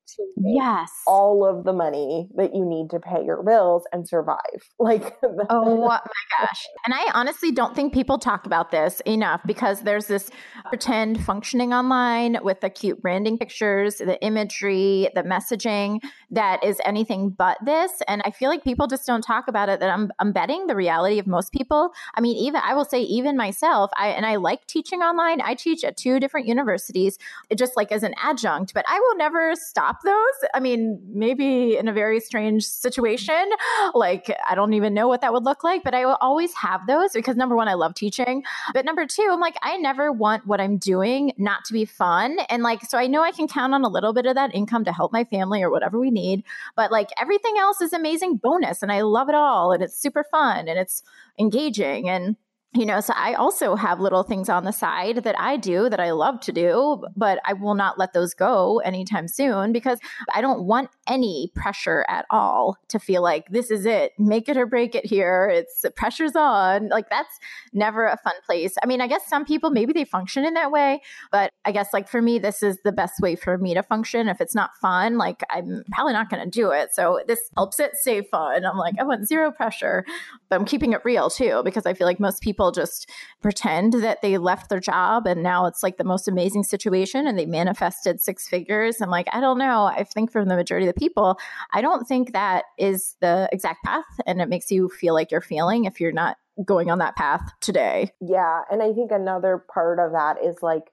to 0.08 0.24
yes. 0.38 0.92
all 1.08 1.46
of 1.46 1.64
the 1.64 1.74
money 1.74 2.30
that 2.36 2.54
you 2.54 2.66
need 2.66 2.90
to 2.92 3.00
pay 3.00 3.24
your 3.24 3.42
bills 3.44 3.84
and 3.92 4.08
survive. 4.08 4.40
Like 4.78 5.16
oh 5.50 5.88
my 5.88 6.00
gosh. 6.40 6.66
And 6.86 6.94
i 6.94 7.10
honestly 7.16 7.52
don't 7.52 7.76
think 7.76 7.92
people 7.92 8.20
talk 8.20 8.46
about 8.46 8.70
this 8.70 9.02
enough 9.08 9.42
because 9.46 9.82
there's 9.82 10.06
this 10.06 10.30
pretend 10.68 11.24
functioning 11.24 11.74
online 11.74 12.38
with 12.44 12.62
the 12.62 12.70
cute 12.70 13.02
branding 13.02 13.38
pictures 13.40 13.96
the 13.96 14.22
imagery 14.24 15.10
the 15.16 15.24
messaging 15.24 16.02
that 16.30 16.64
is 16.64 16.80
anything 16.86 17.30
but 17.32 17.58
this. 17.66 17.92
And 18.08 18.22
i 18.26 18.32
feel 18.32 18.50
like 18.50 18.64
people 18.64 18.86
just 18.86 19.08
don't 19.08 19.24
talk 19.24 19.48
about 19.48 19.70
it 19.70 19.80
that 19.80 19.90
i'm, 19.90 20.12
I'm 20.20 20.32
betting 20.32 20.68
the 20.68 20.76
reality 20.76 21.18
of 21.18 21.26
most 21.26 21.52
people. 21.52 21.92
I 22.14 22.22
mean 22.22 22.38
even 22.38 22.62
i 22.64 22.76
will 22.76 22.86
say 22.86 23.02
even 23.02 23.36
myself 23.36 23.90
i 23.98 24.10
and 24.10 24.26
i 24.26 24.36
like 24.36 24.68
teaching 24.68 25.02
online. 25.02 25.42
I 25.42 25.56
teach 25.56 25.84
at 25.84 25.98
two 25.98 26.20
different 26.20 26.48
universities 26.48 27.18
just 27.56 27.76
like 27.76 27.92
as 27.92 28.04
an 28.04 28.14
adjunct 28.22 28.74
but 28.74 28.86
i 28.88 29.00
will 29.00 29.18
never 29.18 29.56
stop 29.56 29.95
stop 29.96 30.04
those. 30.04 30.50
I 30.54 30.60
mean, 30.60 31.02
maybe 31.14 31.78
in 31.78 31.88
a 31.88 31.94
very 31.94 32.20
strange 32.20 32.66
situation, 32.66 33.50
like 33.94 34.34
I 34.48 34.56
don't 34.56 34.74
even 34.74 34.94
know 34.94 35.08
what 35.08 35.22
that 35.22 35.34
would 35.34 35.44
look 35.44 35.64
like, 35.64 35.84
but 35.84 35.94
I 35.94 36.06
will 36.06 36.18
always 36.22 36.54
have 36.54 36.88
those 36.88 37.14
because 37.14 37.36
number 37.36 37.56
one, 37.56 37.68
I 37.68 37.74
love 37.74 37.94
teaching. 37.94 38.44
But 38.74 38.86
number 38.86 39.06
two, 39.06 39.28
I'm 39.32 39.40
like, 39.40 39.56
I 39.62 39.78
never 39.78 40.12
want 40.12 40.48
what 40.48 40.62
I'm 40.62 40.78
doing 40.78 41.34
not 41.38 41.66
to 41.66 41.74
be 41.74 41.86
fun. 41.86 42.38
And 42.50 42.64
like, 42.64 42.86
so 42.86 42.98
I 42.98 43.08
know 43.08 43.24
I 43.24 43.32
can 43.32 43.48
count 43.48 43.74
on 43.74 43.84
a 43.84 43.90
little 43.90 44.14
bit 44.14 44.26
of 44.26 44.36
that 44.36 44.54
income 44.54 44.86
to 44.86 44.94
help 44.94 45.12
my 45.12 45.24
family 45.24 45.62
or 45.64 45.70
whatever 45.70 46.00
we 46.00 46.12
need. 46.12 46.44
But 46.76 46.92
like 46.92 47.10
everything 47.20 47.56
else 47.58 47.82
is 47.82 47.94
amazing 47.94 48.38
bonus 48.38 48.82
and 48.82 48.92
I 48.92 49.02
love 49.02 49.30
it 49.30 49.36
all. 49.36 49.72
And 49.72 49.84
it's 49.84 49.98
super 49.98 50.24
fun 50.24 50.68
and 50.68 50.80
it's 50.80 51.04
engaging. 51.40 52.10
And 52.10 52.36
you 52.76 52.86
know, 52.86 53.00
so 53.00 53.14
I 53.16 53.34
also 53.34 53.76
have 53.76 54.02
little 54.02 54.24
things 54.24 54.50
on 54.50 54.66
the 54.66 54.72
side 54.72 55.24
that 55.24 55.40
I 55.40 55.56
do 55.56 55.90
that 55.90 56.00
I 56.00 56.12
love 56.12 56.42
to 56.42 56.52
do, 56.52 57.06
but 57.16 57.40
I 57.46 57.54
will 57.54 57.76
not 57.76 57.98
let 57.98 58.12
those 58.12 58.34
go 58.34 58.80
anytime 58.80 59.30
soon 59.30 59.72
because 59.72 59.98
I 60.34 60.42
don't 60.42 60.66
want 60.66 60.90
any 61.08 61.52
pressure 61.56 62.06
at 62.10 62.26
all 62.30 62.78
to 62.90 63.00
feel 63.00 63.22
like 63.22 63.48
this 63.50 63.72
is 63.72 63.86
it, 63.86 64.12
make 64.20 64.50
it 64.50 64.58
or 64.58 64.66
break 64.66 64.94
it 64.94 65.06
here. 65.06 65.50
It's 65.52 65.82
the 65.82 65.92
pressure's 65.92 66.36
on. 66.36 66.90
Like 66.90 67.10
that's 67.10 67.40
never 67.72 68.08
a 68.08 68.18
fun 68.18 68.34
place. 68.46 68.76
I 68.84 68.88
mean, 68.88 69.00
I 69.00 69.08
guess 69.08 69.26
some 69.26 69.46
people 69.46 69.70
maybe 69.70 69.94
they 69.94 70.04
function 70.04 70.44
in 70.44 70.54
that 70.56 70.72
way, 70.72 71.02
but 71.32 71.52
I 71.64 71.72
guess 71.72 71.94
like 71.94 72.10
for 72.10 72.22
me, 72.22 72.40
this 72.40 72.62
is 72.62 72.78
the 72.84 72.92
best 72.92 73.22
way 73.22 73.36
for 73.36 73.58
me 73.58 73.74
to 73.74 73.84
function. 73.84 74.28
If 74.28 74.42
it's 74.42 74.56
not 74.56 74.72
fun, 74.82 75.18
like 75.18 75.44
I'm 75.50 75.84
probably 75.92 76.14
not 76.14 76.30
going 76.30 76.44
to 76.44 76.50
do 76.50 76.72
it. 76.72 76.94
So 76.94 77.22
this 77.26 77.40
helps 77.56 77.80
it 77.80 77.96
stay 77.96 78.22
fun. 78.22 78.66
I'm 78.66 78.78
like, 78.78 78.96
I 79.00 79.04
want 79.04 79.28
zero 79.28 79.52
pressure, 79.52 80.06
but 80.50 80.60
I'm 80.60 80.66
keeping 80.66 80.92
it 80.92 81.02
real 81.06 81.30
too 81.30 81.62
because 81.64 81.86
I 81.86 81.94
feel 81.94 82.08
like 82.08 82.20
most 82.20 82.42
people 82.42 82.65
people 82.66 82.72
just 82.72 83.10
pretend 83.42 83.94
that 83.94 84.22
they 84.22 84.38
left 84.38 84.70
their 84.70 84.80
job 84.80 85.28
and 85.28 85.44
now 85.44 85.66
it's 85.66 85.84
like 85.84 85.98
the 85.98 86.04
most 86.04 86.28
amazing 86.28 86.64
situation 86.64 87.28
and 87.28 87.38
they 87.38 87.46
manifested 87.46 88.20
six 88.20 88.48
figures. 88.48 89.02
I'm 89.02 89.10
like, 89.10 89.28
I 89.32 89.40
don't 89.40 89.60
know. 89.60 89.86
I 89.86 90.04
think 90.04 90.32
from 90.32 90.48
the 90.48 90.56
majority 90.56 90.88
of 90.88 90.94
the 90.94 91.00
people, 91.00 91.38
I 91.74 91.82
don't 91.82 92.08
think 92.08 92.34
that 92.34 92.66
is 92.80 93.16
the 93.22 93.48
exact 93.52 93.84
path. 93.84 94.06
And 94.26 94.42
it 94.42 94.50
makes 94.50 94.72
you 94.72 94.90
feel 94.90 95.14
like 95.14 95.32
you're 95.32 95.42
feeling 95.42 95.86
if 95.86 96.00
you're 96.00 96.12
not 96.12 96.38
going 96.64 96.90
on 96.90 97.00
that 97.00 97.16
path 97.16 97.52
today. 97.62 98.12
Yeah. 98.22 98.62
And 98.72 98.82
I 98.82 98.94
think 98.94 99.12
another 99.12 99.64
part 99.72 100.00
of 100.00 100.14
that 100.14 100.38
is 100.44 100.58
like, 100.62 100.84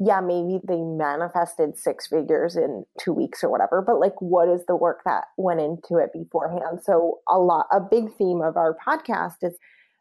yeah, 0.00 0.20
maybe 0.20 0.60
they 0.62 0.80
manifested 0.80 1.76
six 1.76 2.06
figures 2.06 2.54
in 2.54 2.84
two 3.00 3.12
weeks 3.12 3.42
or 3.42 3.50
whatever, 3.50 3.82
but 3.84 3.98
like, 3.98 4.14
what 4.20 4.48
is 4.48 4.64
the 4.66 4.76
work 4.76 5.00
that 5.04 5.24
went 5.36 5.60
into 5.60 5.96
it 5.96 6.12
beforehand? 6.12 6.78
So, 6.84 7.18
a 7.28 7.36
lot, 7.38 7.66
a 7.72 7.80
big 7.80 8.14
theme 8.16 8.40
of 8.40 8.56
our 8.56 8.76
podcast 8.76 9.38
is 9.42 9.58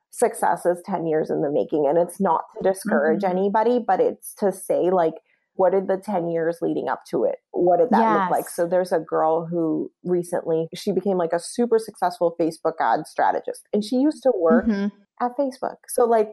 success 0.09 0.65
is 0.65 0.81
10 0.85 1.05
years 1.07 1.29
in 1.29 1.41
the 1.41 1.51
making. 1.51 1.85
And 1.87 1.97
it's 1.97 2.19
not 2.19 2.41
to 2.55 2.69
discourage 2.69 3.21
mm-hmm. 3.21 3.37
anybody, 3.37 3.79
but 3.85 3.99
it's 3.99 4.33
to 4.35 4.51
say, 4.51 4.89
like, 4.89 5.15
what 5.57 5.71
did 5.71 5.87
the 5.87 5.97
10 5.97 6.29
years 6.29 6.59
leading 6.61 6.87
up 6.87 7.03
to 7.09 7.23
it 7.23 7.37
what 7.51 7.77
did 7.77 7.89
that 7.89 7.99
yes. 7.99 8.19
look 8.21 8.29
like 8.29 8.47
so 8.47 8.67
there's 8.67 8.91
a 8.91 8.99
girl 8.99 9.45
who 9.45 9.91
recently 10.03 10.67
she 10.73 10.91
became 10.91 11.17
like 11.17 11.33
a 11.33 11.39
super 11.39 11.77
successful 11.79 12.35
facebook 12.39 12.73
ad 12.79 13.05
strategist 13.05 13.67
and 13.73 13.83
she 13.83 13.97
used 13.97 14.23
to 14.23 14.31
work 14.35 14.67
mm-hmm. 14.67 14.87
at 15.19 15.35
facebook 15.35 15.77
so 15.87 16.05
like 16.05 16.29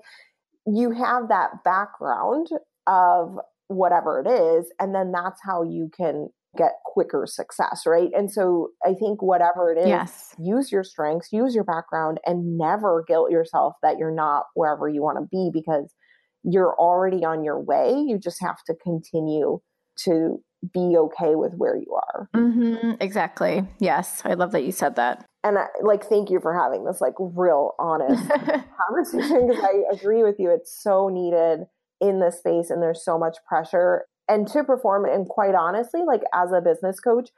you 0.66 0.91
have 0.91 1.29
that 1.29 1.64
background 1.64 2.49
of 2.87 3.39
whatever 3.68 4.20
it 4.20 4.29
is 4.29 4.70
and 4.79 4.95
then 4.95 5.11
that's 5.11 5.41
how 5.43 5.62
you 5.62 5.91
can 5.97 6.29
get 6.57 6.73
quicker 6.85 7.27
success, 7.27 7.83
right? 7.87 8.11
And 8.17 8.31
so 8.31 8.69
I 8.85 8.95
think 8.95 9.23
whatever 9.23 9.73
it 9.73 9.79
is, 9.79 9.89
yes. 9.89 10.35
use 10.39 10.71
your 10.71 10.85
strengths, 10.85 11.33
use 11.33 11.55
your 11.55 11.65
background, 11.65 12.19
and 12.25 12.57
never 12.57 13.05
guilt 13.07 13.31
yourself 13.31 13.75
that 13.83 13.99
you're 13.99 14.15
not 14.15 14.45
wherever 14.55 14.89
you 14.89 15.03
want 15.03 15.19
to 15.19 15.29
be 15.31 15.51
because 15.53 15.93
you're 16.43 16.75
already 16.79 17.25
on 17.25 17.43
your 17.45 17.61
way. 17.61 17.93
You 17.93 18.19
just 18.19 18.41
have 18.41 18.63
to 18.67 18.75
continue 18.83 19.61
to 20.05 20.43
be 20.73 20.95
okay 20.97 21.35
with 21.35 21.55
where 21.57 21.77
you 21.77 21.95
are. 21.95 22.29
Mm-hmm, 22.35 22.93
exactly. 23.01 23.67
Yes. 23.79 24.23
I 24.25 24.35
love 24.35 24.53
that 24.53 24.65
you 24.65 24.73
said 24.73 24.97
that. 24.97 25.25
And 25.43 25.59
I, 25.59 25.67
like, 25.83 26.05
thank 26.05 26.31
you 26.31 26.41
for 26.41 26.59
having 26.59 26.85
this 26.85 27.01
like 27.01 27.15
real 27.19 27.73
honest 27.79 28.29
conversation 28.89 29.49
because 29.49 29.63
I 29.63 29.95
agree 29.95 30.23
with 30.23 30.37
you. 30.39 30.51
It's 30.51 30.83
so 30.83 31.09
needed 31.09 31.67
in 32.01 32.21
this 32.21 32.39
space 32.39 32.71
and 32.71 32.83
there's 32.83 33.05
so 33.05 33.19
much 33.19 33.37
pressure 33.47 34.05
and 34.29 34.47
to 34.49 34.64
perform 34.64 35.05
and 35.05 35.29
quite 35.29 35.55
honestly 35.55 36.03
like 36.07 36.22
as 36.33 36.53
a 36.53 36.61
business 36.61 37.01
coach 37.01 37.31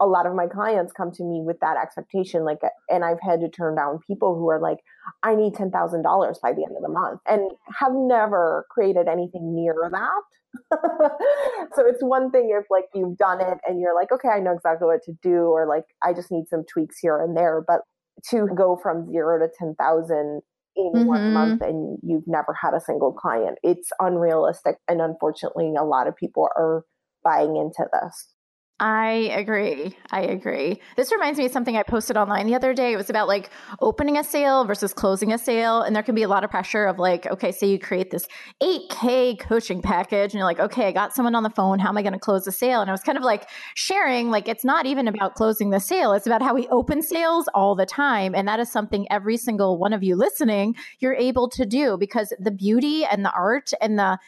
a 0.00 0.06
lot 0.06 0.26
of 0.26 0.34
my 0.34 0.46
clients 0.46 0.92
come 0.92 1.10
to 1.10 1.24
me 1.24 1.42
with 1.42 1.58
that 1.60 1.76
expectation 1.76 2.44
like 2.44 2.60
and 2.88 3.04
i've 3.04 3.20
had 3.20 3.40
to 3.40 3.48
turn 3.48 3.74
down 3.74 3.98
people 4.06 4.34
who 4.36 4.48
are 4.48 4.60
like 4.60 4.78
i 5.22 5.34
need 5.34 5.54
$10000 5.54 6.40
by 6.40 6.52
the 6.52 6.64
end 6.64 6.76
of 6.76 6.82
the 6.82 6.88
month 6.88 7.20
and 7.26 7.50
have 7.78 7.92
never 7.92 8.66
created 8.70 9.08
anything 9.08 9.54
near 9.54 9.74
that. 9.90 10.22
So 11.74 11.86
it's 11.86 12.02
one 12.02 12.30
thing 12.30 12.50
if 12.58 12.64
like 12.70 12.86
you've 12.94 13.18
done 13.18 13.40
it 13.40 13.58
and 13.66 13.80
you're 13.80 13.94
like 13.94 14.10
okay 14.10 14.28
i 14.28 14.40
know 14.40 14.52
exactly 14.52 14.86
what 14.86 15.02
to 15.04 15.12
do 15.22 15.48
or 15.48 15.66
like 15.66 15.84
i 16.02 16.12
just 16.12 16.32
need 16.32 16.48
some 16.48 16.64
tweaks 16.64 16.98
here 16.98 17.20
and 17.20 17.36
there 17.36 17.62
but 17.66 17.82
to 18.30 18.48
go 18.56 18.76
from 18.82 19.10
zero 19.10 19.38
to 19.38 19.48
10000 19.58 20.40
in 20.78 20.92
mm-hmm. 20.92 21.06
one 21.06 21.32
month 21.32 21.60
and 21.60 21.98
you've 22.02 22.26
never 22.26 22.54
had 22.60 22.72
a 22.72 22.80
single 22.80 23.12
client. 23.12 23.58
It's 23.62 23.90
unrealistic. 23.98 24.76
And 24.86 25.00
unfortunately, 25.00 25.74
a 25.78 25.84
lot 25.84 26.06
of 26.06 26.16
people 26.16 26.48
are 26.56 26.84
buying 27.24 27.56
into 27.56 27.84
this. 27.92 28.28
I 28.80 29.32
agree. 29.34 29.96
I 30.12 30.20
agree. 30.20 30.80
This 30.96 31.10
reminds 31.10 31.36
me 31.36 31.46
of 31.46 31.52
something 31.52 31.76
I 31.76 31.82
posted 31.82 32.16
online 32.16 32.46
the 32.46 32.54
other 32.54 32.72
day. 32.72 32.92
It 32.92 32.96
was 32.96 33.10
about 33.10 33.26
like 33.26 33.50
opening 33.80 34.16
a 34.16 34.22
sale 34.22 34.64
versus 34.64 34.92
closing 34.94 35.32
a 35.32 35.38
sale. 35.38 35.82
And 35.82 35.96
there 35.96 36.02
can 36.04 36.14
be 36.14 36.22
a 36.22 36.28
lot 36.28 36.44
of 36.44 36.50
pressure 36.50 36.86
of 36.86 36.96
like, 36.96 37.26
okay, 37.26 37.50
say 37.50 37.66
you 37.66 37.80
create 37.80 38.12
this 38.12 38.28
8K 38.62 39.40
coaching 39.40 39.82
package 39.82 40.32
and 40.32 40.34
you're 40.34 40.44
like, 40.44 40.60
okay, 40.60 40.86
I 40.86 40.92
got 40.92 41.12
someone 41.12 41.34
on 41.34 41.42
the 41.42 41.50
phone. 41.50 41.80
How 41.80 41.88
am 41.88 41.98
I 41.98 42.02
going 42.02 42.12
to 42.12 42.20
close 42.20 42.44
the 42.44 42.52
sale? 42.52 42.80
And 42.80 42.88
I 42.88 42.92
was 42.92 43.00
kind 43.00 43.18
of 43.18 43.24
like 43.24 43.48
sharing, 43.74 44.30
like, 44.30 44.46
it's 44.46 44.64
not 44.64 44.86
even 44.86 45.08
about 45.08 45.34
closing 45.34 45.70
the 45.70 45.80
sale. 45.80 46.12
It's 46.12 46.26
about 46.26 46.42
how 46.42 46.54
we 46.54 46.68
open 46.68 47.02
sales 47.02 47.48
all 47.54 47.74
the 47.74 47.86
time. 47.86 48.32
And 48.32 48.46
that 48.46 48.60
is 48.60 48.70
something 48.70 49.08
every 49.10 49.38
single 49.38 49.76
one 49.76 49.92
of 49.92 50.04
you 50.04 50.14
listening, 50.14 50.76
you're 51.00 51.14
able 51.14 51.48
to 51.50 51.66
do 51.66 51.96
because 51.98 52.32
the 52.38 52.52
beauty 52.52 53.04
and 53.04 53.24
the 53.24 53.32
art 53.32 53.72
and 53.80 53.98
the 53.98 54.18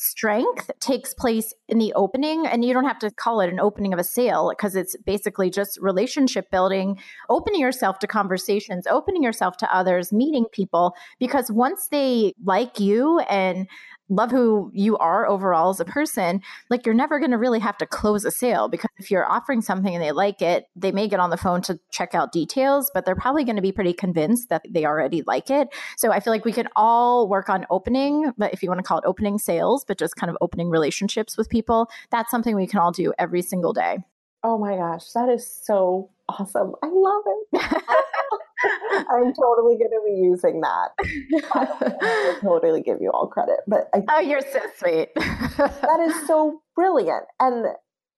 strength 0.00 0.70
takes 0.78 1.12
place 1.12 1.52
in 1.68 1.78
the 1.78 1.92
opening 1.94 2.46
and 2.46 2.64
you 2.64 2.72
don't 2.72 2.84
have 2.84 3.00
to 3.00 3.10
call 3.10 3.40
it 3.40 3.50
an 3.50 3.58
opening 3.58 3.92
of 3.92 3.98
a 3.98 4.04
sale 4.04 4.52
because 4.56 4.76
it's 4.76 4.96
basically 5.04 5.50
just 5.50 5.76
relationship 5.80 6.48
building 6.52 6.96
opening 7.28 7.60
yourself 7.60 7.98
to 7.98 8.06
conversations 8.06 8.86
opening 8.88 9.24
yourself 9.24 9.56
to 9.56 9.74
others 9.74 10.12
meeting 10.12 10.44
people 10.52 10.94
because 11.18 11.50
once 11.50 11.88
they 11.90 12.32
like 12.44 12.78
you 12.78 13.18
and 13.28 13.66
love 14.08 14.30
who 14.30 14.70
you 14.74 14.96
are 14.98 15.26
overall 15.26 15.70
as 15.70 15.80
a 15.80 15.84
person, 15.84 16.40
like 16.70 16.86
you're 16.86 16.94
never 16.94 17.18
going 17.18 17.30
to 17.30 17.38
really 17.38 17.58
have 17.58 17.76
to 17.78 17.86
close 17.86 18.24
a 18.24 18.30
sale 18.30 18.68
because 18.68 18.90
if 18.98 19.10
you're 19.10 19.26
offering 19.26 19.60
something 19.60 19.94
and 19.94 20.02
they 20.02 20.12
like 20.12 20.40
it, 20.42 20.66
they 20.76 20.92
may 20.92 21.08
get 21.08 21.20
on 21.20 21.30
the 21.30 21.36
phone 21.36 21.60
to 21.62 21.78
check 21.90 22.14
out 22.14 22.32
details, 22.32 22.90
but 22.94 23.04
they're 23.04 23.16
probably 23.16 23.44
going 23.44 23.56
to 23.56 23.62
be 23.62 23.72
pretty 23.72 23.92
convinced 23.92 24.48
that 24.48 24.64
they 24.68 24.84
already 24.84 25.22
like 25.26 25.50
it. 25.50 25.68
So 25.96 26.12
I 26.12 26.20
feel 26.20 26.32
like 26.32 26.44
we 26.44 26.52
can 26.52 26.68
all 26.76 27.28
work 27.28 27.48
on 27.48 27.66
opening, 27.70 28.32
but 28.38 28.52
if 28.52 28.62
you 28.62 28.68
want 28.68 28.78
to 28.78 28.84
call 28.84 28.98
it 28.98 29.04
opening 29.06 29.38
sales, 29.38 29.84
but 29.86 29.98
just 29.98 30.16
kind 30.16 30.30
of 30.30 30.36
opening 30.40 30.70
relationships 30.70 31.36
with 31.36 31.48
people, 31.48 31.90
that's 32.10 32.30
something 32.30 32.56
we 32.56 32.66
can 32.66 32.80
all 32.80 32.92
do 32.92 33.12
every 33.18 33.42
single 33.42 33.72
day. 33.72 33.98
Oh 34.44 34.56
my 34.56 34.76
gosh, 34.76 35.10
that 35.12 35.28
is 35.28 35.46
so 35.46 36.10
awesome. 36.28 36.74
I 36.82 36.88
love 36.90 37.22
it. 37.26 37.82
I'm 38.64 39.32
totally 39.34 39.76
going 39.76 39.90
to 39.90 40.02
be 40.04 40.20
using 40.20 40.60
that. 40.60 40.90
I 41.52 42.38
totally 42.40 42.82
give 42.82 42.98
you 43.00 43.10
all 43.10 43.26
credit, 43.26 43.60
but 43.66 43.88
I, 43.94 44.02
oh, 44.08 44.20
you're 44.20 44.40
so 44.40 44.60
sweet. 44.78 45.08
that 45.16 46.00
is 46.00 46.26
so 46.26 46.60
brilliant, 46.74 47.24
and 47.40 47.66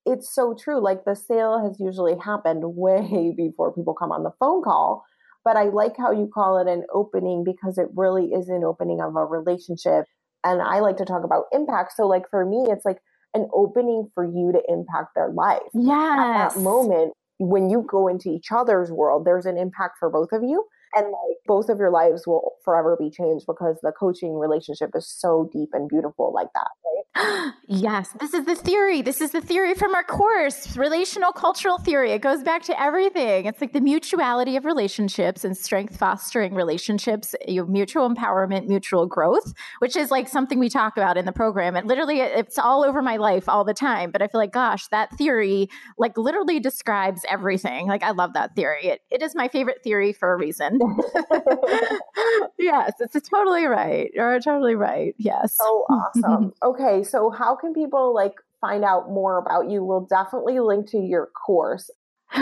it's 0.07 0.35
so 0.35 0.55
true. 0.55 0.81
Like 0.81 1.05
the 1.05 1.15
sale 1.15 1.63
has 1.63 1.79
usually 1.79 2.17
happened 2.19 2.63
way 2.65 3.35
before 3.37 3.75
people 3.75 3.95
come 3.95 4.13
on 4.13 4.25
the 4.25 4.33
phone 4.39 4.63
call, 4.63 5.05
but 5.45 5.57
I 5.57 5.65
like 5.65 5.97
how 5.97 6.11
you 6.11 6.31
call 6.33 6.59
it 6.59 6.71
an 6.71 6.85
opening 6.93 7.45
because 7.45 7.79
it 7.79 7.89
really 7.95 8.27
is 8.27 8.49
an 8.49 8.65
opening 8.65 9.01
of 9.01 9.17
a 9.17 9.25
relationship. 9.25 10.07
And 10.43 10.63
I 10.63 10.81
like 10.81 10.97
to 10.97 11.05
talk 11.05 11.25
about 11.25 11.45
impact. 11.53 11.93
So, 11.97 12.07
like 12.07 12.25
for 12.31 12.47
me, 12.47 12.67
it's 12.71 12.87
like 12.87 12.99
an 13.35 13.49
opening 13.53 14.11
for 14.15 14.25
you 14.25 14.53
to 14.53 14.63
impact 14.73 15.11
their 15.15 15.31
life. 15.31 15.61
Yeah. 15.75 16.17
At 16.19 16.55
that 16.55 16.61
moment, 16.61 17.13
when 17.41 17.71
you 17.71 17.85
go 17.89 18.07
into 18.07 18.29
each 18.31 18.53
other's 18.53 18.93
world, 18.93 19.25
there's 19.25 19.47
an 19.47 19.57
impact 19.57 19.99
for 19.99 20.11
both 20.11 20.33
of 20.33 20.43
you. 20.43 20.67
And 20.95 21.07
like 21.07 21.37
both 21.47 21.69
of 21.69 21.79
your 21.79 21.91
lives 21.91 22.27
will 22.27 22.55
forever 22.65 22.97
be 22.99 23.11
changed 23.11 23.47
because 23.47 23.79
the 23.83 23.93
coaching 23.93 24.35
relationship 24.35 24.91
is 24.95 25.07
so 25.09 25.49
deep 25.53 25.71
and 25.73 25.89
beautiful 25.89 26.33
like 26.33 26.49
that, 26.55 26.69
right? 26.85 27.01
yes, 27.69 28.11
this 28.21 28.35
is 28.35 28.45
the 28.45 28.55
theory. 28.55 29.03
This 29.03 29.21
is 29.21 29.33
the 29.33 29.41
theory 29.41 29.75
from 29.75 29.95
our 29.95 30.03
course, 30.03 30.77
relational 30.77 31.33
cultural 31.33 31.79
theory. 31.79 32.13
It 32.13 32.23
goes 32.23 32.43
back 32.43 32.63
to 32.65 32.81
everything. 32.81 33.47
It's 33.47 33.61
like 33.61 33.73
the 33.73 33.81
mutuality 33.81 34.57
of 34.57 34.65
relationships 34.65 35.45
and 35.45 35.57
strength 35.57 35.97
fostering 35.97 36.55
relationships, 36.55 37.35
you 37.47 37.67
mutual 37.67 38.09
empowerment, 38.09 38.67
mutual 38.67 39.07
growth, 39.07 39.53
which 39.81 39.97
is 39.97 40.11
like 40.11 40.29
something 40.29 40.59
we 40.59 40.69
talk 40.69 40.97
about 40.97 41.17
in 41.17 41.25
the 41.25 41.33
program. 41.33 41.77
And 41.77 41.87
literally 41.87 42.21
it's 42.21 42.59
all 42.59 42.85
over 42.85 43.03
my 43.03 43.17
life 43.17 43.49
all 43.49 43.65
the 43.65 43.75
time. 43.75 44.11
But 44.11 44.23
I 44.23 44.29
feel 44.29 44.41
like, 44.41 44.53
gosh, 44.53 44.89
that 44.89 45.17
theory 45.17 45.69
like 45.99 46.17
literally 46.17 46.61
describes 46.61 47.23
everything. 47.29 47.87
Like 47.87 48.03
I 48.03 48.11
love 48.11 48.35
that 48.35 48.55
theory. 48.55 48.87
It, 48.87 49.01
it 49.11 49.23
is 49.23 49.35
my 49.35 49.49
favorite 49.49 49.83
theory 49.83 50.13
for 50.13 50.33
a 50.33 50.37
reason. 50.37 50.80
yes, 52.59 52.93
it's 53.01 53.29
totally 53.29 53.67
right. 53.67 54.11
You're 54.15 54.41
totally 54.41 54.75
right. 54.75 55.15
Yes. 55.19 55.57
Oh, 55.61 55.85
so 55.89 56.23
awesome. 56.25 56.53
okay, 56.63 57.03
so 57.03 57.31
how 57.31 57.57
can 57.57 57.75
people 57.75 58.15
like 58.15 58.35
find 58.61 58.85
out 58.85 59.11
more 59.11 59.39
about 59.39 59.71
you? 59.71 59.85
We'll 59.85 60.07
definitely 60.07 60.61
link 60.61 60.89
to 60.91 60.99
your 60.99 61.27
course. 61.47 61.91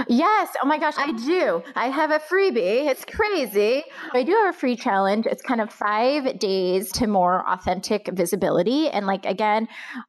Yes. 0.06 0.50
Oh 0.62 0.66
my 0.66 0.78
gosh, 0.78 0.94
I 0.98 1.12
do. 1.12 1.62
I 1.74 1.88
have 1.88 2.10
a 2.10 2.18
freebie. 2.18 2.88
It's 2.88 3.04
crazy. 3.04 3.84
I 4.12 4.22
do 4.22 4.32
have 4.32 4.54
a 4.54 4.58
free 4.58 4.76
challenge. 4.76 5.26
It's 5.26 5.42
kind 5.42 5.60
of 5.60 5.72
five 5.72 6.38
days 6.38 6.92
to 6.92 7.06
more 7.06 7.48
authentic 7.48 8.10
visibility. 8.12 8.88
And 8.90 9.06
like, 9.06 9.24
again, 9.24 9.66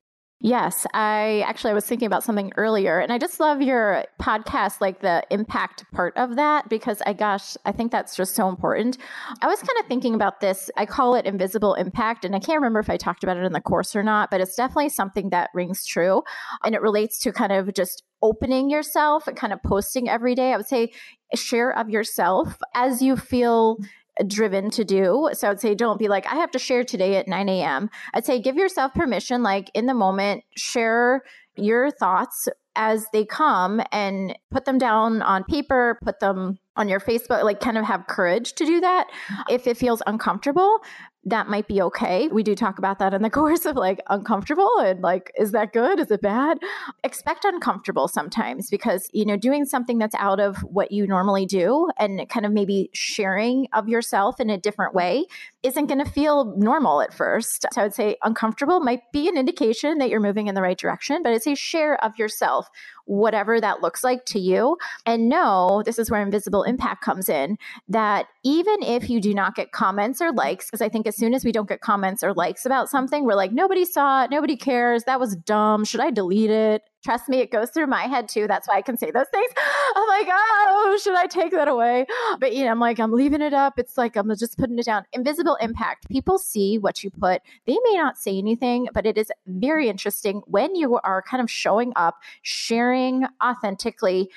Yes, 0.46 0.86
I 0.94 1.44
actually 1.48 1.72
I 1.72 1.74
was 1.74 1.88
thinking 1.88 2.06
about 2.06 2.24
something 2.24 2.52
earlier 2.56 3.00
and 3.00 3.12
I 3.12 3.18
just 3.18 3.40
love 3.40 3.64
your 3.64 4.06
podcast 4.22 4.80
like 4.80 5.00
the 5.00 5.24
impact 5.32 5.84
part 5.92 6.16
of 6.18 6.36
that 6.36 6.70
because 6.70 7.02
I 7.04 7.14
gosh, 7.14 7.58
I 7.66 7.72
think 7.72 7.92
that's 7.92 8.16
just 8.16 8.36
so 8.36 8.48
important. 8.48 9.00
I 9.42 9.48
was 9.48 9.58
kind 9.58 9.80
of 9.80 9.88
thinking 9.88 10.14
about 10.14 10.42
this. 10.42 10.70
I 10.78 10.86
call 10.86 11.16
it 11.16 11.26
invisible 11.26 11.74
impact 11.74 12.26
and 12.26 12.36
I 12.36 12.40
can't 12.40 12.58
remember 12.58 12.80
if 12.80 12.92
I 12.92 12.98
talked 12.98 13.24
about 13.24 13.38
it 13.38 13.44
in 13.44 13.54
the 13.54 13.60
course 13.60 13.96
or 13.96 14.04
not, 14.04 14.30
but 14.30 14.40
it's 14.40 14.54
definitely 14.54 14.90
something 14.90 15.32
that 15.32 15.50
rings 15.56 15.84
true 15.84 16.22
and 16.64 16.76
it 16.76 16.82
relates 16.84 17.18
to 17.22 17.32
kind 17.32 17.52
of 17.52 17.74
just 17.74 18.04
opening 18.22 18.70
yourself 18.70 19.28
and 19.28 19.36
kind 19.36 19.52
of 19.52 19.64
posting 19.64 20.08
every 20.08 20.36
day. 20.36 20.54
I 20.54 20.58
would 20.58 20.68
say 20.68 20.92
share 21.34 21.76
of 21.76 21.90
yourself 21.90 22.60
as 22.76 23.02
you 23.02 23.18
feel 23.18 23.80
driven 24.28 24.70
to 24.72 24.84
do. 24.84 25.30
So 25.34 25.50
I'd 25.50 25.60
say 25.60 25.76
don't 25.76 26.00
be 26.00 26.08
like, 26.08 26.26
I 26.28 26.36
have 26.36 26.52
to 26.52 26.60
share 26.60 26.84
today 26.84 27.18
at 27.18 27.28
9 27.28 27.50
a.m. 27.50 27.90
I'd 28.14 28.26
say 28.26 28.40
give 28.40 28.56
yourself 28.56 28.94
permission, 28.94 29.44
like 29.44 29.70
in 29.74 29.86
the 29.86 29.94
moment, 29.94 30.44
share 30.56 31.22
your 31.56 31.92
thoughts 31.92 32.48
as 32.76 33.06
they 33.14 33.26
come 33.26 33.82
and 33.92 34.38
put 34.52 34.66
them 34.66 34.78
down 34.78 35.22
on 35.22 35.44
paper, 35.46 35.98
put 36.04 36.20
them 36.20 36.60
on 36.76 36.90
your 36.90 37.00
Facebook, 37.00 37.44
like 37.44 37.62
kind 37.62 37.78
of 37.78 37.86
have 37.86 38.08
courage 38.08 38.54
to 38.54 38.66
do 38.66 38.82
that. 38.82 39.08
If 39.50 39.66
it 39.66 39.78
feels 39.78 40.02
uncomfortable, 40.06 40.80
that 41.26 41.50
might 41.50 41.68
be 41.68 41.82
okay. 41.82 42.28
We 42.28 42.44
do 42.44 42.56
talk 42.56 42.78
about 42.78 43.00
that 43.00 43.14
in 43.14 43.24
the 43.24 43.30
course 43.32 43.66
of 43.66 43.76
like 43.76 44.00
uncomfortable 44.08 44.78
and 44.80 45.02
like, 45.02 45.32
is 45.38 45.52
that 45.52 45.74
good? 45.74 46.00
Is 46.00 46.12
it 46.12 46.22
bad? 46.22 46.60
Expect 47.04 47.46
uncomfortable 47.46 48.08
sometimes 48.08 48.70
because, 48.70 49.10
you 49.12 49.26
know, 49.26 49.36
doing 49.36 49.66
something 49.66 49.98
that's 49.98 50.16
out 50.16 50.40
of 50.40 50.58
what 50.60 50.92
you 50.92 51.08
normally 51.08 51.46
do 51.46 51.90
and 51.98 52.28
kind 52.30 52.46
of 52.46 52.52
maybe 52.52 52.90
sharing 52.94 53.68
of 53.74 53.90
yourself 53.90 54.40
in 54.40 54.50
a 54.50 54.58
different 54.58 54.94
way 54.94 55.26
isn't 55.64 55.88
going 55.88 56.04
to 56.04 56.10
feel 56.10 56.56
normal 56.58 57.02
at 57.02 57.14
first. 57.14 57.66
So 57.74 57.82
I 57.82 57.86
would 57.86 57.94
say 57.96 58.18
uncomfortable 58.24 58.80
might 58.80 59.12
be 59.12 59.28
an 59.28 59.38
indication 59.38 59.98
that 59.98 60.10
you're 60.10 60.20
moving 60.20 60.48
in 60.48 60.56
the 60.56 60.62
right 60.62 60.78
direction, 60.78 61.24
but 61.24 61.34
it's 61.34 61.48
a 61.48 61.56
share 61.56 62.04
of 62.04 62.18
yourself 62.20 62.70
whatever 63.06 63.62
that 63.62 63.82
looks 63.82 64.04
like 64.04 64.26
to 64.26 64.40
you. 64.40 64.78
And 65.06 65.30
know 65.30 65.84
this 65.86 66.00
is 66.00 66.12
where 66.12 66.22
invisible 66.22 66.64
impact 66.64 67.04
comes 67.04 67.30
in 67.30 67.58
that 67.88 68.28
even 68.44 68.82
if 68.84 69.10
you 69.10 69.22
do 69.22 69.34
not 69.34 69.56
get 69.56 69.72
comments 69.72 70.22
or 70.22 70.32
likes, 70.32 70.66
because 70.66 70.82
I 70.82 70.90
think 70.90 71.08
as 71.08 71.16
soon 71.16 71.34
as 71.34 71.46
we 71.46 71.52
don't 71.52 71.70
get 71.70 71.82
comments 71.82 72.24
or 72.24 72.34
likes 72.34 72.66
about 72.66 72.90
something, 72.90 73.24
we're 73.24 73.36
like, 73.36 73.52
nobody 73.52 73.86
saw 73.86 74.24
it, 74.24 74.32
nobody 74.32 74.56
cares, 74.56 75.04
that 75.04 75.20
was 75.20 75.36
dumb, 75.36 75.86
should 75.86 76.02
I 76.02 76.12
delete 76.12 76.50
it? 76.50 76.84
Trust 77.06 77.30
me, 77.30 77.38
it 77.38 77.52
goes 77.52 77.70
through 77.70 77.86
my 77.86 78.08
head 78.08 78.28
too. 78.28 78.48
That's 78.48 78.68
why 78.68 78.78
I 78.78 78.82
can 78.82 78.98
say 78.98 79.12
those 79.12 79.28
things. 79.32 79.52
I'm 79.96 80.08
like, 80.08 80.28
oh, 80.28 81.00
should 81.00 81.14
I 81.14 81.28
take 81.28 81.52
that 81.52 81.68
away? 81.68 82.08
But 82.40 82.56
you 82.56 82.66
know, 82.66 82.72
I'm 82.72 82.80
like, 82.80 83.00
I'm 83.00 83.12
leaving 83.12 83.42
it 83.42 83.54
up. 83.54 83.78
It's 83.78 83.96
like 83.96 84.16
I'm 84.16 84.28
just 84.36 84.58
putting 84.58 84.80
it 84.80 84.86
down. 84.86 85.06
Invisible 85.14 85.56
impact. 85.62 86.10
People 86.10 86.40
see 86.40 86.80
what 86.80 87.04
you 87.04 87.12
put. 87.12 87.44
They 87.68 87.78
may 87.84 87.94
not 87.94 88.18
say 88.18 88.36
anything, 88.40 88.88
but 88.92 89.06
it 89.06 89.20
is 89.20 89.32
very 89.46 89.88
interesting 89.88 90.42
when 90.48 90.76
you 90.76 91.00
are 91.04 91.22
kind 91.22 91.44
of 91.44 91.50
showing 91.50 91.94
up, 91.96 92.18
sharing 92.42 93.28
authentically 93.44 94.32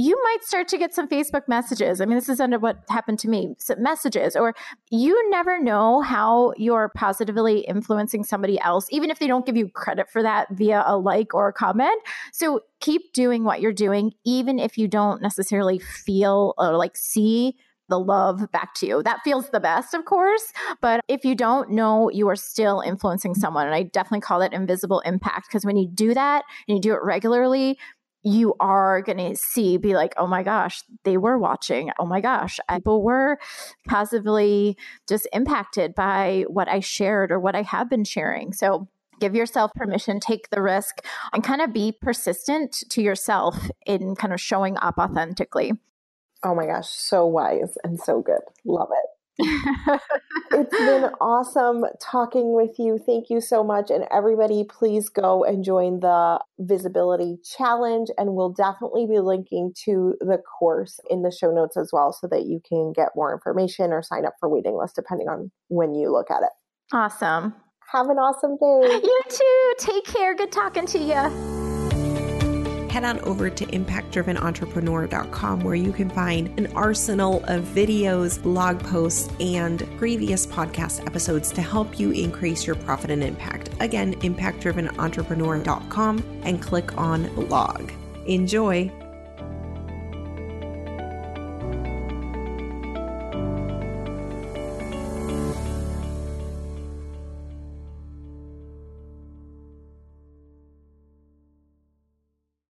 you 0.00 0.18
might 0.24 0.42
start 0.42 0.66
to 0.68 0.78
get 0.78 0.94
some 0.94 1.06
Facebook 1.06 1.46
messages. 1.46 2.00
I 2.00 2.06
mean, 2.06 2.16
this 2.16 2.30
is 2.30 2.40
under 2.40 2.58
what 2.58 2.78
happened 2.88 3.18
to 3.18 3.28
me 3.28 3.54
some 3.58 3.82
messages, 3.82 4.34
or 4.34 4.54
you 4.90 5.28
never 5.28 5.62
know 5.62 6.00
how 6.00 6.54
you're 6.56 6.90
positively 6.96 7.60
influencing 7.60 8.24
somebody 8.24 8.58
else, 8.60 8.86
even 8.90 9.10
if 9.10 9.18
they 9.18 9.26
don't 9.26 9.44
give 9.44 9.58
you 9.58 9.68
credit 9.68 10.08
for 10.10 10.22
that 10.22 10.48
via 10.52 10.84
a 10.86 10.96
like 10.96 11.34
or 11.34 11.48
a 11.48 11.52
comment. 11.52 12.00
So 12.32 12.62
keep 12.80 13.12
doing 13.12 13.44
what 13.44 13.60
you're 13.60 13.74
doing, 13.74 14.12
even 14.24 14.58
if 14.58 14.78
you 14.78 14.88
don't 14.88 15.20
necessarily 15.20 15.78
feel 15.78 16.54
or 16.56 16.78
like 16.78 16.96
see 16.96 17.56
the 17.90 18.00
love 18.00 18.50
back 18.52 18.72
to 18.76 18.86
you. 18.86 19.02
That 19.02 19.20
feels 19.22 19.50
the 19.50 19.60
best, 19.60 19.92
of 19.92 20.06
course. 20.06 20.52
But 20.80 21.00
if 21.08 21.24
you 21.24 21.34
don't 21.34 21.70
know, 21.70 22.08
you 22.08 22.26
are 22.28 22.36
still 22.36 22.80
influencing 22.80 23.34
someone. 23.34 23.66
And 23.66 23.74
I 23.74 23.82
definitely 23.82 24.20
call 24.20 24.40
it 24.40 24.54
invisible 24.54 25.00
impact 25.00 25.48
because 25.48 25.66
when 25.66 25.76
you 25.76 25.88
do 25.88 26.14
that 26.14 26.44
and 26.68 26.76
you 26.76 26.80
do 26.80 26.94
it 26.94 27.02
regularly, 27.02 27.78
you 28.22 28.54
are 28.60 29.02
going 29.02 29.18
to 29.18 29.36
see, 29.36 29.76
be 29.76 29.94
like, 29.94 30.14
oh 30.16 30.26
my 30.26 30.42
gosh, 30.42 30.82
they 31.04 31.16
were 31.16 31.38
watching. 31.38 31.90
Oh 31.98 32.06
my 32.06 32.20
gosh, 32.20 32.58
people 32.70 33.02
were 33.02 33.38
positively 33.88 34.76
just 35.08 35.26
impacted 35.32 35.94
by 35.94 36.44
what 36.48 36.68
I 36.68 36.80
shared 36.80 37.32
or 37.32 37.40
what 37.40 37.54
I 37.54 37.62
have 37.62 37.88
been 37.88 38.04
sharing. 38.04 38.52
So 38.52 38.88
give 39.20 39.34
yourself 39.34 39.72
permission, 39.74 40.20
take 40.20 40.50
the 40.50 40.62
risk, 40.62 41.04
and 41.32 41.44
kind 41.44 41.60
of 41.60 41.72
be 41.72 41.92
persistent 41.92 42.84
to 42.90 43.02
yourself 43.02 43.70
in 43.86 44.14
kind 44.16 44.32
of 44.32 44.40
showing 44.40 44.76
up 44.78 44.98
authentically. 44.98 45.72
Oh 46.42 46.54
my 46.54 46.66
gosh, 46.66 46.88
so 46.88 47.26
wise 47.26 47.76
and 47.84 48.00
so 48.00 48.20
good. 48.22 48.40
Love 48.64 48.88
it 48.90 49.19
it's 50.52 50.76
been 50.76 51.10
awesome 51.20 51.84
talking 52.00 52.54
with 52.54 52.78
you. 52.78 52.98
Thank 53.04 53.30
you 53.30 53.40
so 53.40 53.64
much. 53.64 53.90
And 53.90 54.04
everybody, 54.10 54.64
please 54.64 55.08
go 55.08 55.44
and 55.44 55.64
join 55.64 56.00
the 56.00 56.40
Visibility 56.58 57.38
Challenge. 57.56 58.08
And 58.18 58.34
we'll 58.34 58.52
definitely 58.52 59.06
be 59.06 59.20
linking 59.20 59.72
to 59.84 60.14
the 60.20 60.38
course 60.58 60.98
in 61.08 61.22
the 61.22 61.32
show 61.32 61.52
notes 61.52 61.76
as 61.76 61.90
well 61.92 62.12
so 62.12 62.26
that 62.28 62.46
you 62.46 62.60
can 62.68 62.92
get 62.92 63.08
more 63.16 63.32
information 63.32 63.92
or 63.92 64.02
sign 64.02 64.26
up 64.26 64.34
for 64.40 64.48
waiting 64.48 64.76
list 64.76 64.96
depending 64.96 65.28
on 65.28 65.50
when 65.68 65.94
you 65.94 66.10
look 66.10 66.30
at 66.30 66.42
it. 66.42 66.50
Awesome. 66.92 67.54
Have 67.92 68.08
an 68.08 68.18
awesome 68.18 68.56
day. 68.56 69.00
You 69.02 69.20
too. 69.28 69.74
Take 69.78 70.04
care. 70.04 70.34
Good 70.34 70.52
talking 70.52 70.86
to 70.86 70.98
you 70.98 71.59
head 72.90 73.04
on 73.04 73.20
over 73.20 73.48
to 73.48 73.64
impactdrivenentrepreneur.com 73.66 75.60
where 75.60 75.74
you 75.74 75.92
can 75.92 76.10
find 76.10 76.58
an 76.58 76.66
arsenal 76.74 77.42
of 77.44 77.64
videos, 77.64 78.42
blog 78.42 78.80
posts, 78.80 79.30
and 79.40 79.88
previous 79.96 80.46
podcast 80.46 81.06
episodes 81.06 81.50
to 81.52 81.62
help 81.62 81.98
you 81.98 82.10
increase 82.10 82.66
your 82.66 82.76
profit 82.76 83.10
and 83.10 83.22
impact. 83.22 83.70
Again, 83.80 84.14
impactdrivenentrepreneur.com 84.20 86.40
and 86.42 86.60
click 86.60 86.98
on 86.98 87.34
blog. 87.34 87.90
Enjoy. 88.26 88.92